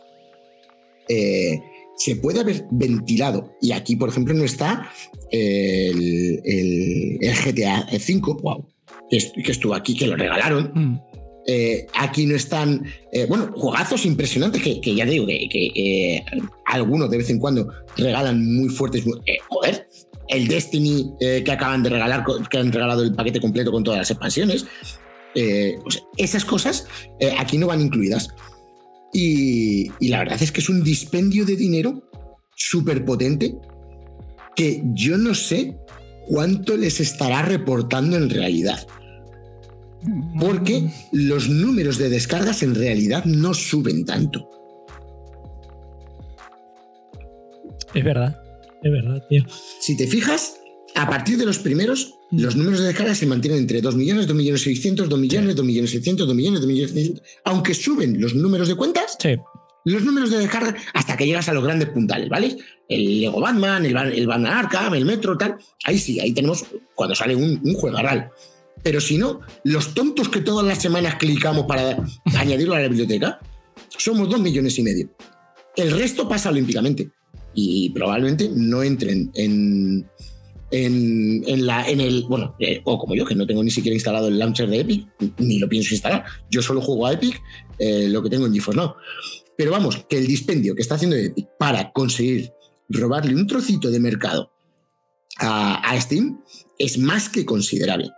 Eh, 1.09 1.59
se 1.99 2.15
puede 2.15 2.39
haber 2.39 2.65
ventilado. 2.71 3.55
Y 3.61 3.73
aquí, 3.73 3.95
por 3.95 4.09
ejemplo, 4.09 4.33
no 4.33 4.45
está 4.45 4.89
el, 5.31 7.19
GTA 7.19 7.87
V, 7.91 8.41
wow, 8.41 8.65
que, 9.09 9.17
estuvo 9.51 9.75
aquí, 9.75 9.95
que 9.97 10.07
lo 10.07 10.15
regalaron. 10.15 10.71
Mm. 10.73 11.09
Eh, 11.45 11.87
aquí 11.95 12.25
no 12.25 12.35
están, 12.35 12.85
eh, 13.11 13.25
bueno, 13.27 13.51
juegazos 13.55 14.05
impresionantes 14.05 14.61
que, 14.61 14.95
ya 14.95 15.05
digo, 15.05 15.25
que, 15.25 15.71
eh, 15.75 16.23
algunos 16.65 17.09
de 17.09 17.17
vez 17.17 17.29
en 17.29 17.39
cuando 17.39 17.67
regalan 17.97 18.55
muy 18.55 18.69
fuertes. 18.69 19.03
joder, 19.49 19.87
el 20.29 20.47
Destiny 20.47 21.13
que 21.19 21.51
acaban 21.51 21.83
de 21.83 21.89
regalar, 21.89 22.23
que 22.49 22.57
han 22.57 22.71
regalado 22.71 23.03
el 23.03 23.13
paquete 23.13 23.41
completo 23.41 23.71
con 23.71 23.83
todas 23.83 23.99
las 23.99 24.11
expansiones. 24.11 24.65
Pues 25.33 26.03
esas 26.17 26.45
cosas 26.45 26.85
aquí 27.37 27.57
no 27.57 27.67
van 27.67 27.81
incluidas. 27.81 28.29
Y, 29.13 29.89
la 30.07 30.19
verdad 30.19 30.41
es 30.41 30.51
que 30.51 30.61
es 30.61 30.69
un 30.69 30.83
dispendio 30.83 31.45
de 31.45 31.55
dinero 31.55 32.03
súper 32.55 33.05
potente 33.05 33.55
que 34.55 34.83
yo 34.93 35.17
no 35.17 35.33
sé 35.33 35.77
cuánto 36.27 36.75
les 36.77 36.99
estará 36.99 37.41
reportando 37.41 38.17
en 38.17 38.29
realidad. 38.29 38.85
Porque 40.39 40.89
los 41.11 41.49
números 41.49 41.97
de 41.97 42.09
descargas 42.09 42.63
en 42.63 42.75
realidad 42.75 43.25
no 43.25 43.53
suben 43.53 44.05
tanto. 44.05 44.49
Es 47.93 48.03
verdad, 48.03 48.39
es 48.83 48.91
verdad, 48.91 49.23
tío. 49.29 49.43
Si 49.79 49.97
te 49.97 50.07
fijas, 50.07 50.59
a 50.95 51.09
partir 51.09 51.37
de 51.37 51.45
los 51.45 51.59
primeros, 51.59 52.15
mm. 52.31 52.39
los 52.41 52.55
números 52.55 52.79
de 52.79 52.87
descargas 52.87 53.17
se 53.17 53.25
mantienen 53.25 53.59
entre 53.59 53.81
2 53.81 53.95
millones, 53.95 54.27
2 54.27 54.35
millones 54.35 54.61
600, 54.61 55.09
2 55.09 55.19
millones, 55.19 55.55
2 55.55 55.65
millones 55.65 55.91
600, 55.91 56.27
2 56.27 56.35
millones, 56.35 56.59
2 56.61 56.67
millones 56.67 56.91
600. 56.91 57.23
Aunque 57.45 57.73
suben 57.73 58.19
los 58.19 58.35
números 58.35 58.67
de 58.67 58.75
cuentas, 58.75 59.17
los 59.85 60.03
números 60.03 60.31
de 60.31 60.39
descarga 60.39 60.75
hasta 60.93 61.17
que 61.17 61.25
llegas 61.25 61.49
a 61.49 61.53
los 61.53 61.63
grandes 61.63 61.89
puntales, 61.89 62.29
¿vale? 62.29 62.57
El 62.87 63.21
Lego 63.21 63.39
Batman, 63.39 63.85
el, 63.85 63.95
el 63.95 64.27
Batman 64.27 64.53
Arkham, 64.53 64.93
el 64.93 65.05
Metro, 65.05 65.37
tal. 65.37 65.57
Ahí 65.83 65.97
sí, 65.97 66.19
ahí 66.19 66.33
tenemos 66.33 66.65
cuando 66.95 67.15
sale 67.15 67.35
un, 67.35 67.61
un 67.63 67.73
juegarral. 67.75 68.31
Pero 68.83 69.01
si 69.01 69.17
no, 69.17 69.41
los 69.63 69.93
tontos 69.93 70.29
que 70.29 70.41
todas 70.41 70.65
las 70.65 70.81
semanas 70.81 71.15
clicamos 71.15 71.65
para 71.65 71.97
añadirlo 72.37 72.75
a 72.75 72.79
la 72.79 72.87
biblioteca, 72.87 73.39
somos 73.97 74.29
dos 74.29 74.39
millones 74.39 74.77
y 74.79 74.83
medio. 74.83 75.09
El 75.75 75.91
resto 75.91 76.27
pasa 76.27 76.49
olímpicamente. 76.49 77.11
Y 77.53 77.89
probablemente 77.89 78.49
no 78.53 78.83
entren 78.83 79.31
en, 79.33 80.09
en, 80.71 81.65
la, 81.65 81.89
en 81.89 81.99
el. 81.99 82.23
Bueno, 82.23 82.55
eh, 82.59 82.81
o 82.83 82.97
como 82.97 83.15
yo, 83.15 83.25
que 83.25 83.35
no 83.35 83.47
tengo 83.47 83.63
ni 83.63 83.71
siquiera 83.71 83.95
instalado 83.95 84.27
el 84.27 84.37
launcher 84.37 84.69
de 84.69 84.79
Epic, 84.79 85.07
ni 85.39 85.59
lo 85.59 85.67
pienso 85.67 85.93
instalar. 85.93 86.25
Yo 86.49 86.61
solo 86.61 86.81
juego 86.81 87.07
a 87.07 87.13
Epic, 87.13 87.41
eh, 87.77 88.07
lo 88.09 88.21
que 88.21 88.29
tengo 88.29 88.45
en 88.45 88.53
GeForce 88.53 88.79
Now. 88.79 88.93
Pero 89.57 89.71
vamos, 89.71 90.05
que 90.07 90.17
el 90.17 90.27
dispendio 90.27 90.75
que 90.75 90.81
está 90.81 90.95
haciendo 90.95 91.15
Epic 91.17 91.47
para 91.57 91.91
conseguir 91.91 92.51
robarle 92.87 93.35
un 93.35 93.47
trocito 93.47 93.91
de 93.91 93.99
mercado 93.99 94.51
a, 95.37 95.75
a 95.91 95.99
Steam 95.99 96.41
es 96.77 96.97
más 96.97 97.29
que 97.29 97.45
considerable. 97.45 98.09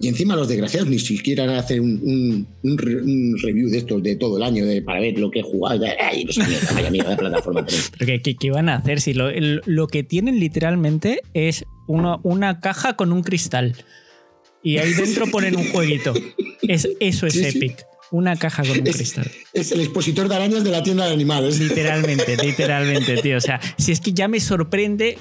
Y 0.00 0.06
encima 0.06 0.36
los 0.36 0.46
desgraciados 0.46 0.88
ni 0.88 0.98
siquiera 1.00 1.58
hacen 1.58 1.80
un, 1.80 2.46
un, 2.62 2.78
review 3.42 3.68
de 3.68 3.78
esto 3.78 3.98
de 3.98 4.14
todo 4.14 4.36
el 4.36 4.44
año 4.44 4.64
de, 4.64 4.80
para 4.80 5.00
ver 5.00 5.18
lo 5.18 5.28
que 5.28 5.40
he 5.40 5.42
jugado. 5.42 5.84
Ay, 6.00 6.24
no 6.24 6.32
sé, 6.32 6.42
vaya 6.72 6.90
mierda 6.90 7.10
de 7.10 7.16
plataforma. 7.16 7.66
Pero 7.98 8.20
¿qué, 8.22 8.36
¿qué, 8.36 8.50
van 8.50 8.68
a 8.68 8.76
hacer? 8.76 9.00
Si 9.00 9.12
lo, 9.12 9.28
lo 9.32 9.88
que 9.88 10.04
tienen 10.04 10.38
literalmente 10.38 11.22
es 11.34 11.64
una, 11.88 12.20
una, 12.22 12.60
caja 12.60 12.94
con 12.94 13.12
un 13.12 13.22
cristal. 13.22 13.74
Y 14.62 14.78
ahí 14.78 14.92
dentro 14.92 15.26
ponen 15.26 15.56
un 15.56 15.68
jueguito. 15.72 16.14
Es, 16.62 16.88
eso 17.00 17.26
es 17.26 17.36
Epic. 17.36 17.87
Una 18.10 18.36
caja 18.36 18.62
con 18.62 18.78
un 18.78 18.84
cristal. 18.84 19.30
Es 19.52 19.72
el 19.72 19.80
expositor 19.80 20.28
de 20.28 20.36
arañas 20.36 20.64
de 20.64 20.70
la 20.70 20.82
tienda 20.82 21.06
de 21.06 21.12
animales. 21.12 21.60
Literalmente, 21.60 22.36
literalmente, 22.42 23.16
tío. 23.18 23.36
O 23.36 23.40
sea, 23.40 23.60
si 23.76 23.92
es 23.92 24.00
que 24.00 24.12
ya 24.12 24.28
me 24.28 24.40
sorprende. 24.40 25.18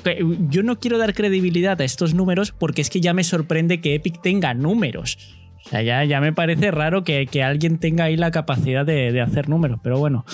Yo 0.50 0.64
no 0.64 0.80
quiero 0.80 0.98
dar 0.98 1.14
credibilidad 1.14 1.80
a 1.82 1.84
estos 1.84 2.14
números 2.14 2.54
porque 2.58 2.82
es 2.82 2.90
que 2.90 3.02
ya 3.02 3.14
me 3.14 3.24
sorprende 3.24 3.82
que 3.82 3.96
Epic 3.96 4.22
tenga 4.22 4.54
números. 4.54 5.18
O 5.66 5.70
sea, 5.70 5.82
ya, 5.82 6.06
ya 6.06 6.22
me 6.22 6.32
parece 6.32 6.72
raro 6.72 7.04
que, 7.04 7.28
que, 7.28 7.44
alguien 7.44 7.78
tenga 7.78 8.06
ahí 8.06 8.16
la 8.16 8.32
capacidad 8.32 8.86
de, 8.86 9.12
de 9.12 9.20
hacer 9.20 9.50
números, 9.50 9.82
pero 9.84 10.00
bueno. 10.00 10.26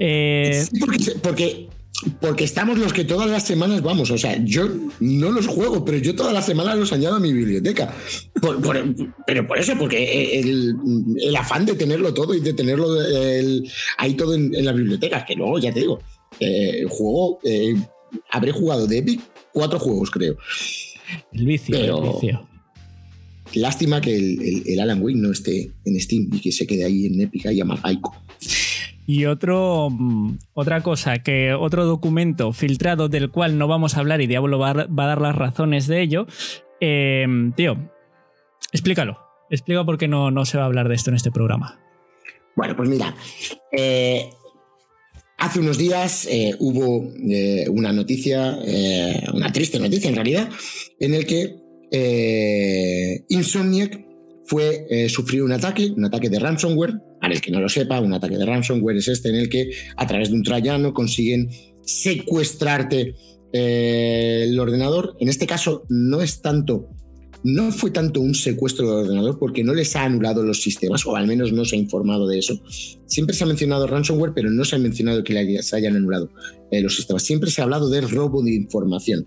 Eh... 0.00 0.64
Porque, 0.80 0.98
porque 1.22 1.68
porque 2.20 2.44
estamos 2.44 2.78
los 2.78 2.92
que 2.92 3.04
todas 3.04 3.30
las 3.30 3.44
semanas 3.44 3.82
vamos. 3.82 4.10
O 4.10 4.18
sea, 4.18 4.42
yo 4.44 4.68
no 5.00 5.30
los 5.30 5.46
juego, 5.46 5.84
pero 5.84 5.98
yo 5.98 6.14
todas 6.14 6.32
las 6.32 6.46
semanas 6.46 6.78
los 6.78 6.92
añado 6.92 7.16
a 7.16 7.20
mi 7.20 7.32
biblioteca. 7.32 7.94
pero 9.26 9.46
por 9.46 9.58
eso, 9.58 9.74
porque 9.78 10.40
el, 10.40 10.76
afán 11.36 11.66
de 11.66 11.74
tenerlo 11.74 12.14
todo 12.14 12.34
y 12.34 12.40
de 12.40 12.52
tenerlo 12.52 12.88
ahí 13.98 14.14
todo 14.14 14.34
en, 14.34 14.64
la 14.64 14.72
biblioteca, 14.72 15.24
que 15.24 15.34
luego 15.34 15.58
ya 15.58 15.72
te 15.72 15.80
digo, 15.80 16.00
eh, 16.38 16.84
juego, 16.88 17.38
eh, 17.44 17.74
habré 18.30 18.52
jugado 18.52 18.86
de 18.86 18.98
Epic 18.98 19.20
cuatro 19.52 19.78
juegos, 19.78 20.10
creo. 20.10 20.36
El 21.32 21.46
vicio, 21.46 21.76
el 21.76 22.12
vicio. 22.12 22.46
Lástima 23.54 24.00
que 24.00 24.16
el, 24.16 24.80
Alan 24.80 25.02
Wake 25.02 25.16
no 25.16 25.32
esté 25.32 25.72
en 25.84 26.00
Steam 26.00 26.30
y 26.32 26.40
que 26.40 26.52
se 26.52 26.66
quede 26.66 26.84
ahí 26.84 27.06
en 27.06 27.20
Epic 27.20 27.46
y 27.46 27.60
Aiko. 27.82 28.14
Y 29.06 29.26
otro, 29.26 29.88
mm, 29.90 30.38
otra 30.54 30.82
cosa, 30.82 31.18
que 31.18 31.52
otro 31.52 31.84
documento 31.84 32.52
filtrado 32.52 33.08
del 33.08 33.30
cual 33.30 33.58
no 33.58 33.66
vamos 33.66 33.96
a 33.96 34.00
hablar 34.00 34.20
y 34.20 34.26
Diablo 34.26 34.58
va 34.58 34.70
a, 34.70 34.86
dar 34.86 35.20
las 35.20 35.34
razones 35.34 35.86
de 35.86 36.02
ello. 36.02 36.26
Em, 36.80 37.52
tío, 37.52 37.90
explícalo. 38.72 39.18
Explica 39.50 39.84
por 39.84 39.98
qué 39.98 40.06
no, 40.06 40.30
no 40.30 40.44
se 40.44 40.58
va 40.58 40.62
a 40.62 40.66
hablar 40.66 40.88
de 40.88 40.94
esto 40.94 41.10
en 41.10 41.16
este 41.16 41.32
programa. 41.32 41.80
Bueno, 42.54 42.76
pues 42.76 42.88
mira, 42.88 43.14
eh, 43.72 44.30
hace 45.38 45.60
unos 45.60 45.78
días 45.78 46.26
eh, 46.30 46.54
hubo 46.58 47.10
eh, 47.28 47.66
una 47.68 47.92
noticia, 47.92 48.58
una 49.32 49.52
triste 49.52 49.78
noticia 49.80 50.08
en 50.10 50.14
realidad, 50.14 50.48
en 50.98 51.14
el 51.14 51.26
que 51.26 51.56
Insomniac 53.28 54.04
fue 54.44 55.08
sufrir 55.08 55.42
un 55.42 55.52
ataque, 55.52 55.90
un 55.96 56.04
ataque 56.04 56.28
de 56.28 56.38
ransomware, 56.38 57.00
para 57.20 57.34
el 57.34 57.40
que 57.40 57.50
no 57.50 57.60
lo 57.60 57.68
sepa, 57.68 58.00
un 58.00 58.14
ataque 58.14 58.36
de 58.36 58.46
ransomware 58.46 58.96
es 58.96 59.08
este 59.08 59.28
en 59.28 59.36
el 59.36 59.48
que 59.48 59.70
a 59.96 60.06
través 60.06 60.30
de 60.30 60.36
un 60.36 60.42
trayano 60.42 60.94
consiguen 60.94 61.50
secuestrarte 61.84 63.14
eh, 63.52 64.46
el 64.48 64.58
ordenador. 64.58 65.16
En 65.20 65.28
este 65.28 65.46
caso 65.46 65.84
no 65.88 66.22
es 66.22 66.40
tanto, 66.40 66.88
no 67.42 67.72
fue 67.72 67.90
tanto 67.90 68.20
un 68.20 68.34
secuestro 68.34 68.86
del 68.86 69.06
ordenador 69.06 69.38
porque 69.38 69.64
no 69.64 69.74
les 69.74 69.96
ha 69.96 70.04
anulado 70.04 70.42
los 70.42 70.62
sistemas, 70.62 71.06
o 71.06 71.16
al 71.16 71.26
menos 71.26 71.52
no 71.52 71.64
se 71.64 71.76
ha 71.76 71.78
informado 71.78 72.26
de 72.26 72.38
eso. 72.38 72.60
Siempre 73.06 73.34
se 73.34 73.44
ha 73.44 73.46
mencionado 73.46 73.86
ransomware, 73.86 74.32
pero 74.34 74.50
no 74.50 74.64
se 74.64 74.76
ha 74.76 74.78
mencionado 74.78 75.24
que 75.24 75.32
les 75.32 75.72
hayan 75.72 75.96
anulado 75.96 76.30
eh, 76.70 76.80
los 76.80 76.96
sistemas. 76.96 77.22
Siempre 77.22 77.50
se 77.50 77.60
ha 77.60 77.64
hablado 77.64 77.88
de 77.88 78.02
robo 78.02 78.42
de 78.42 78.54
información. 78.54 79.26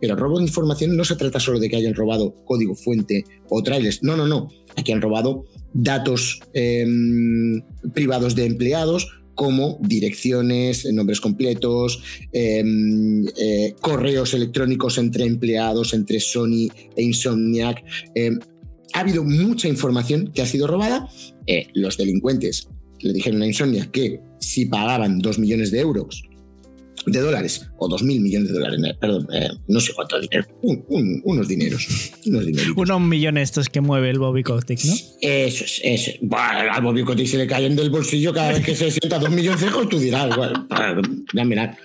Pero 0.00 0.16
robo 0.16 0.38
de 0.38 0.44
información 0.44 0.96
no 0.96 1.04
se 1.04 1.16
trata 1.16 1.40
solo 1.40 1.58
de 1.58 1.70
que 1.70 1.76
hayan 1.76 1.94
robado 1.94 2.34
código 2.44 2.74
fuente 2.74 3.24
o 3.48 3.62
trailers. 3.62 4.02
No, 4.02 4.16
no, 4.16 4.26
no. 4.26 4.48
Aquí 4.76 4.92
han 4.92 5.02
robado 5.02 5.44
datos 5.72 6.40
em, 6.52 7.62
privados 7.92 8.34
de 8.34 8.46
empleados 8.46 9.08
como 9.34 9.78
direcciones, 9.80 10.84
nombres 10.92 11.20
completos, 11.20 12.02
em, 12.32 13.26
eh, 13.36 13.74
correos 13.80 14.34
electrónicos 14.34 14.98
entre 14.98 15.24
empleados, 15.24 15.94
entre 15.94 16.20
Sony 16.20 16.68
e 16.96 17.02
Insomniac. 17.02 17.82
Em, 18.14 18.38
ha 18.92 19.00
habido 19.00 19.24
mucha 19.24 19.68
información 19.68 20.30
que 20.34 20.42
ha 20.42 20.46
sido 20.46 20.66
robada. 20.66 21.08
Eh, 21.46 21.68
los 21.74 21.96
delincuentes 21.96 22.68
le 23.00 23.12
dijeron 23.12 23.42
a 23.42 23.46
Insomniac 23.46 23.90
que 23.90 24.20
si 24.38 24.66
pagaban 24.66 25.18
2 25.18 25.38
millones 25.38 25.70
de 25.70 25.80
euros 25.80 26.22
de 27.06 27.20
dólares 27.20 27.68
o 27.78 27.88
dos 27.88 28.02
mil 28.02 28.20
millones 28.20 28.48
de 28.48 28.54
dólares, 28.54 28.80
eh, 28.84 28.94
perdón, 29.00 29.26
eh, 29.32 29.50
no 29.66 29.80
sé 29.80 29.92
cuánto 29.92 30.20
dinero, 30.20 30.46
unos 30.62 31.48
dineros. 31.48 32.12
Unos, 32.26 32.44
unos 32.76 33.00
millones 33.00 33.50
estos 33.50 33.68
que 33.68 33.80
mueve 33.80 34.10
el 34.10 34.18
Bobby 34.18 34.42
Kotick, 34.42 34.84
¿no? 34.84 34.94
Eso 35.20 35.64
es, 35.64 35.80
eso. 35.82 36.12
Bueno, 36.22 36.72
al 36.72 36.82
Bobby 36.82 37.02
Kotick 37.02 37.26
se 37.26 37.38
le 37.38 37.46
caen 37.46 37.74
del 37.74 37.90
bolsillo 37.90 38.32
cada 38.32 38.52
vez 38.52 38.64
que 38.64 38.74
se 38.74 38.90
sienta 38.90 39.18
dos 39.18 39.30
millones 39.30 39.60
de 39.60 39.86
tú 39.86 39.98
dirás, 39.98 40.34
bueno, 40.36 40.66
ya 41.34 41.44
mirar. 41.44 41.76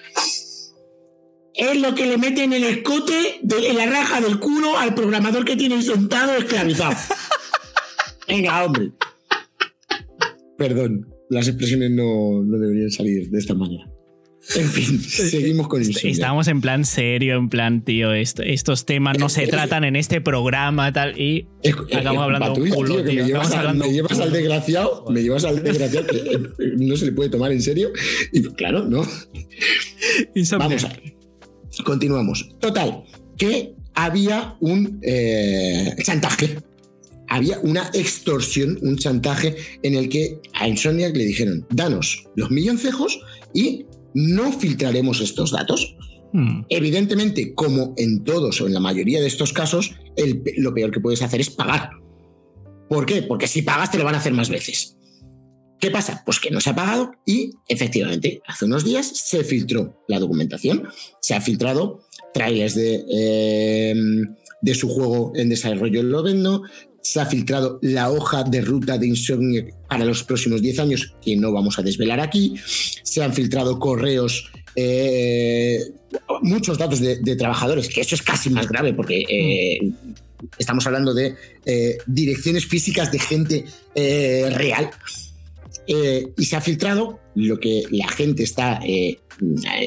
Es 1.56 1.82
lo 1.82 1.96
que 1.96 2.06
le 2.06 2.20
meten 2.20 2.54
en 2.54 2.64
el 2.64 2.64
escote, 2.66 3.40
de, 3.42 3.70
en 3.70 3.78
la 3.78 3.88
raja 3.88 4.22
del 4.22 4.40
culo 4.40 4.78
al 4.78 4.94
programador 4.94 5.44
que 5.44 5.56
tienen 5.56 5.82
sentado 5.82 6.36
esclavizado. 6.36 6.96
Venga, 8.28 8.64
hombre. 8.64 8.92
Perdón, 10.56 11.08
las 11.32 11.48
expresiones 11.48 11.90
no, 11.90 12.44
no 12.44 12.60
deberían 12.60 12.92
salir 12.92 13.32
de 13.32 13.40
esta 13.40 13.56
manera. 13.56 13.90
En 14.56 14.70
fin, 14.70 15.02
seguimos 15.04 15.68
con 15.68 15.82
eso. 15.82 16.08
Estamos 16.08 16.48
en 16.48 16.62
plan 16.62 16.86
serio, 16.86 17.36
en 17.38 17.50
plan, 17.50 17.82
tío, 17.84 18.14
estos 18.14 18.86
temas 18.86 19.18
no 19.20 19.30
se 19.30 19.48
tratan 19.48 19.84
en 19.84 19.96
este 19.96 20.22
programa 20.22 20.92
tal 20.94 21.20
y 21.20 21.48
acabamos 21.94 22.24
hablando 22.24 22.54
un 22.54 22.70
culo, 22.70 23.04
Me, 23.04 23.14
llevas, 23.14 23.52
al 23.52 24.32
desgraciado, 24.32 25.06
me 25.10 25.22
llevas 25.22 25.44
al 25.44 25.62
desgraciado 25.62 26.08
que 26.08 26.18
eh, 26.18 26.74
no 26.78 26.96
se 26.96 27.06
le 27.06 27.12
puede 27.12 27.30
tomar 27.30 27.52
en 27.52 27.62
serio 27.62 27.92
y 28.32 28.42
claro, 28.54 28.86
no. 28.86 29.06
Vamos 30.58 30.84
a 30.86 30.98
continuamos. 31.84 32.50
Total, 32.60 33.04
que 33.38 33.76
había 33.94 34.56
un 34.62 35.00
eh, 35.04 35.96
chantaje 36.04 36.58
había 37.30 37.60
una 37.60 37.90
extorsión, 37.94 38.80
un 38.82 38.98
chantaje 38.98 39.56
en 39.84 39.96
el 39.96 40.10
que 40.10 40.40
a 40.54 40.68
Insomniac 40.68 41.16
le 41.16 41.26
dijeron, 41.26 41.66
danos 41.70 42.26
los 42.36 42.52
milloncejos 42.52 43.20
y 43.54 43.86
no 44.14 44.52
filtraremos 44.52 45.22
estos 45.22 45.52
datos. 45.52 45.96
Hmm. 46.34 46.64
Evidentemente, 46.70 47.54
como 47.54 47.94
en 47.98 48.24
todos 48.24 48.60
o 48.62 48.68
en 48.68 48.74
la 48.74 48.80
mayoría 48.80 49.22
de 49.22 49.28
estos 49.28 49.54
casos, 49.54 49.96
lo 50.58 50.74
peor 50.74 50.92
que 50.92 51.00
puedes 51.00 51.22
hacer 51.22 51.42
es 51.42 51.50
pagar. 51.50 51.92
¿Por 52.90 53.06
qué? 53.06 53.22
Porque 53.22 53.48
si 53.48 53.62
pagas 53.62 53.92
te 53.92 53.98
lo 53.98 54.06
van 54.06 54.16
a 54.16 54.20
hacer 54.20 54.34
más 54.34 54.50
veces. 54.50 54.98
¿Qué 55.80 55.92
pasa? 55.92 56.24
Pues 56.26 56.40
que 56.40 56.50
no 56.50 56.60
se 56.60 56.72
ha 56.72 56.76
pagado 56.76 57.12
y 57.26 57.52
efectivamente 57.68 58.42
hace 58.48 58.66
unos 58.66 58.84
días 58.84 59.06
se 59.06 59.44
filtró 59.44 60.04
la 60.08 60.20
documentación, 60.20 60.88
se 61.22 61.36
ha 61.36 61.42
filtrado 61.42 62.02
trailers 62.34 62.74
de, 62.74 63.04
em, 63.10 64.36
de 64.62 64.76
su 64.76 64.90
juego 64.90 65.34
en 65.36 65.50
desarrollo 65.50 66.00
en 66.00 66.12
Lovendo, 66.12 66.64
se 67.08 67.22
ha 67.22 67.26
filtrado 67.26 67.80
la 67.82 68.12
hoja 68.12 68.44
de 68.44 68.60
ruta 68.60 68.98
de 68.98 69.08
Insomnia 69.08 69.64
para 69.88 70.04
los 70.04 70.24
próximos 70.24 70.62
10 70.62 70.80
años, 70.80 71.16
que 71.24 71.38
no 71.38 71.54
vamos 71.54 71.80
a 71.80 71.82
desvelar 71.82 72.20
aquí. 72.20 72.56
Se 73.02 73.24
han 73.24 73.34
filtrado 73.34 73.80
correos, 73.80 74.52
eh, 74.76 75.80
muchos 76.42 76.78
datos 76.78 77.00
de, 77.00 77.36
trabajadores, 77.38 77.88
que 77.88 78.02
eso 78.02 78.14
es 78.14 78.22
casi 78.22 78.50
más 78.50 78.68
grave 78.68 78.94
porque 78.94 79.24
eh, 79.30 79.90
estamos 80.60 80.86
hablando 80.86 81.14
de 81.14 81.36
eh, 81.66 81.98
direcciones 82.08 82.66
físicas 82.66 83.10
de 83.10 83.20
gente 83.20 83.64
real. 83.96 84.90
y 85.88 86.44
se 86.44 86.56
ha 86.58 86.62
filtrado 86.62 87.22
lo 87.36 87.58
que 87.58 87.84
la 87.90 88.10
gente 88.10 88.44
está 88.44 88.82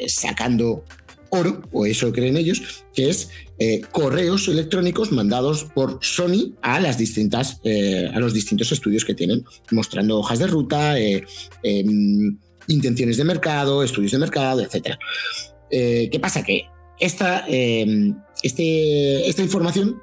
sacando 0.06 0.84
oro, 1.28 1.68
o 1.70 1.84
eso 1.84 2.10
creen 2.12 2.38
ellos, 2.38 2.82
que 2.94 3.10
es 3.10 3.28
eh, 3.60 3.82
correos 3.92 4.48
electrónicos 4.48 5.12
mandados 5.12 5.64
por 5.64 5.98
Sony 6.00 6.54
a 6.62 6.80
las 6.80 6.98
distintas, 6.98 7.60
eh, 7.62 8.10
a 8.12 8.18
los 8.18 8.34
distintos 8.34 8.72
estudios 8.72 9.04
que 9.04 9.14
tienen, 9.14 9.44
mostrando 9.70 10.18
hojas 10.18 10.40
de 10.40 10.46
ruta, 10.48 10.98
eh, 10.98 11.24
em, 11.62 12.38
intenciones 12.66 13.16
de 13.18 13.24
mercado, 13.24 13.84
estudios 13.84 14.12
de 14.12 14.18
mercado, 14.18 14.62
etc. 14.62 14.96
¿Qué 15.70 16.18
pasa? 16.20 16.42
Que 16.42 16.64
esta, 17.00 17.44
eh, 17.48 18.14
este, 18.42 19.28
esta 19.28 19.42
información 19.42 20.00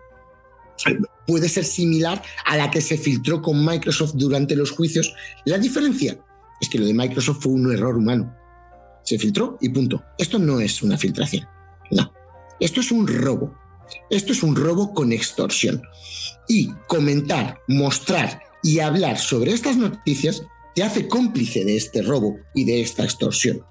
puede 1.25 1.47
ser 1.47 1.63
similar 1.63 2.21
a 2.45 2.57
la 2.57 2.69
que 2.69 2.81
se 2.81 2.97
filtró 2.97 3.41
con 3.41 3.63
Microsoft 3.63 4.13
durante 4.15 4.55
los 4.55 4.71
juicios. 4.71 5.13
La 5.45 5.57
diferencia 5.57 6.19
es 6.59 6.69
que 6.69 6.79
lo 6.79 6.85
de 6.85 6.93
Microsoft 6.93 7.43
fue 7.43 7.53
un 7.53 7.71
error 7.71 7.95
humano. 7.95 8.35
Se 9.03 9.17
filtró 9.17 9.57
y 9.61 9.69
punto. 9.69 10.03
Esto 10.17 10.39
no 10.39 10.59
es 10.59 10.81
una 10.81 10.97
filtración. 10.97 11.47
No. 11.91 12.11
Esto 12.59 12.81
es 12.81 12.91
un 12.91 13.07
robo. 13.07 13.53
Esto 14.09 14.33
es 14.33 14.43
un 14.43 14.55
robo 14.55 14.93
con 14.93 15.11
extorsión. 15.11 15.81
Y 16.47 16.71
comentar, 16.87 17.59
mostrar 17.67 18.41
y 18.63 18.79
hablar 18.79 19.17
sobre 19.17 19.51
estas 19.51 19.77
noticias 19.77 20.43
te 20.75 20.83
hace 20.83 21.07
cómplice 21.07 21.65
de 21.65 21.75
este 21.75 22.01
robo 22.01 22.37
y 22.53 22.65
de 22.65 22.81
esta 22.81 23.03
extorsión. 23.03 23.61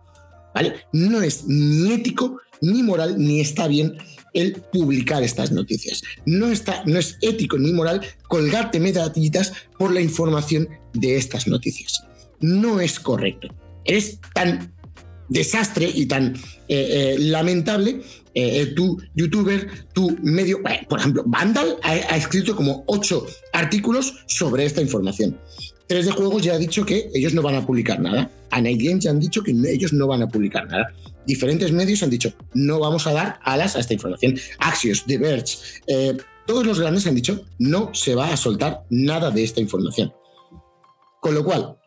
¿Vale? 0.54 0.74
No 0.92 1.20
es 1.22 1.44
ni 1.46 1.92
ético, 1.92 2.40
ni 2.60 2.82
moral, 2.82 3.16
ni 3.18 3.40
está 3.40 3.68
bien 3.68 3.96
el 4.32 4.54
publicar 4.72 5.22
estas 5.22 5.52
noticias. 5.52 6.02
No, 6.24 6.50
está, 6.50 6.82
no 6.84 6.98
es 6.98 7.18
ético 7.20 7.58
ni 7.58 7.72
moral 7.72 8.02
colgarte 8.28 8.80
medallitas 8.80 9.52
por 9.78 9.92
la 9.92 10.00
información 10.00 10.68
de 10.92 11.16
estas 11.16 11.46
noticias. 11.46 12.04
No 12.40 12.80
es 12.80 13.00
correcto. 13.00 13.48
Eres 13.84 14.18
tan 14.34 14.74
desastre 15.28 15.90
y 15.92 16.06
tan 16.06 16.34
eh, 16.34 16.36
eh, 16.68 17.16
lamentable, 17.18 18.02
eh, 18.36 18.66
tu 18.76 18.98
youtuber, 19.14 19.66
tu 19.94 20.14
medio, 20.22 20.60
por 20.90 21.00
ejemplo, 21.00 21.22
Vandal 21.24 21.78
ha, 21.82 22.16
escrito 22.16 22.54
como 22.54 22.84
ocho 22.86 23.26
artículos 23.54 24.12
sobre 24.26 24.66
esta 24.66 24.82
información. 24.82 25.38
3D 25.88 26.10
Juegos 26.10 26.42
ya 26.42 26.52
ha 26.52 26.58
dicho 26.58 26.84
que 26.84 27.08
ellos 27.14 27.32
no 27.32 27.40
van 27.40 27.54
a 27.54 27.64
publicar 27.64 27.98
nada. 27.98 28.30
A 28.50 28.60
Games 28.60 29.04
ya 29.04 29.10
han 29.10 29.20
dicho 29.20 29.42
que 29.42 29.52
ellos 29.52 29.94
no 29.94 30.06
van 30.06 30.22
a 30.22 30.28
publicar 30.28 30.66
nada. 30.66 30.92
Diferentes 31.26 31.72
medios 31.72 32.02
han 32.02 32.10
dicho 32.10 32.30
no 32.52 32.78
vamos 32.78 33.06
a 33.06 33.14
dar 33.14 33.40
alas 33.42 33.74
a 33.74 33.80
esta 33.80 33.94
información. 33.94 34.38
Axios, 34.58 35.04
The 35.06 35.16
Verge, 35.16 35.56
eh, 35.86 36.16
todos 36.46 36.66
los 36.66 36.78
grandes 36.78 37.06
han 37.06 37.14
dicho 37.14 37.42
no 37.58 37.94
se 37.94 38.14
va 38.14 38.30
a 38.30 38.36
soltar 38.36 38.82
nada 38.90 39.30
de 39.30 39.44
esta 39.44 39.62
información. 39.62 40.12
Con 41.22 41.34
lo 41.34 41.42
cual, 41.42 41.78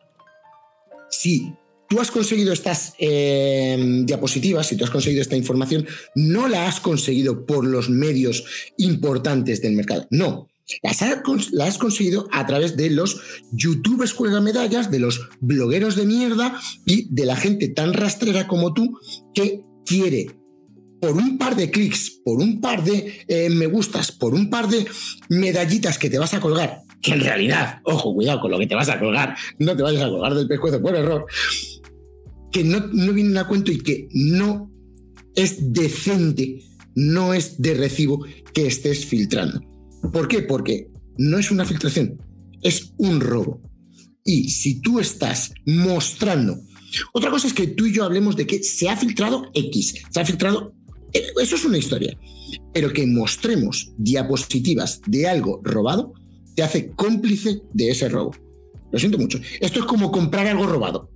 si 1.10 1.54
tú 1.90 2.00
has 2.00 2.12
conseguido 2.12 2.52
estas 2.52 2.94
eh, 3.00 3.76
diapositivas, 4.04 4.68
si 4.68 4.76
tú 4.76 4.84
has 4.84 4.90
conseguido 4.90 5.22
esta 5.22 5.36
información, 5.36 5.86
no 6.14 6.46
la 6.46 6.68
has 6.68 6.78
conseguido 6.78 7.44
por 7.44 7.66
los 7.66 7.90
medios 7.90 8.44
importantes 8.78 9.60
del 9.60 9.72
mercado. 9.72 10.06
No, 10.08 10.48
las, 10.82 11.02
has 11.02 11.78
conseguido 11.78 12.28
a 12.30 12.46
través 12.46 12.76
de 12.76 12.90
los 12.90 13.20
youtubers 13.50 14.14
cuelga 14.14 14.40
medallas, 14.40 14.92
de 14.92 15.00
los 15.00 15.28
blogueros 15.40 15.96
de 15.96 16.06
mierda 16.06 16.60
y 16.86 17.12
de 17.12 17.26
la 17.26 17.34
gente 17.34 17.66
tan 17.66 17.92
rastrera 17.92 18.46
como 18.46 18.72
tú 18.72 18.96
que 19.34 19.64
quiere 19.84 20.28
por 21.00 21.16
un 21.16 21.38
par 21.38 21.56
de 21.56 21.72
clics, 21.72 22.20
por 22.24 22.38
un 22.38 22.60
par 22.60 22.84
de 22.84 23.24
eh, 23.26 23.50
me 23.50 23.66
gustas, 23.66 24.12
por 24.12 24.34
un 24.34 24.48
par 24.48 24.68
de 24.68 24.86
medallitas 25.28 25.98
que 25.98 26.08
te 26.08 26.20
vas 26.20 26.34
a 26.34 26.40
colgar, 26.40 26.82
que 27.02 27.14
en 27.14 27.20
realidad, 27.20 27.80
ojo, 27.84 28.14
cuidado 28.14 28.40
con 28.40 28.52
lo 28.52 28.58
que 28.58 28.66
te 28.68 28.76
vas 28.76 28.90
a 28.90 29.00
colgar, 29.00 29.34
no 29.58 29.76
te 29.76 29.82
vayas 29.82 30.02
a 30.02 30.08
colgar 30.08 30.34
del 30.34 30.46
pescuezo 30.46 30.80
por 30.80 30.94
error, 30.94 31.26
que 32.52 32.64
no, 32.64 32.86
no 32.88 33.12
vienen 33.12 33.38
a 33.38 33.46
cuento 33.46 33.72
y 33.72 33.78
que 33.78 34.08
no 34.12 34.70
es 35.34 35.72
decente, 35.72 36.62
no 36.94 37.34
es 37.34 37.60
de 37.60 37.74
recibo 37.74 38.24
que 38.52 38.66
estés 38.66 39.06
filtrando. 39.06 39.60
¿Por 40.12 40.28
qué? 40.28 40.42
Porque 40.42 40.88
no 41.18 41.38
es 41.38 41.50
una 41.50 41.64
filtración, 41.64 42.18
es 42.62 42.92
un 42.96 43.20
robo. 43.20 43.62
Y 44.24 44.50
si 44.50 44.80
tú 44.80 45.00
estás 45.00 45.52
mostrando, 45.66 46.58
otra 47.12 47.30
cosa 47.30 47.46
es 47.46 47.54
que 47.54 47.68
tú 47.68 47.86
y 47.86 47.92
yo 47.92 48.04
hablemos 48.04 48.36
de 48.36 48.46
que 48.46 48.62
se 48.62 48.88
ha 48.88 48.96
filtrado 48.96 49.50
X, 49.54 49.94
se 50.10 50.20
ha 50.20 50.24
filtrado, 50.24 50.74
eh, 51.12 51.22
eso 51.40 51.56
es 51.56 51.64
una 51.64 51.78
historia, 51.78 52.18
pero 52.72 52.92
que 52.92 53.06
mostremos 53.06 53.92
diapositivas 53.96 55.00
de 55.06 55.28
algo 55.28 55.60
robado 55.62 56.12
te 56.54 56.62
hace 56.62 56.90
cómplice 56.90 57.62
de 57.72 57.90
ese 57.90 58.08
robo. 58.08 58.32
Lo 58.90 58.98
siento 58.98 59.18
mucho. 59.18 59.38
Esto 59.60 59.80
es 59.80 59.86
como 59.86 60.10
comprar 60.10 60.46
algo 60.48 60.66
robado. 60.66 61.10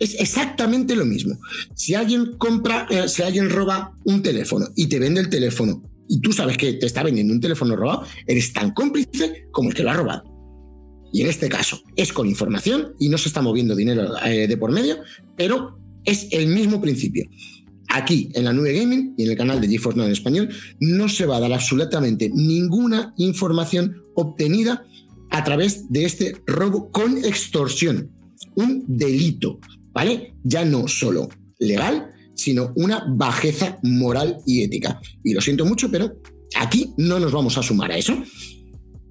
Es 0.00 0.14
exactamente 0.18 0.96
lo 0.96 1.04
mismo. 1.04 1.38
Si 1.74 1.94
alguien 1.94 2.36
compra, 2.38 2.86
eh, 2.90 3.06
si 3.06 3.22
alguien 3.22 3.50
roba 3.50 3.94
un 4.04 4.22
teléfono 4.22 4.66
y 4.74 4.86
te 4.86 4.98
vende 4.98 5.20
el 5.20 5.28
teléfono 5.28 5.82
y 6.08 6.20
tú 6.20 6.32
sabes 6.32 6.56
que 6.56 6.72
te 6.72 6.86
está 6.86 7.02
vendiendo 7.02 7.34
un 7.34 7.40
teléfono 7.40 7.76
robado, 7.76 8.04
eres 8.26 8.52
tan 8.52 8.72
cómplice 8.72 9.46
como 9.52 9.68
el 9.68 9.74
que 9.74 9.82
lo 9.82 9.90
ha 9.90 9.94
robado. 9.94 10.24
Y 11.12 11.20
en 11.20 11.28
este 11.28 11.48
caso 11.50 11.82
es 11.96 12.12
con 12.12 12.26
información 12.26 12.94
y 12.98 13.10
no 13.10 13.18
se 13.18 13.28
está 13.28 13.42
moviendo 13.42 13.76
dinero 13.76 14.16
eh, 14.24 14.48
de 14.48 14.56
por 14.56 14.72
medio, 14.72 14.96
pero 15.36 15.78
es 16.04 16.28
el 16.30 16.46
mismo 16.46 16.80
principio. 16.80 17.26
Aquí 17.88 18.30
en 18.34 18.44
la 18.44 18.52
nube 18.52 18.72
gaming 18.72 19.14
y 19.18 19.24
en 19.24 19.30
el 19.32 19.36
canal 19.36 19.60
de 19.60 19.68
GeForce 19.68 19.98
Now 19.98 20.06
en 20.06 20.12
español 20.12 20.48
no 20.78 21.08
se 21.08 21.26
va 21.26 21.36
a 21.36 21.40
dar 21.40 21.52
absolutamente 21.52 22.30
ninguna 22.32 23.12
información 23.18 24.02
obtenida 24.14 24.84
a 25.30 25.44
través 25.44 25.90
de 25.90 26.04
este 26.06 26.36
robo 26.46 26.90
con 26.90 27.18
extorsión. 27.18 28.10
Un 28.54 28.84
delito, 28.86 29.60
¿vale? 30.00 30.32
Ya 30.44 30.64
no 30.64 30.88
solo 30.88 31.28
legal, 31.58 32.10
sino 32.34 32.72
una 32.74 33.04
bajeza 33.06 33.78
moral 33.82 34.38
y 34.46 34.62
ética. 34.62 34.98
Y 35.22 35.34
lo 35.34 35.42
siento 35.42 35.66
mucho, 35.66 35.90
pero 35.90 36.16
aquí 36.56 36.94
no 36.96 37.20
nos 37.20 37.32
vamos 37.32 37.58
a 37.58 37.62
sumar 37.62 37.92
a 37.92 37.98
eso. 37.98 38.16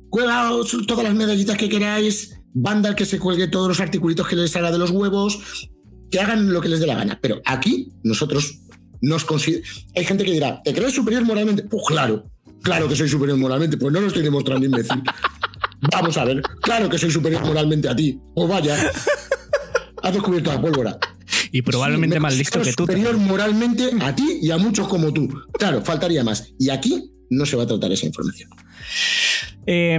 Cuelga 0.09 0.49
todas 0.87 1.03
las 1.03 1.13
medallitas 1.13 1.57
que 1.57 1.69
queráis, 1.69 2.41
banda 2.55 2.95
que 2.95 3.05
se 3.05 3.19
cuelgue 3.19 3.47
todos 3.47 3.67
los 3.67 3.79
articulitos 3.79 4.27
que 4.27 4.35
les 4.35 4.49
salga 4.49 4.71
de 4.71 4.79
los 4.79 4.89
huevos, 4.89 5.69
que 6.09 6.19
hagan 6.19 6.51
lo 6.51 6.59
que 6.59 6.69
les 6.69 6.79
dé 6.79 6.87
la 6.87 6.95
gana. 6.95 7.19
Pero 7.21 7.39
aquí 7.45 7.93
nosotros 8.03 8.61
nos 8.99 9.25
consideramos... 9.25 9.85
Hay 9.95 10.05
gente 10.05 10.25
que 10.25 10.31
dirá, 10.31 10.59
¿te 10.63 10.73
crees 10.73 10.95
superior 10.95 11.23
moralmente? 11.23 11.61
Pues 11.65 11.83
claro, 11.85 12.31
claro 12.63 12.89
que 12.89 12.95
soy 12.95 13.09
superior 13.09 13.37
moralmente, 13.37 13.77
pues 13.77 13.93
no 13.93 14.01
lo 14.01 14.07
estoy 14.07 14.23
demostrando, 14.23 14.65
imbécil. 14.65 15.03
Vamos 15.91 16.17
a 16.17 16.25
ver, 16.25 16.41
claro 16.61 16.89
que 16.89 16.97
soy 16.97 17.11
superior 17.11 17.45
moralmente 17.45 17.87
a 17.87 17.95
ti. 17.95 18.19
O 18.33 18.47
vaya, 18.47 18.91
has 20.03 20.13
descubierto 20.13 20.51
la 20.51 20.61
pólvora 20.61 20.99
y 21.51 21.61
probablemente 21.61 22.19
más 22.19 22.37
listo 22.37 22.61
que 22.61 22.73
tú. 22.73 22.83
Superior 22.83 23.17
moralmente 23.17 23.89
a 24.01 24.15
ti 24.15 24.39
y 24.41 24.51
a 24.51 24.57
muchos 24.57 24.87
como 24.87 25.11
tú. 25.13 25.29
Claro, 25.53 25.81
faltaría 25.81 26.23
más. 26.23 26.53
Y 26.59 26.69
aquí 26.69 27.11
no 27.29 27.45
se 27.45 27.55
va 27.55 27.63
a 27.63 27.67
tratar 27.67 27.91
esa 27.91 28.05
información. 28.05 28.49
Eh, 29.65 29.97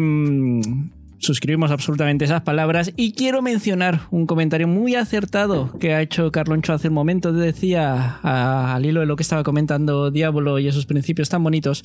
suscribimos 1.21 1.71
absolutamente 1.71 2.25
esas 2.25 2.43
palabras 2.43 2.93
y 2.97 3.13
quiero 3.13 3.43
mencionar 3.43 4.03
un 4.11 4.27
comentario 4.27 4.67
muy 4.67 4.95
acertado 4.95 5.79
que 5.79 5.95
ha 5.95 6.03
hecho 6.03 6.33
Carloncho 6.33 6.73
hace 6.73 6.89
un 6.89 6.95
momento. 6.95 7.33
Decía 7.33 8.19
al 8.23 8.85
hilo 8.85 9.01
de 9.01 9.07
lo 9.07 9.17
que 9.17 9.23
estaba 9.23 9.43
comentando 9.43 10.11
Diablo 10.11 10.59
y 10.59 10.67
esos 10.67 10.87
principios 10.87 11.29
tan 11.29 11.45
bonitos. 11.45 11.83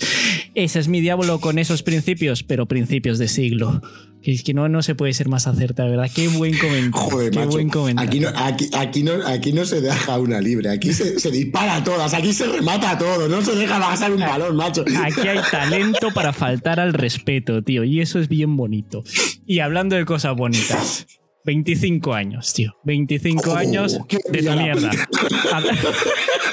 Ese 0.55 0.79
es 0.79 0.87
mi 0.87 1.01
Diablo 1.01 1.39
con 1.39 1.59
esos 1.59 1.83
principios, 1.83 2.43
pero 2.43 2.65
principios 2.65 3.19
de 3.19 3.27
siglo. 3.27 3.81
Es 4.25 4.43
que 4.43 4.53
no, 4.53 4.67
no 4.69 4.81
se 4.81 4.95
puede 4.95 5.13
ser 5.13 5.29
más 5.29 5.45
acertado, 5.47 5.89
¿verdad? 5.89 6.09
Qué 6.13 6.27
buen 6.27 6.57
comentario. 6.57 7.31
qué 7.31 7.45
buen 7.45 7.69
comentario. 7.69 8.09
Aquí 8.09 8.19
no, 8.19 8.29
aquí, 8.35 8.69
aquí, 8.73 9.03
no, 9.03 9.13
aquí 9.25 9.53
no 9.53 9.65
se 9.65 9.81
deja 9.81 10.17
una 10.17 10.41
libre, 10.41 10.69
aquí 10.69 10.93
se, 10.93 11.19
se 11.19 11.31
dispara 11.31 11.75
a 11.75 11.83
todas, 11.83 12.13
aquí 12.13 12.33
se 12.33 12.45
remata 12.47 12.91
a 12.91 12.97
todo, 12.97 13.27
no 13.27 13.41
se 13.41 13.55
deja 13.55 13.79
pasar 13.79 14.11
un 14.11 14.21
balón, 14.21 14.55
macho. 14.55 14.83
Aquí 15.03 15.27
hay 15.27 15.39
talento 15.51 16.11
para 16.13 16.33
faltar 16.33 16.79
al 16.79 16.93
respeto, 16.93 17.61
tío, 17.63 17.83
y 17.83 18.01
eso 18.01 18.19
es 18.19 18.27
bien 18.27 18.57
bonito. 18.57 19.03
Y 19.45 19.59
hablando 19.59 19.95
de 19.95 20.05
cosas 20.05 20.35
bonitas. 20.35 21.05
25 21.45 22.13
años, 22.13 22.53
tío. 22.53 22.75
25 22.85 23.53
años 23.53 23.99
de 24.31 24.41
tu 24.41 24.51
mierda. 24.51 24.89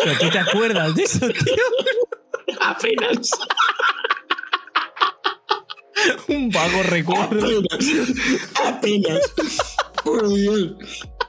¿Pero 0.04 0.18
tú 0.20 0.28
te 0.32 0.38
acuerdas 0.38 0.94
de 0.94 1.02
eso, 1.04 1.20
tío? 1.28 2.56
Apenas. 2.60 3.30
Un 6.28 6.50
vago 6.50 6.82
recuerdo. 6.84 7.62
Apenas. 7.70 7.94
Apenas. 8.64 9.20
Por 10.04 10.34
Dios. 10.34 10.74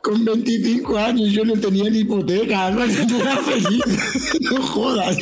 Con 0.01 0.26
25 0.26 0.97
años 0.97 1.32
yo 1.32 1.45
no 1.45 1.53
tenía 1.53 1.89
ni 1.89 1.99
hipoteca. 1.99 2.71
No 2.71 2.84
era 2.84 3.38
feliz. 3.38 3.84
No 4.41 4.61
jodas. 4.61 5.17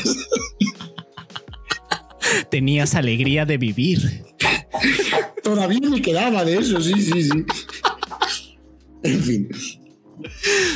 Tenías 2.50 2.96
alegría 2.96 3.46
de 3.46 3.58
vivir. 3.58 4.24
Todavía 5.44 5.90
me 5.90 6.02
quedaba 6.02 6.46
de 6.46 6.58
eso, 6.58 6.82
sí, 6.82 6.94
sí, 7.02 7.24
sí. 7.24 7.46
En 9.04 9.24
fin. 9.24 9.50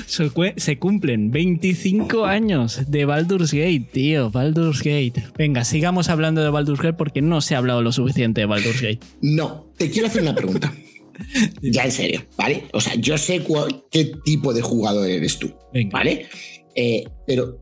Se 0.05 0.79
cumplen 0.79 1.31
25 1.31 2.25
años 2.25 2.81
de 2.87 3.05
Baldur's 3.05 3.51
Gate, 3.53 3.87
tío. 3.91 4.29
Baldur's 4.31 4.79
Gate. 4.79 5.23
Venga, 5.37 5.63
sigamos 5.63 6.09
hablando 6.09 6.43
de 6.43 6.49
Baldur's 6.49 6.81
Gate 6.81 6.97
porque 6.97 7.21
no 7.21 7.41
se 7.41 7.55
ha 7.55 7.59
hablado 7.59 7.81
lo 7.81 7.91
suficiente 7.91 8.41
de 8.41 8.47
Baldur's 8.47 8.81
Gate. 8.81 8.99
No, 9.21 9.67
te 9.77 9.89
quiero 9.89 10.07
hacer 10.07 10.21
una 10.21 10.35
pregunta. 10.35 10.73
ya 11.61 11.85
en 11.85 11.91
serio, 11.91 12.25
¿vale? 12.37 12.65
O 12.73 12.81
sea, 12.81 12.95
yo 12.95 13.17
sé 13.17 13.45
qué 13.91 14.11
tipo 14.23 14.53
de 14.53 14.61
jugador 14.61 15.07
eres 15.07 15.39
tú, 15.39 15.53
¿vale? 15.91 16.27
Eh, 16.75 17.05
pero, 17.25 17.61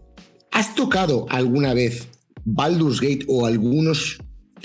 ¿has 0.52 0.76
tocado 0.76 1.26
alguna 1.30 1.74
vez 1.74 2.08
Baldur's 2.46 3.00
Gate 3.00 3.26
o 3.28 3.46
algunos 3.46 4.18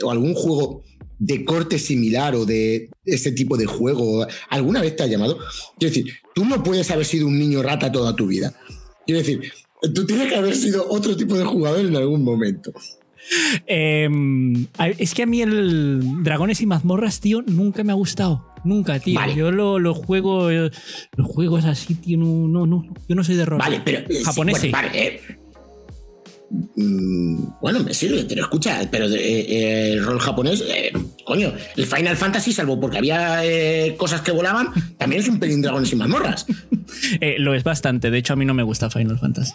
o 0.02 0.10
algún 0.10 0.34
juego 0.34 0.82
de 1.18 1.44
corte 1.44 1.78
similar 1.78 2.34
o 2.34 2.44
de 2.44 2.90
ese 3.04 3.32
tipo 3.32 3.56
de 3.56 3.66
juego 3.66 4.26
alguna 4.48 4.80
vez 4.80 4.96
te 4.96 5.02
ha 5.02 5.06
llamado? 5.06 5.38
Quiero 5.78 5.94
decir, 5.94 6.14
tú 6.34 6.44
no 6.44 6.62
puedes 6.62 6.90
haber 6.90 7.06
sido 7.06 7.26
un 7.26 7.38
niño 7.38 7.62
rata 7.62 7.90
toda 7.90 8.14
tu 8.14 8.26
vida. 8.26 8.54
Quiero 9.06 9.20
decir, 9.20 9.52
tú 9.94 10.06
tienes 10.06 10.28
que 10.28 10.36
haber 10.36 10.54
sido 10.54 10.86
otro 10.88 11.16
tipo 11.16 11.36
de 11.36 11.44
jugador 11.44 11.84
en 11.84 11.96
algún 11.96 12.22
momento. 12.22 12.72
Em, 13.66 14.66
es 14.98 15.14
que 15.14 15.22
a 15.22 15.26
mí 15.26 15.42
el 15.42 16.22
Dragones 16.22 16.60
y 16.60 16.66
mazmorras, 16.66 17.20
tío, 17.20 17.42
nunca 17.42 17.84
me 17.84 17.92
ha 17.92 17.96
gustado. 17.96 18.46
Nunca, 18.64 18.98
tío. 18.98 19.20
Yo 19.34 19.50
lo, 19.50 19.94
juego. 19.94 20.50
Los 20.50 21.26
juegos 21.26 21.64
así, 21.64 21.94
tío. 21.94 22.18
No, 22.18 22.66
no, 22.66 22.84
Yo 23.08 23.14
no 23.14 23.24
soy 23.24 23.36
de 23.36 23.44
rol. 23.44 23.58
Vale, 23.58 23.80
pero. 23.84 24.00
Eh, 24.00 24.70
vale, 24.70 24.90
eh, 24.94 25.20
bueno, 26.50 27.82
me 27.82 27.92
sirve, 27.92 28.24
pero 28.24 28.42
escucha, 28.42 28.80
pero 28.90 29.06
eh, 29.06 29.92
el 29.92 30.04
rol 30.04 30.18
japonés, 30.18 30.64
coño, 31.24 31.52
el 31.76 31.86
Final 31.86 32.16
Fantasy, 32.16 32.52
salvo 32.52 32.80
porque 32.80 32.98
había 32.98 33.42
cosas 33.96 34.22
que 34.22 34.32
volaban, 34.32 34.68
también 34.96 35.22
es 35.22 35.28
un 35.28 35.38
pelín 35.38 35.62
dragones 35.62 35.92
y 35.92 35.96
mazmorras. 35.96 36.46
lo 37.38 37.54
es 37.54 37.64
bastante, 37.64 38.10
de 38.10 38.18
hecho 38.18 38.32
a 38.32 38.36
mí 38.36 38.44
no 38.44 38.54
me 38.54 38.62
gusta 38.62 38.90
Final 38.90 39.18
Fantasy. 39.18 39.52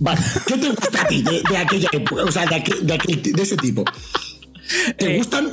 Vale, 0.00 0.20
¿qué 0.46 0.56
te 0.56 0.68
gusta 0.68 1.02
a 1.02 1.06
ti 1.08 1.22
de, 1.22 1.56
aquella 1.58 1.90
O 2.24 2.32
sea, 2.32 2.46
de, 2.46 3.42
ese 3.42 3.56
tipo. 3.58 3.84
¿Te 4.96 5.14
eh, 5.14 5.18
gustan 5.18 5.50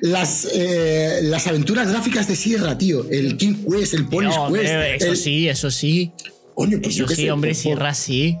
las, 0.00 0.48
eh, 0.54 1.20
las, 1.22 1.46
aventuras 1.48 1.90
gráficas 1.90 2.28
de 2.28 2.36
Sierra, 2.36 2.78
tío? 2.78 3.08
El 3.10 3.36
King 3.36 3.64
Quest, 3.68 3.94
el 3.94 4.06
Polish 4.06 4.34
Quest. 4.52 5.02
Eso 5.02 5.16
sí, 5.16 5.48
eso 5.48 5.70
sí. 5.72 6.12
Coño, 6.54 6.78
pues 6.80 6.94
eso 6.94 7.08
sí, 7.08 7.28
hombre, 7.30 7.54
Sierra 7.54 7.92
sí. 7.92 8.36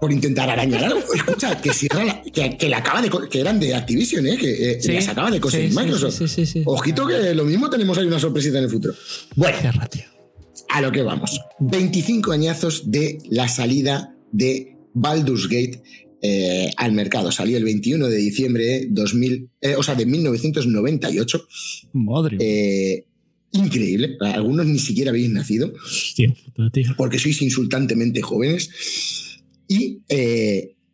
Por 0.00 0.12
intentar 0.12 0.50
arañar 0.50 0.84
algo. 0.84 1.00
Escucha, 1.14 1.60
que 1.60 1.72
Sierra, 1.72 2.22
que, 2.32 2.68
la 2.68 2.78
acaba 2.78 3.00
de. 3.00 3.10
que 3.30 3.40
eran 3.40 3.58
de 3.58 3.74
Activision, 3.74 4.26
¿eh? 4.26 4.36
Que 4.36 4.72
eh, 4.72 4.80
las 4.92 5.08
acaba 5.08 5.30
de 5.30 5.40
conseguir 5.40 5.74
Microsoft. 5.74 6.20
Ojito 6.64 7.06
que 7.06 7.34
lo 7.34 7.44
mismo 7.44 7.70
tenemos 7.70 7.96
ahí 7.98 8.06
una 8.06 8.18
sorpresita 8.18 8.58
en 8.58 8.64
el 8.64 8.70
futuro. 8.70 8.94
Bueno, 9.34 9.56
a 10.68 10.80
lo 10.80 10.92
que 10.92 11.02
vamos. 11.02 11.40
25 11.60 12.32
añazos 12.32 12.90
de 12.90 13.18
la 13.30 13.48
salida 13.48 14.14
de 14.32 14.76
Baldur's 14.92 15.48
Gate 15.48 15.82
eh, 16.22 16.70
al 16.76 16.92
mercado. 16.92 17.30
Salió 17.30 17.56
el 17.56 17.64
21 17.64 18.08
de 18.08 18.16
diciembre 18.16 18.64
de 18.64 18.86
2000, 18.90 19.48
eh, 19.60 19.74
o 19.76 19.82
sea, 19.82 19.94
de 19.94 20.06
1998. 20.06 21.46
Madre. 21.92 22.36
Eh, 22.40 23.06
increíble. 23.52 24.16
Algunos 24.20 24.66
ni 24.66 24.78
siquiera 24.78 25.10
habéis 25.10 25.30
nacido. 25.30 25.72
Porque 26.96 27.18
sois 27.18 27.40
insultantemente 27.42 28.22
jóvenes. 28.22 28.70
Y 29.68 30.00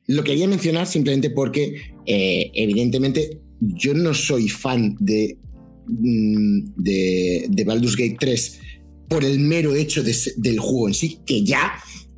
lo 0.07 0.25
quería 0.25 0.49
mencionar 0.49 0.87
simplemente 0.87 1.31
porque, 1.31 1.77
evidentemente, 2.07 3.41
yo 3.61 3.95
no 3.95 4.15
soy 4.15 4.49
fan 4.49 4.97
de, 4.99 5.39
mm, 5.87 6.75
de, 6.77 7.47
de 7.49 7.65
Baldur's 7.65 7.97
Gate 7.97 8.17
3 8.19 8.61
por 9.09 9.25
el 9.25 9.39
mero 9.41 9.75
hecho 9.75 10.03
del 10.03 10.59
juego 10.59 10.89
en 10.89 10.95
sí, 10.95 11.19
que 11.27 11.45
ya 11.45 11.75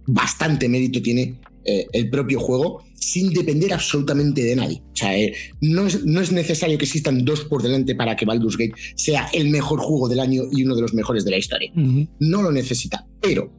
bastante 0.06 0.68
mérito 0.68 1.02
tiene 1.02 1.40
eh, 1.64 1.86
el 1.92 2.10
propio 2.10 2.38
juego 2.38 2.84
sin 2.94 3.32
depender 3.32 3.72
absolutamente 3.72 4.42
de 4.42 4.54
nadie. 4.54 4.82
O 4.92 4.96
sea, 4.96 5.18
eh, 5.18 5.34
no, 5.60 5.86
es, 5.86 6.04
no, 6.04 6.20
es, 6.20 6.30
necesario 6.30 6.78
que 6.78 6.84
existan 6.84 7.24
dos 7.24 7.44
por 7.44 7.62
delante 7.62 7.94
para 7.94 8.16
que 8.16 8.24
Baldur's 8.24 8.56
Gate 8.56 8.74
sea 8.94 9.28
el 9.32 9.48
mejor 9.48 9.80
juego 9.80 10.08
del 10.08 10.20
año 10.20 10.44
y 10.52 10.62
uno 10.64 10.76
de 10.76 10.82
los 10.82 10.94
mejores 10.94 11.24
de 11.24 11.32
la 11.32 11.38
historia. 11.38 11.72
No 12.20 12.42
lo 12.42 12.52
necesita. 12.52 13.06
Pero 13.20 13.52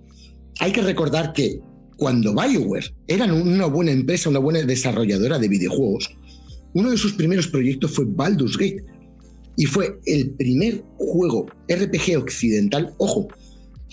hay 0.60 0.72
que 0.72 0.82
recordar 0.82 1.34
que 1.34 1.60
cuando 1.98 2.34
BioWare 2.34 2.94
era 3.08 3.26
una 3.34 3.66
buena 3.68 3.92
empresa, 3.92 4.30
una 4.30 4.40
buena 4.40 4.62
desarrolladora 4.64 5.40
de 5.40 5.48
videojuegos, 5.48 6.10
uno 6.74 6.92
de 6.92 6.98
sus 6.98 7.14
primeros 7.14 7.48
proyectos 7.48 7.92
fue 7.92 8.06
Baldur's 8.08 8.58
Gate. 8.58 8.84
Y 9.58 9.66
fue 9.66 9.98
el 10.06 10.32
primer 10.32 10.84
juego 10.98 11.46
RPG 11.70 12.18
occidental, 12.18 12.94
ojo, 12.98 13.30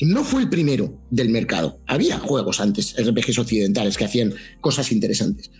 no 0.01 0.25
fue 0.25 0.43
el 0.43 0.49
primero 0.49 1.01
del 1.11 1.29
mercado. 1.29 1.79
Había 1.87 2.19
juegos 2.19 2.61
antes, 2.61 2.97
RPGs 2.99 3.39
occidentales, 3.39 3.97
que 3.97 4.05
hacían 4.05 4.35
cosas 4.61 4.91
interesantes. 4.91 5.51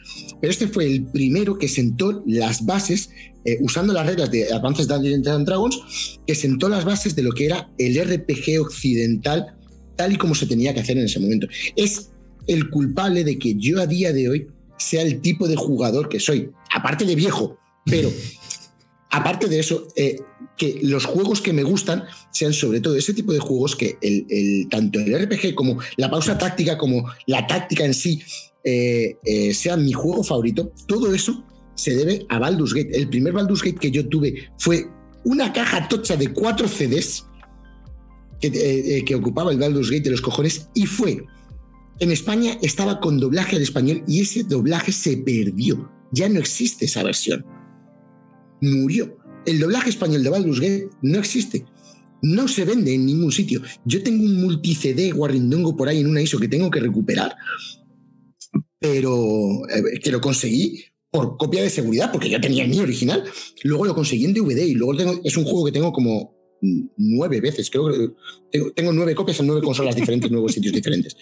Pero 0.41 0.51
este 0.51 0.67
fue 0.67 0.87
el 0.87 1.05
primero 1.07 1.59
que 1.59 1.69
sentó 1.69 2.25
las 2.27 2.65
bases, 2.65 3.11
eh, 3.45 3.59
usando 3.61 3.93
las 3.93 4.07
reglas 4.07 4.31
de 4.31 4.53
Advanced 4.53 4.89
Dungeons 4.89 5.29
and 5.29 5.47
Dragons, 5.47 6.19
que 6.27 6.35
sentó 6.35 6.69
las 6.69 6.85
bases 6.85 7.15
de 7.15 7.23
lo 7.23 7.33
que 7.33 7.47
era 7.47 7.71
el 7.79 7.97
RPG 7.97 8.61
occidental 8.61 9.55
tal 9.97 10.13
y 10.13 10.17
como 10.17 10.35
se 10.35 10.47
tenía 10.47 10.73
que 10.75 10.81
hacer 10.81 10.97
en 10.99 11.05
ese 11.05 11.21
momento. 11.21 11.47
Es 11.77 12.12
el 12.47 12.71
culpable 12.71 13.25
de 13.25 13.39
que 13.39 13.55
yo 13.55 13.81
a 13.81 13.87
día 13.87 14.13
de 14.13 14.29
hoy 14.29 14.49
sea 14.77 15.03
el 15.03 15.21
tipo 15.21 15.49
de 15.49 15.57
jugador 15.57 16.09
que 16.09 16.21
soy. 16.21 16.51
Aparte 16.75 17.05
de 17.05 17.15
viejo, 17.15 17.59
pero 17.85 18.11
aparte 19.11 19.49
de 19.49 19.61
eso, 19.61 19.87
eh, 19.95 20.19
que 20.57 20.81
los 20.83 21.05
juegos 21.05 21.41
que 21.41 21.53
me 21.53 21.63
gustan 21.63 22.05
sean 22.31 22.53
sobre 22.53 22.81
todo 22.81 22.97
ese 22.97 23.15
tipo 23.15 23.33
de 23.33 23.39
juegos 23.39 23.77
que 23.77 23.97
el, 24.01 24.69
tanto 24.71 24.99
el 24.99 25.19
RPG 25.25 25.55
como 25.55 25.79
la 25.97 26.11
pausa 26.11 26.37
táctica 26.37 26.77
como 26.77 27.07
la 27.27 27.47
táctica 27.47 27.85
en 27.85 27.95
sí 27.95 28.23
eh, 28.65 29.17
eh, 29.25 29.55
sean 29.55 29.85
mi 29.85 29.93
juego 29.93 30.23
favorito, 30.23 30.73
todo 30.87 31.15
eso 31.15 31.45
se 31.75 31.95
debe 31.97 32.27
a 32.29 32.39
Baldur's 32.39 32.75
Gate. 32.75 32.97
El 32.97 33.09
primer 33.09 33.33
Baldur's 33.33 33.63
Gate 33.63 33.79
que 33.79 33.91
yo 33.91 34.09
tuve 34.09 34.51
fue 34.59 34.87
una 35.25 35.53
caja 35.53 35.89
tocha 35.89 36.17
de 36.17 36.29
cuatro 36.33 36.69
CDs 36.69 37.27
que, 38.41 39.05
que 39.07 39.15
ocupaba 39.15 39.53
el 39.53 39.59
Baldur's 39.59 39.91
Gate 39.91 40.05
de 40.05 40.11
los 40.11 40.21
cojones 40.21 40.69
y 40.75 40.87
fue 40.87 41.25
en 41.99 42.11
España 42.11 42.59
estaba 42.63 43.01
con 43.01 43.19
doblaje 43.19 43.57
al 43.57 43.63
español 43.63 44.03
y 44.07 44.21
ese 44.21 44.45
doblaje 44.45 44.93
se 44.93 45.17
perdió. 45.19 45.91
Ya 46.13 46.29
no 46.29 46.39
existe 46.39 46.85
esa 46.85 47.03
versión 47.03 47.45
murió. 48.63 49.19
El 49.45 49.59
doblaje 49.59 49.91
español 49.91 50.23
de 50.23 50.31
Baldur's 50.31 50.61
Gate 50.61 50.89
no 51.03 51.19
existe. 51.19 51.67
No 52.23 52.47
se 52.47 52.65
vende 52.65 52.95
en 52.95 53.05
ningún 53.05 53.33
sitio. 53.33 53.61
Yo 53.85 54.03
tengo 54.03 54.25
un 54.25 54.41
multi-CD 54.41 55.11
guarrindongo 55.11 55.77
por 55.77 55.89
ahí 55.89 56.01
en 56.01 56.09
una 56.09 56.23
ISO 56.23 56.39
que 56.39 56.49
tengo 56.49 56.71
que 56.71 56.79
recuperar, 56.79 57.35
pero 58.79 59.69
eh, 59.69 59.99
que 60.01 60.13
lo 60.13 60.21
conseguí 60.21 60.85
por 61.11 61.37
copia 61.37 61.63
de 61.63 61.69
seguridad, 61.69 62.11
porque 62.13 62.31
yo 62.31 62.41
tenía 62.41 62.63
el 62.63 62.71
mío 62.71 62.85
original. 62.85 63.25
Luego 63.65 63.85
lo 63.85 63.95
conseguí 63.95 64.25
en 64.25 64.35
DVD 64.35 64.65
y 64.65 64.75
luego 64.75 64.97
tengo, 64.97 65.21
es 65.25 65.37
un 65.37 65.45
juego 65.45 65.67
que 65.67 65.73
tengo 65.73 65.93
como 65.93 66.37
nueve 66.97 67.41
veces. 67.41 67.69
Creo 67.69 67.89
que 67.89 68.71
tengo, 68.77 68.93
nueve 68.93 69.17
copias 69.17 69.41
en 69.41 69.49
nueve 69.49 69.63
consolas 69.63 69.97
diferentes, 69.97 70.31
nuevos 70.31 70.53
sitios 70.53 70.73
diferentes. 70.73 71.17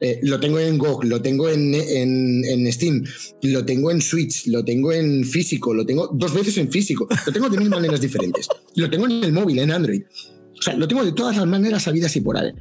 Eh, 0.00 0.20
lo 0.22 0.38
tengo 0.38 0.60
en 0.60 0.78
GOG, 0.78 1.04
lo 1.04 1.20
tengo 1.20 1.48
en, 1.48 1.74
en, 1.74 2.72
Steam, 2.72 3.04
lo 3.42 3.64
tengo 3.64 3.90
en 3.90 4.00
Switch, 4.00 4.46
lo 4.46 4.64
tengo 4.64 4.92
en 4.92 5.24
físico, 5.24 5.74
lo 5.74 5.84
tengo 5.84 6.08
dos 6.14 6.32
veces 6.32 6.56
en 6.58 6.70
físico, 6.70 7.08
lo 7.26 7.32
tengo 7.32 7.48
de 7.48 7.58
mil 7.58 7.68
maneras 7.68 8.00
diferentes. 8.00 8.48
Lo 8.76 8.88
tengo 8.88 9.06
en 9.06 9.24
el 9.24 9.32
móvil, 9.32 9.58
en 9.58 9.72
Android. 9.72 10.02
O 10.56 10.62
sea, 10.62 10.74
lo 10.74 10.86
tengo 10.86 11.04
de 11.04 11.12
todas 11.12 11.36
las 11.36 11.46
maneras 11.46 11.82
sabidas 11.82 12.14
y 12.16 12.20
por 12.20 12.36
ahí. 12.36 12.52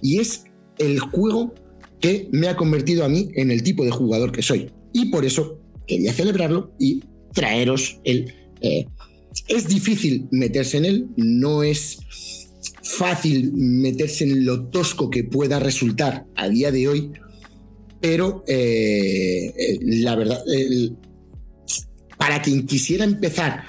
Y 0.00 0.20
es 0.20 0.44
el 0.78 0.98
juego 0.98 1.54
que 2.00 2.28
me 2.32 2.48
ha 2.48 2.56
convertido 2.56 3.04
a 3.04 3.08
mí 3.08 3.28
en 3.34 3.50
el 3.50 3.62
tipo 3.62 3.84
de 3.84 3.90
jugador 3.90 4.32
que 4.32 4.42
soy. 4.42 4.70
Y 4.92 5.06
por 5.06 5.24
eso 5.24 5.60
quería 5.86 6.12
celebrarlo 6.12 6.74
y 6.78 7.02
traeros 7.32 8.00
el... 8.04 8.32
Eh, 8.60 8.86
es 9.48 9.68
difícil 9.68 10.28
meterse 10.30 10.78
en 10.78 10.84
él, 10.86 11.08
no 11.16 11.62
es 11.62 11.98
fácil 12.86 13.52
meterse 13.54 14.24
en 14.24 14.44
lo 14.44 14.66
tosco 14.66 15.10
que 15.10 15.24
pueda 15.24 15.58
resultar 15.58 16.26
a 16.36 16.48
día 16.48 16.70
de 16.70 16.88
hoy, 16.88 17.12
pero 18.00 18.44
eh, 18.46 19.52
eh, 19.56 19.78
la 19.82 20.14
verdad, 20.14 20.40
para 22.16 22.40
quien 22.42 22.66
quisiera 22.66 23.04
empezar 23.04 23.64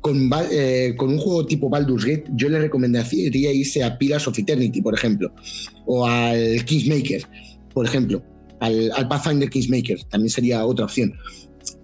con, 0.00 0.30
eh, 0.50 0.94
con, 0.96 1.10
un 1.10 1.18
juego 1.18 1.46
tipo 1.46 1.68
Baldur's 1.68 2.04
Gate, 2.04 2.24
yo 2.34 2.48
le 2.48 2.60
recomendaría 2.60 3.52
irse 3.52 3.82
a 3.82 3.98
Pillars 3.98 4.26
of 4.28 4.38
Eternity, 4.38 4.80
por 4.80 4.94
ejemplo, 4.94 5.32
o 5.86 6.06
al 6.06 6.64
Kingsmaker, 6.64 7.22
por 7.72 7.86
ejemplo, 7.86 8.22
al, 8.60 8.92
al 8.92 9.08
Pathfinder 9.08 9.50
Kingsmaker, 9.50 10.04
también 10.04 10.30
sería 10.30 10.64
otra 10.64 10.84
opción. 10.84 11.14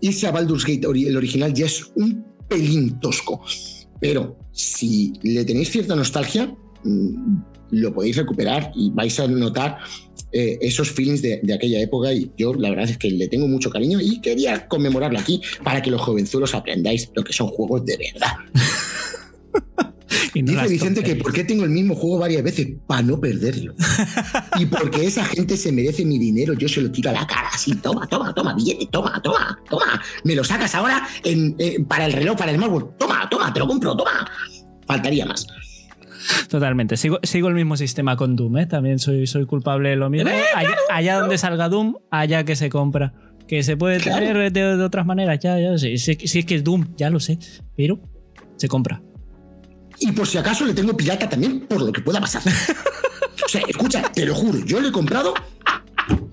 Irse 0.01 0.27
a 0.27 0.33
Baldur's 0.33 0.65
Gate, 0.65 0.87
el 0.87 1.17
original, 1.17 1.53
ya 1.53 1.67
es 1.67 1.85
un 1.95 2.25
pelín 2.49 2.99
tosco, 3.01 3.41
pero 4.01 4.39
si 4.53 5.13
le 5.23 5.45
tenéis 5.45 5.71
cierta 5.71 5.95
nostalgia, 5.95 6.55
lo 7.71 7.93
podéis 7.93 8.17
recuperar 8.17 8.73
y 8.75 8.91
vais 8.91 9.19
a 9.21 9.27
notar 9.29 9.79
eh, 10.31 10.59
esos 10.61 10.91
feelings 10.91 11.23
de, 11.23 11.41
aquella 11.55 11.81
época 11.81 12.13
y 12.13 12.31
yo 12.37 12.53
la 12.55 12.69
verdad 12.71 12.89
es 12.89 12.99
que 12.99 13.11
le 13.11 13.29
tengo 13.29 13.49
mucho 13.49 13.71
cariño 13.71 13.99
y 14.01 14.21
quería 14.21 14.69
conmemorarlo 14.69 15.19
aquí 15.19 15.41
para 15.65 15.81
que 15.81 15.91
los 15.91 16.03
jovenzuelos 16.03 16.55
aprendáis 16.55 17.11
lo 17.15 17.25
que 17.25 17.33
son 17.33 17.49
juegos 17.49 17.85
de 17.87 17.97
verdad. 17.97 18.33
Dice 20.35 20.69
Vicente 20.69 21.03
que 21.03 21.17
por 21.17 21.33
qué 21.33 21.45
tengo 21.45 21.65
el 21.65 21.71
mismo 21.71 21.95
juego 21.95 22.19
varias 22.19 22.43
veces 22.43 22.69
para 22.87 23.03
no 23.03 23.19
perderlo. 23.19 23.75
y 24.59 24.67
porque 24.67 25.07
esa 25.07 25.25
gente 25.25 25.57
se 25.57 25.73
merece 25.73 26.05
mi 26.05 26.19
dinero, 26.19 26.55
yo 26.55 26.69
se 26.69 26.81
lo 26.81 26.91
tiro 26.91 27.11
a 27.11 27.13
la 27.13 27.27
cara 27.27 27.49
así, 27.53 27.75
toma, 27.77 28.07
toma, 28.07 28.35
toma, 28.35 28.55
billete, 28.55 28.87
toma, 28.91 29.21
toma, 29.23 29.59
toma. 29.69 30.01
Me 30.25 30.35
lo 30.35 30.45
sacas 30.45 30.75
ahora 30.75 31.07
eh, 31.25 31.83
para 31.89 32.07
el 32.07 32.13
reloj, 32.13 32.37
para 32.37 32.53
el 32.53 32.57
smartphone, 32.57 32.91
toma, 32.99 33.29
toma, 33.29 33.53
te 33.53 33.61
lo 33.61 33.67
compro, 33.67 33.97
toma. 33.97 34.31
Faltaría 34.87 35.27
más. 35.27 35.47
Totalmente. 36.49 36.97
Sigo, 36.97 37.19
sigo 37.23 37.49
el 37.49 37.55
mismo 37.55 37.77
sistema 37.77 38.17
con 38.17 38.37
Doom, 38.37 38.59
¿eh? 38.59 38.67
También 38.67 38.99
soy, 38.99 39.27
soy 39.27 39.47
culpable 39.47 39.91
de 39.91 39.97
lo 39.97 40.11
mismo. 40.11 40.31
allá, 40.91 41.19
donde 41.19 41.39
salga 41.39 41.69
Doom, 41.69 41.97
allá 42.11 42.45
que 42.45 42.57
se 42.57 42.69
compra. 42.69 43.13
Que 43.47 43.63
se 43.63 43.77
puede 43.77 43.99
tener 44.01 44.53
de, 44.53 44.83
otras 44.83 45.07
maneras, 45.07 45.39
ya, 45.41 45.59
ya 45.59 45.79
sé. 45.79 45.97
Si, 45.97 46.39
es 46.39 46.45
que 46.45 46.55
es 46.55 46.65
Doom, 46.65 46.95
ya 46.97 47.11
lo 47.11 47.21
sé. 47.21 47.39
Pero 47.77 48.01
se 48.57 48.69
compra. 48.69 49.01
Y 50.01 50.13
por 50.13 50.27
si 50.27 50.39
acaso 50.39 50.65
le 50.65 50.75
tengo 50.75 50.97
pirata 50.97 51.29
también, 51.29 51.61
por 51.61 51.81
lo 51.81 51.93
que 51.93 52.03
pueda 52.03 52.21
pasar. 52.21 52.43
o 53.45 53.49
sea, 53.49 53.63
escucha, 53.67 54.03
te 54.13 54.27
lo 54.27 54.35
juro, 54.35 54.65
yo 54.65 54.81
le 54.81 54.89
he 54.89 54.93
comprado 54.93 55.35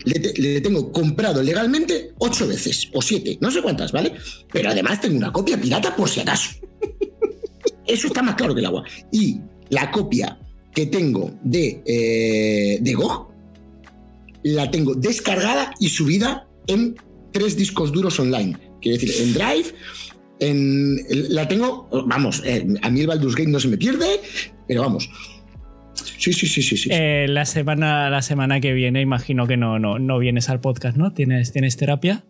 le, 0.06 0.62
tengo 0.62 0.92
comprado 0.92 1.42
legalmente 1.42 2.14
ocho 2.20 2.48
veces 2.48 2.90
o 2.94 3.02
siete, 3.02 3.38
no 3.42 3.52
sé 3.52 3.62
cuántas, 3.62 3.92
¿vale? 3.92 4.14
Pero 4.52 4.70
además 4.70 5.02
tengo 5.02 5.18
una 5.18 5.32
copia 5.32 5.60
pirata 5.60 5.96
por 5.96 6.10
si 6.10 6.22
acaso. 6.22 6.52
Eso 7.88 8.08
está 8.08 8.22
más 8.22 8.36
claro 8.36 8.54
que 8.54 8.62
el 8.62 8.66
agua. 8.66 8.84
Y 9.12 9.40
la 9.70 9.92
copia 9.92 10.40
que 10.74 10.86
tengo 10.86 11.32
de, 11.44 11.82
eh, 11.86 12.80
de 12.82 12.94
GOG 12.94 13.32
la 14.44 14.70
tengo 14.70 14.94
descargada 14.94 15.74
y 15.80 15.90
subida 15.90 16.48
en 16.68 16.96
tres 17.32 17.58
discos 17.58 17.92
duros 17.92 18.20
online. 18.20 18.58
Quiero 18.82 19.00
decir, 19.00 19.12
en 19.22 19.34
Drive, 19.34 19.74
en, 20.40 20.98
la 21.34 21.48
tengo, 21.48 21.88
vamos, 22.08 22.44
eh, 22.46 22.66
a 22.82 22.90
mí 22.90 23.02
el 23.02 23.08
Baldur's 23.08 23.36
Gate 23.36 23.50
no 23.50 23.60
se 23.60 23.70
me 23.70 23.78
pierde, 23.78 24.22
pero 24.68 24.82
vamos, 24.82 25.10
Sí, 26.18 26.34
sí, 26.34 26.48
sí, 26.48 26.62
sí. 26.62 26.78
sí. 26.78 26.90
Eh, 26.92 27.28
la, 27.30 27.46
semana, 27.46 28.10
la 28.10 28.22
semana 28.22 28.60
que 28.60 28.74
viene 28.74 29.02
imagino 29.02 29.48
que 29.48 29.58
no, 29.58 29.80
no, 29.80 30.00
no 30.00 30.18
vienes 30.18 30.50
al 30.50 30.60
podcast, 30.60 30.98
¿no? 30.98 31.14
¿Tienes, 31.14 31.52
¿tienes 31.52 31.78
terapia? 31.78 32.24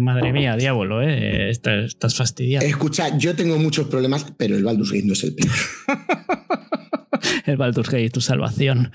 Madre 0.00 0.32
mía, 0.32 0.56
diablo, 0.56 1.02
¿eh? 1.02 1.50
Estás, 1.50 1.86
estás 1.86 2.14
fastidiado. 2.16 2.66
Escucha, 2.66 3.16
yo 3.18 3.34
tengo 3.34 3.58
muchos 3.58 3.86
problemas, 3.88 4.26
pero 4.36 4.56
el 4.56 4.64
Baldur's 4.64 4.92
Gate 4.92 5.06
no 5.06 5.12
es 5.12 5.24
el 5.24 5.34
peor. 5.34 5.50
el 7.46 7.56
Baldur's 7.56 7.88
Gate, 7.88 8.10
tu 8.10 8.20
salvación. 8.20 8.92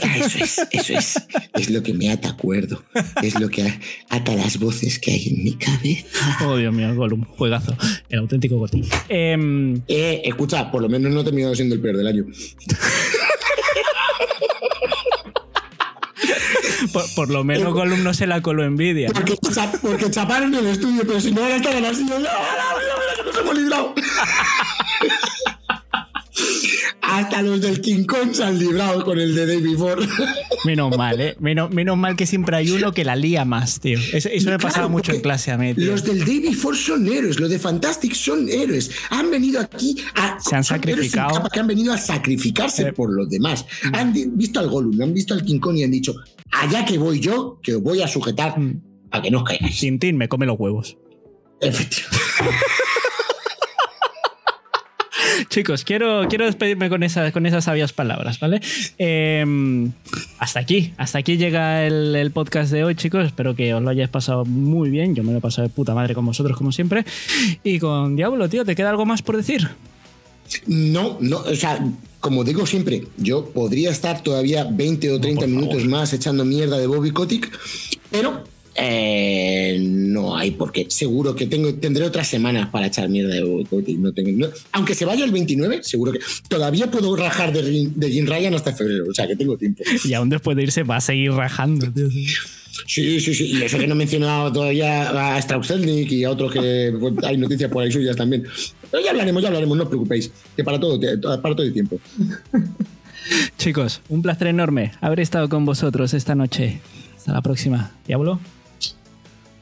Eso 0.00 0.38
es, 0.44 0.60
eso 0.70 0.92
es. 0.92 1.26
Es 1.54 1.70
lo 1.70 1.82
que 1.82 1.94
me 1.94 2.10
ata 2.10 2.30
acuerdo. 2.30 2.84
Es 3.22 3.38
lo 3.40 3.48
que 3.48 3.72
ata 4.08 4.34
las 4.34 4.58
voces 4.58 4.98
que 4.98 5.12
hay 5.12 5.28
en 5.28 5.44
mi 5.44 5.52
cabeza. 5.54 6.06
Oh, 6.44 6.56
Dios 6.56 6.74
mío, 6.74 6.94
Gollum, 6.94 7.24
juegazo. 7.24 7.76
El 8.08 8.20
auténtico 8.20 8.58
Goti. 8.58 8.82
Em, 9.08 9.82
eh, 9.88 10.22
escucha, 10.24 10.70
por 10.70 10.82
lo 10.82 10.88
menos 10.88 11.12
no 11.12 11.24
terminado 11.24 11.54
siendo 11.54 11.74
el 11.74 11.80
peor 11.80 11.96
del 11.96 12.06
año. 12.06 12.26
Por, 17.14 17.30
lo 17.30 17.44
menos 17.44 17.72
Gollum 17.72 18.02
no 18.02 18.14
se 18.14 18.26
la 18.26 18.40
coló 18.42 18.64
envidia. 18.64 19.10
Porque, 19.12 19.36
porque 19.82 20.10
chaparon 20.10 20.54
en 20.54 20.60
el 20.60 20.66
estudio, 20.72 21.02
pero 21.06 21.20
si 21.20 21.32
no 21.32 21.42
ahora 21.42 21.56
estaban 21.56 21.84
así. 21.84 22.04
¡Mira, 22.04 22.18
mira, 22.18 22.26
que 23.16 23.22
nos 23.24 23.36
hemos 23.38 23.56
librado! 23.56 23.94
Hasta 27.16 27.40
los 27.40 27.60
del 27.60 27.80
King 27.80 28.04
Kong 28.04 28.32
se 28.32 28.42
han 28.44 28.58
librado 28.58 29.04
con 29.04 29.18
el 29.18 29.34
de 29.34 29.46
Day 29.46 29.62
Before. 29.62 30.06
Menos 30.64 30.96
mal, 30.96 31.20
¿eh? 31.20 31.36
Menos, 31.38 31.70
menos 31.70 31.96
mal 31.96 32.16
que 32.16 32.26
siempre 32.26 32.56
hay 32.56 32.70
uno 32.70 32.92
que 32.92 33.04
la 33.04 33.14
lía 33.14 33.44
más, 33.44 33.80
tío. 33.80 33.98
Eso, 34.12 34.28
me 34.50 34.58
pasaba 34.58 34.88
mucho 34.88 35.12
en 35.12 35.20
clase 35.20 35.52
a 35.52 35.56
mí. 35.56 35.72
Los 35.74 36.04
del 36.04 36.24
Day 36.24 36.40
Before 36.40 36.76
son 36.76 37.06
héroes, 37.06 37.38
los 37.38 37.48
de 37.48 37.58
Fantastic 37.58 38.12
son 38.12 38.48
héroes. 38.48 38.90
Han 39.10 39.30
venido 39.30 39.60
aquí 39.60 39.96
a. 40.14 40.38
Se 40.40 40.56
han 40.56 40.64
sacrificado. 40.64 41.48
Que 41.52 41.60
han 41.60 41.66
venido 41.68 41.92
a 41.92 41.98
sacrificarse 41.98 42.88
eh. 42.88 42.92
por 42.92 43.12
los 43.12 43.30
demás. 43.30 43.64
Han 43.92 44.12
visto 44.36 44.60
al 44.60 44.68
Gollum, 44.68 45.00
han 45.00 45.14
visto 45.14 45.32
al 45.32 45.44
King 45.44 45.60
Kong 45.60 45.76
y 45.76 45.84
han 45.84 45.92
dicho: 45.92 46.14
allá 46.60 46.84
que 46.84 46.98
voy 46.98 47.20
yo, 47.20 47.60
que 47.62 47.76
os 47.76 47.82
voy 47.82 48.02
a 48.02 48.08
sujetar 48.08 48.58
mm. 48.58 48.80
a 49.10 49.22
que 49.22 49.30
no 49.30 49.38
os 49.38 49.44
caigáis. 49.44 49.78
Tintín 49.78 50.16
me 50.16 50.28
come 50.28 50.46
los 50.46 50.58
huevos. 50.58 50.96
Efectivamente. 51.60 52.26
Chicos, 55.48 55.84
quiero, 55.84 56.26
quiero 56.28 56.46
despedirme 56.46 56.88
con, 56.88 57.00
con 57.32 57.46
esas 57.46 57.64
sabias 57.64 57.92
palabras, 57.92 58.40
¿vale? 58.40 58.60
Em, 58.98 59.92
hasta 60.38 60.60
aquí, 60.60 60.92
hasta 60.96 61.18
aquí 61.18 61.36
llega 61.36 61.86
el, 61.86 62.30
podcast 62.32 62.72
de 62.72 62.84
hoy, 62.84 62.94
chicos. 62.94 63.26
Espero 63.26 63.54
que 63.54 63.72
os 63.74 63.82
lo 63.82 63.90
hayáis 63.90 64.08
pasado 64.08 64.44
muy 64.44 64.90
bien. 64.90 65.14
Yo 65.14 65.22
me 65.22 65.32
lo 65.32 65.38
he 65.38 65.40
pasado 65.40 65.68
de 65.68 65.74
puta 65.74 65.94
madre 65.94 66.14
con 66.14 66.26
vosotros, 66.26 66.56
como 66.56 66.72
siempre. 66.72 67.04
Y 67.62 67.78
con 67.78 68.16
Diablo, 68.16 68.48
tío, 68.48 68.64
¿te 68.64 68.74
queda 68.74 68.90
algo 68.90 69.06
más 69.06 69.22
por 69.22 69.36
decir? 69.36 69.68
No, 70.66 71.18
no, 71.20 71.38
o 71.38 71.54
sea, 71.54 71.80
como 72.26 72.42
digo 72.42 72.66
siempre, 72.66 73.04
yo 73.18 73.44
podría 73.50 73.88
estar 73.88 74.20
todavía 74.20 74.64
20 74.64 75.12
o 75.12 75.20
30 75.20 75.46
minutos 75.46 75.84
más 75.84 76.12
echando 76.12 76.44
mierda 76.44 76.76
de 76.76 76.88
Bobby 76.88 77.12
Kotick, 77.12 77.56
pero 78.10 78.42
eh, 78.74 79.78
no 79.80 80.36
hay 80.36 80.50
porque 80.50 80.86
seguro 80.88 81.36
que 81.36 81.46
tengo, 81.46 81.72
tendré 81.74 82.04
otras 82.04 82.26
semanas 82.26 82.68
para 82.70 82.88
echar 82.88 83.08
mierda 83.08 83.32
de 83.32 83.42
no 83.96 84.12
tengo, 84.12 84.48
Aunque 84.72 84.96
se 84.96 85.04
vaya 85.04 85.24
el 85.24 85.30
29, 85.30 85.84
seguro 85.84 86.10
que 86.10 86.18
todavía 86.48 86.90
puedo 86.90 87.14
rajar 87.14 87.52
de, 87.52 87.92
de 87.94 88.10
Jim 88.10 88.26
Ryan 88.26 88.54
hasta 88.54 88.74
febrero, 88.74 89.04
o 89.08 89.14
sea 89.14 89.28
que 89.28 89.36
tengo 89.36 89.56
tiempo. 89.56 89.84
Y 90.04 90.12
aún 90.14 90.28
después 90.28 90.56
de 90.56 90.64
irse 90.64 90.82
va 90.82 90.96
a 90.96 91.00
seguir 91.00 91.30
rajando. 91.30 91.86
Sí, 92.86 93.20
sí, 93.20 93.34
sí. 93.34 93.46
Y 93.56 93.62
eso 93.62 93.78
que 93.78 93.86
no 93.86 93.94
he 93.94 93.98
mencionado 93.98 94.52
todavía 94.52 95.34
a 95.34 95.38
Strauss-Zelnick 95.38 96.10
y 96.12 96.24
a 96.24 96.30
otros 96.30 96.52
que 96.52 96.92
hay 97.22 97.36
noticias 97.36 97.70
por 97.70 97.82
ahí 97.82 97.92
suyas 97.92 98.16
también. 98.16 98.44
Pero 98.90 99.02
ya 99.02 99.10
hablaremos, 99.10 99.42
ya 99.42 99.48
hablaremos, 99.48 99.76
no 99.76 99.84
os 99.84 99.88
preocupéis. 99.88 100.30
Que 100.56 100.64
para 100.64 100.78
todo, 100.78 101.00
para 101.42 101.54
todo 101.54 101.62
el 101.62 101.72
tiempo. 101.72 101.98
Chicos, 103.58 104.02
un 104.08 104.22
placer 104.22 104.48
enorme 104.48 104.92
haber 105.00 105.20
estado 105.20 105.48
con 105.48 105.64
vosotros 105.64 106.14
esta 106.14 106.34
noche. 106.34 106.80
Hasta 107.16 107.32
la 107.32 107.42
próxima. 107.42 107.92
Diablo. 108.06 108.40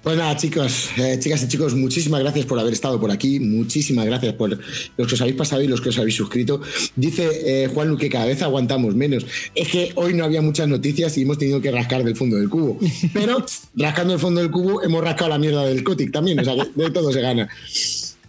Pues 0.05 0.19
nada, 0.19 0.37
chicos, 0.37 0.91
eh, 0.99 1.19
chicas 1.19 1.43
y 1.45 1.49
chicos, 1.49 1.75
muchísimas 1.75 2.21
gracias 2.21 2.45
por 2.45 2.59
haber 2.59 2.75
estado 2.75 3.01
por 3.01 3.11
aquí, 3.11 3.41
muchísimas 3.41 4.05
gracias 4.05 4.35
por 4.35 4.51
los 4.51 5.09
que 5.09 5.15
os 5.15 5.21
habéis 5.23 5.37
pasado 5.37 5.63
y 5.63 5.67
los 5.67 5.81
que 5.81 5.89
os 5.89 5.99
habéis 5.99 6.15
suscrito. 6.15 6.61
Dice 6.95 7.65
eh, 7.65 7.69
Juan 7.69 7.89
Luque, 7.89 8.11
cada 8.11 8.27
vez 8.27 8.43
aguantamos 8.43 8.95
menos. 8.95 9.25
Es 9.55 9.69
que 9.69 9.93
hoy 9.95 10.13
no 10.13 10.27
había 10.27 10.43
muchas 10.43 10.69
noticias 10.69 11.17
y 11.17 11.23
hemos 11.23 11.39
tenido 11.39 11.59
que 11.63 11.71
rascar 11.71 12.05
del 12.05 12.17
fondo 12.17 12.37
del 12.37 12.51
cubo. 12.51 12.79
Pero 13.15 13.47
rascando 13.77 14.13
el 14.13 14.21
fondo 14.21 14.43
del 14.43 14.51
cubo 14.51 14.83
hemos 14.83 15.03
rascado 15.03 15.31
la 15.31 15.39
mierda 15.39 15.65
del 15.65 15.83
Cotic 15.83 16.13
también, 16.13 16.39
o 16.39 16.45
sea 16.45 16.55
que 16.55 16.71
de 16.75 16.91
todo 16.91 17.11
se 17.11 17.23
gana. 17.23 17.49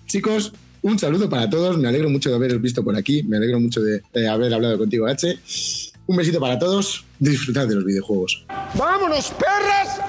Chicos, 0.06 0.54
un 0.82 0.98
saludo 0.98 1.30
para 1.30 1.50
todos, 1.50 1.78
me 1.78 1.90
alegro 1.90 2.10
mucho 2.10 2.30
de 2.30 2.36
haberos 2.36 2.62
visto 2.62 2.86
por 2.86 2.96
aquí, 2.96 3.22
me 3.24 3.36
alegro 3.36 3.60
mucho 3.60 3.82
de, 3.82 4.02
de 4.14 4.30
haber 4.30 4.54
hablado 4.54 4.78
contigo, 4.78 5.08
H. 5.08 5.38
Un 6.08 6.16
besito 6.16 6.40
para 6.40 6.58
todos, 6.58 7.04
disfrutad 7.20 7.68
de 7.68 7.76
los 7.76 7.84
videojuegos. 7.84 8.46
¡Vámonos, 8.76 9.32
perras! 9.32 10.00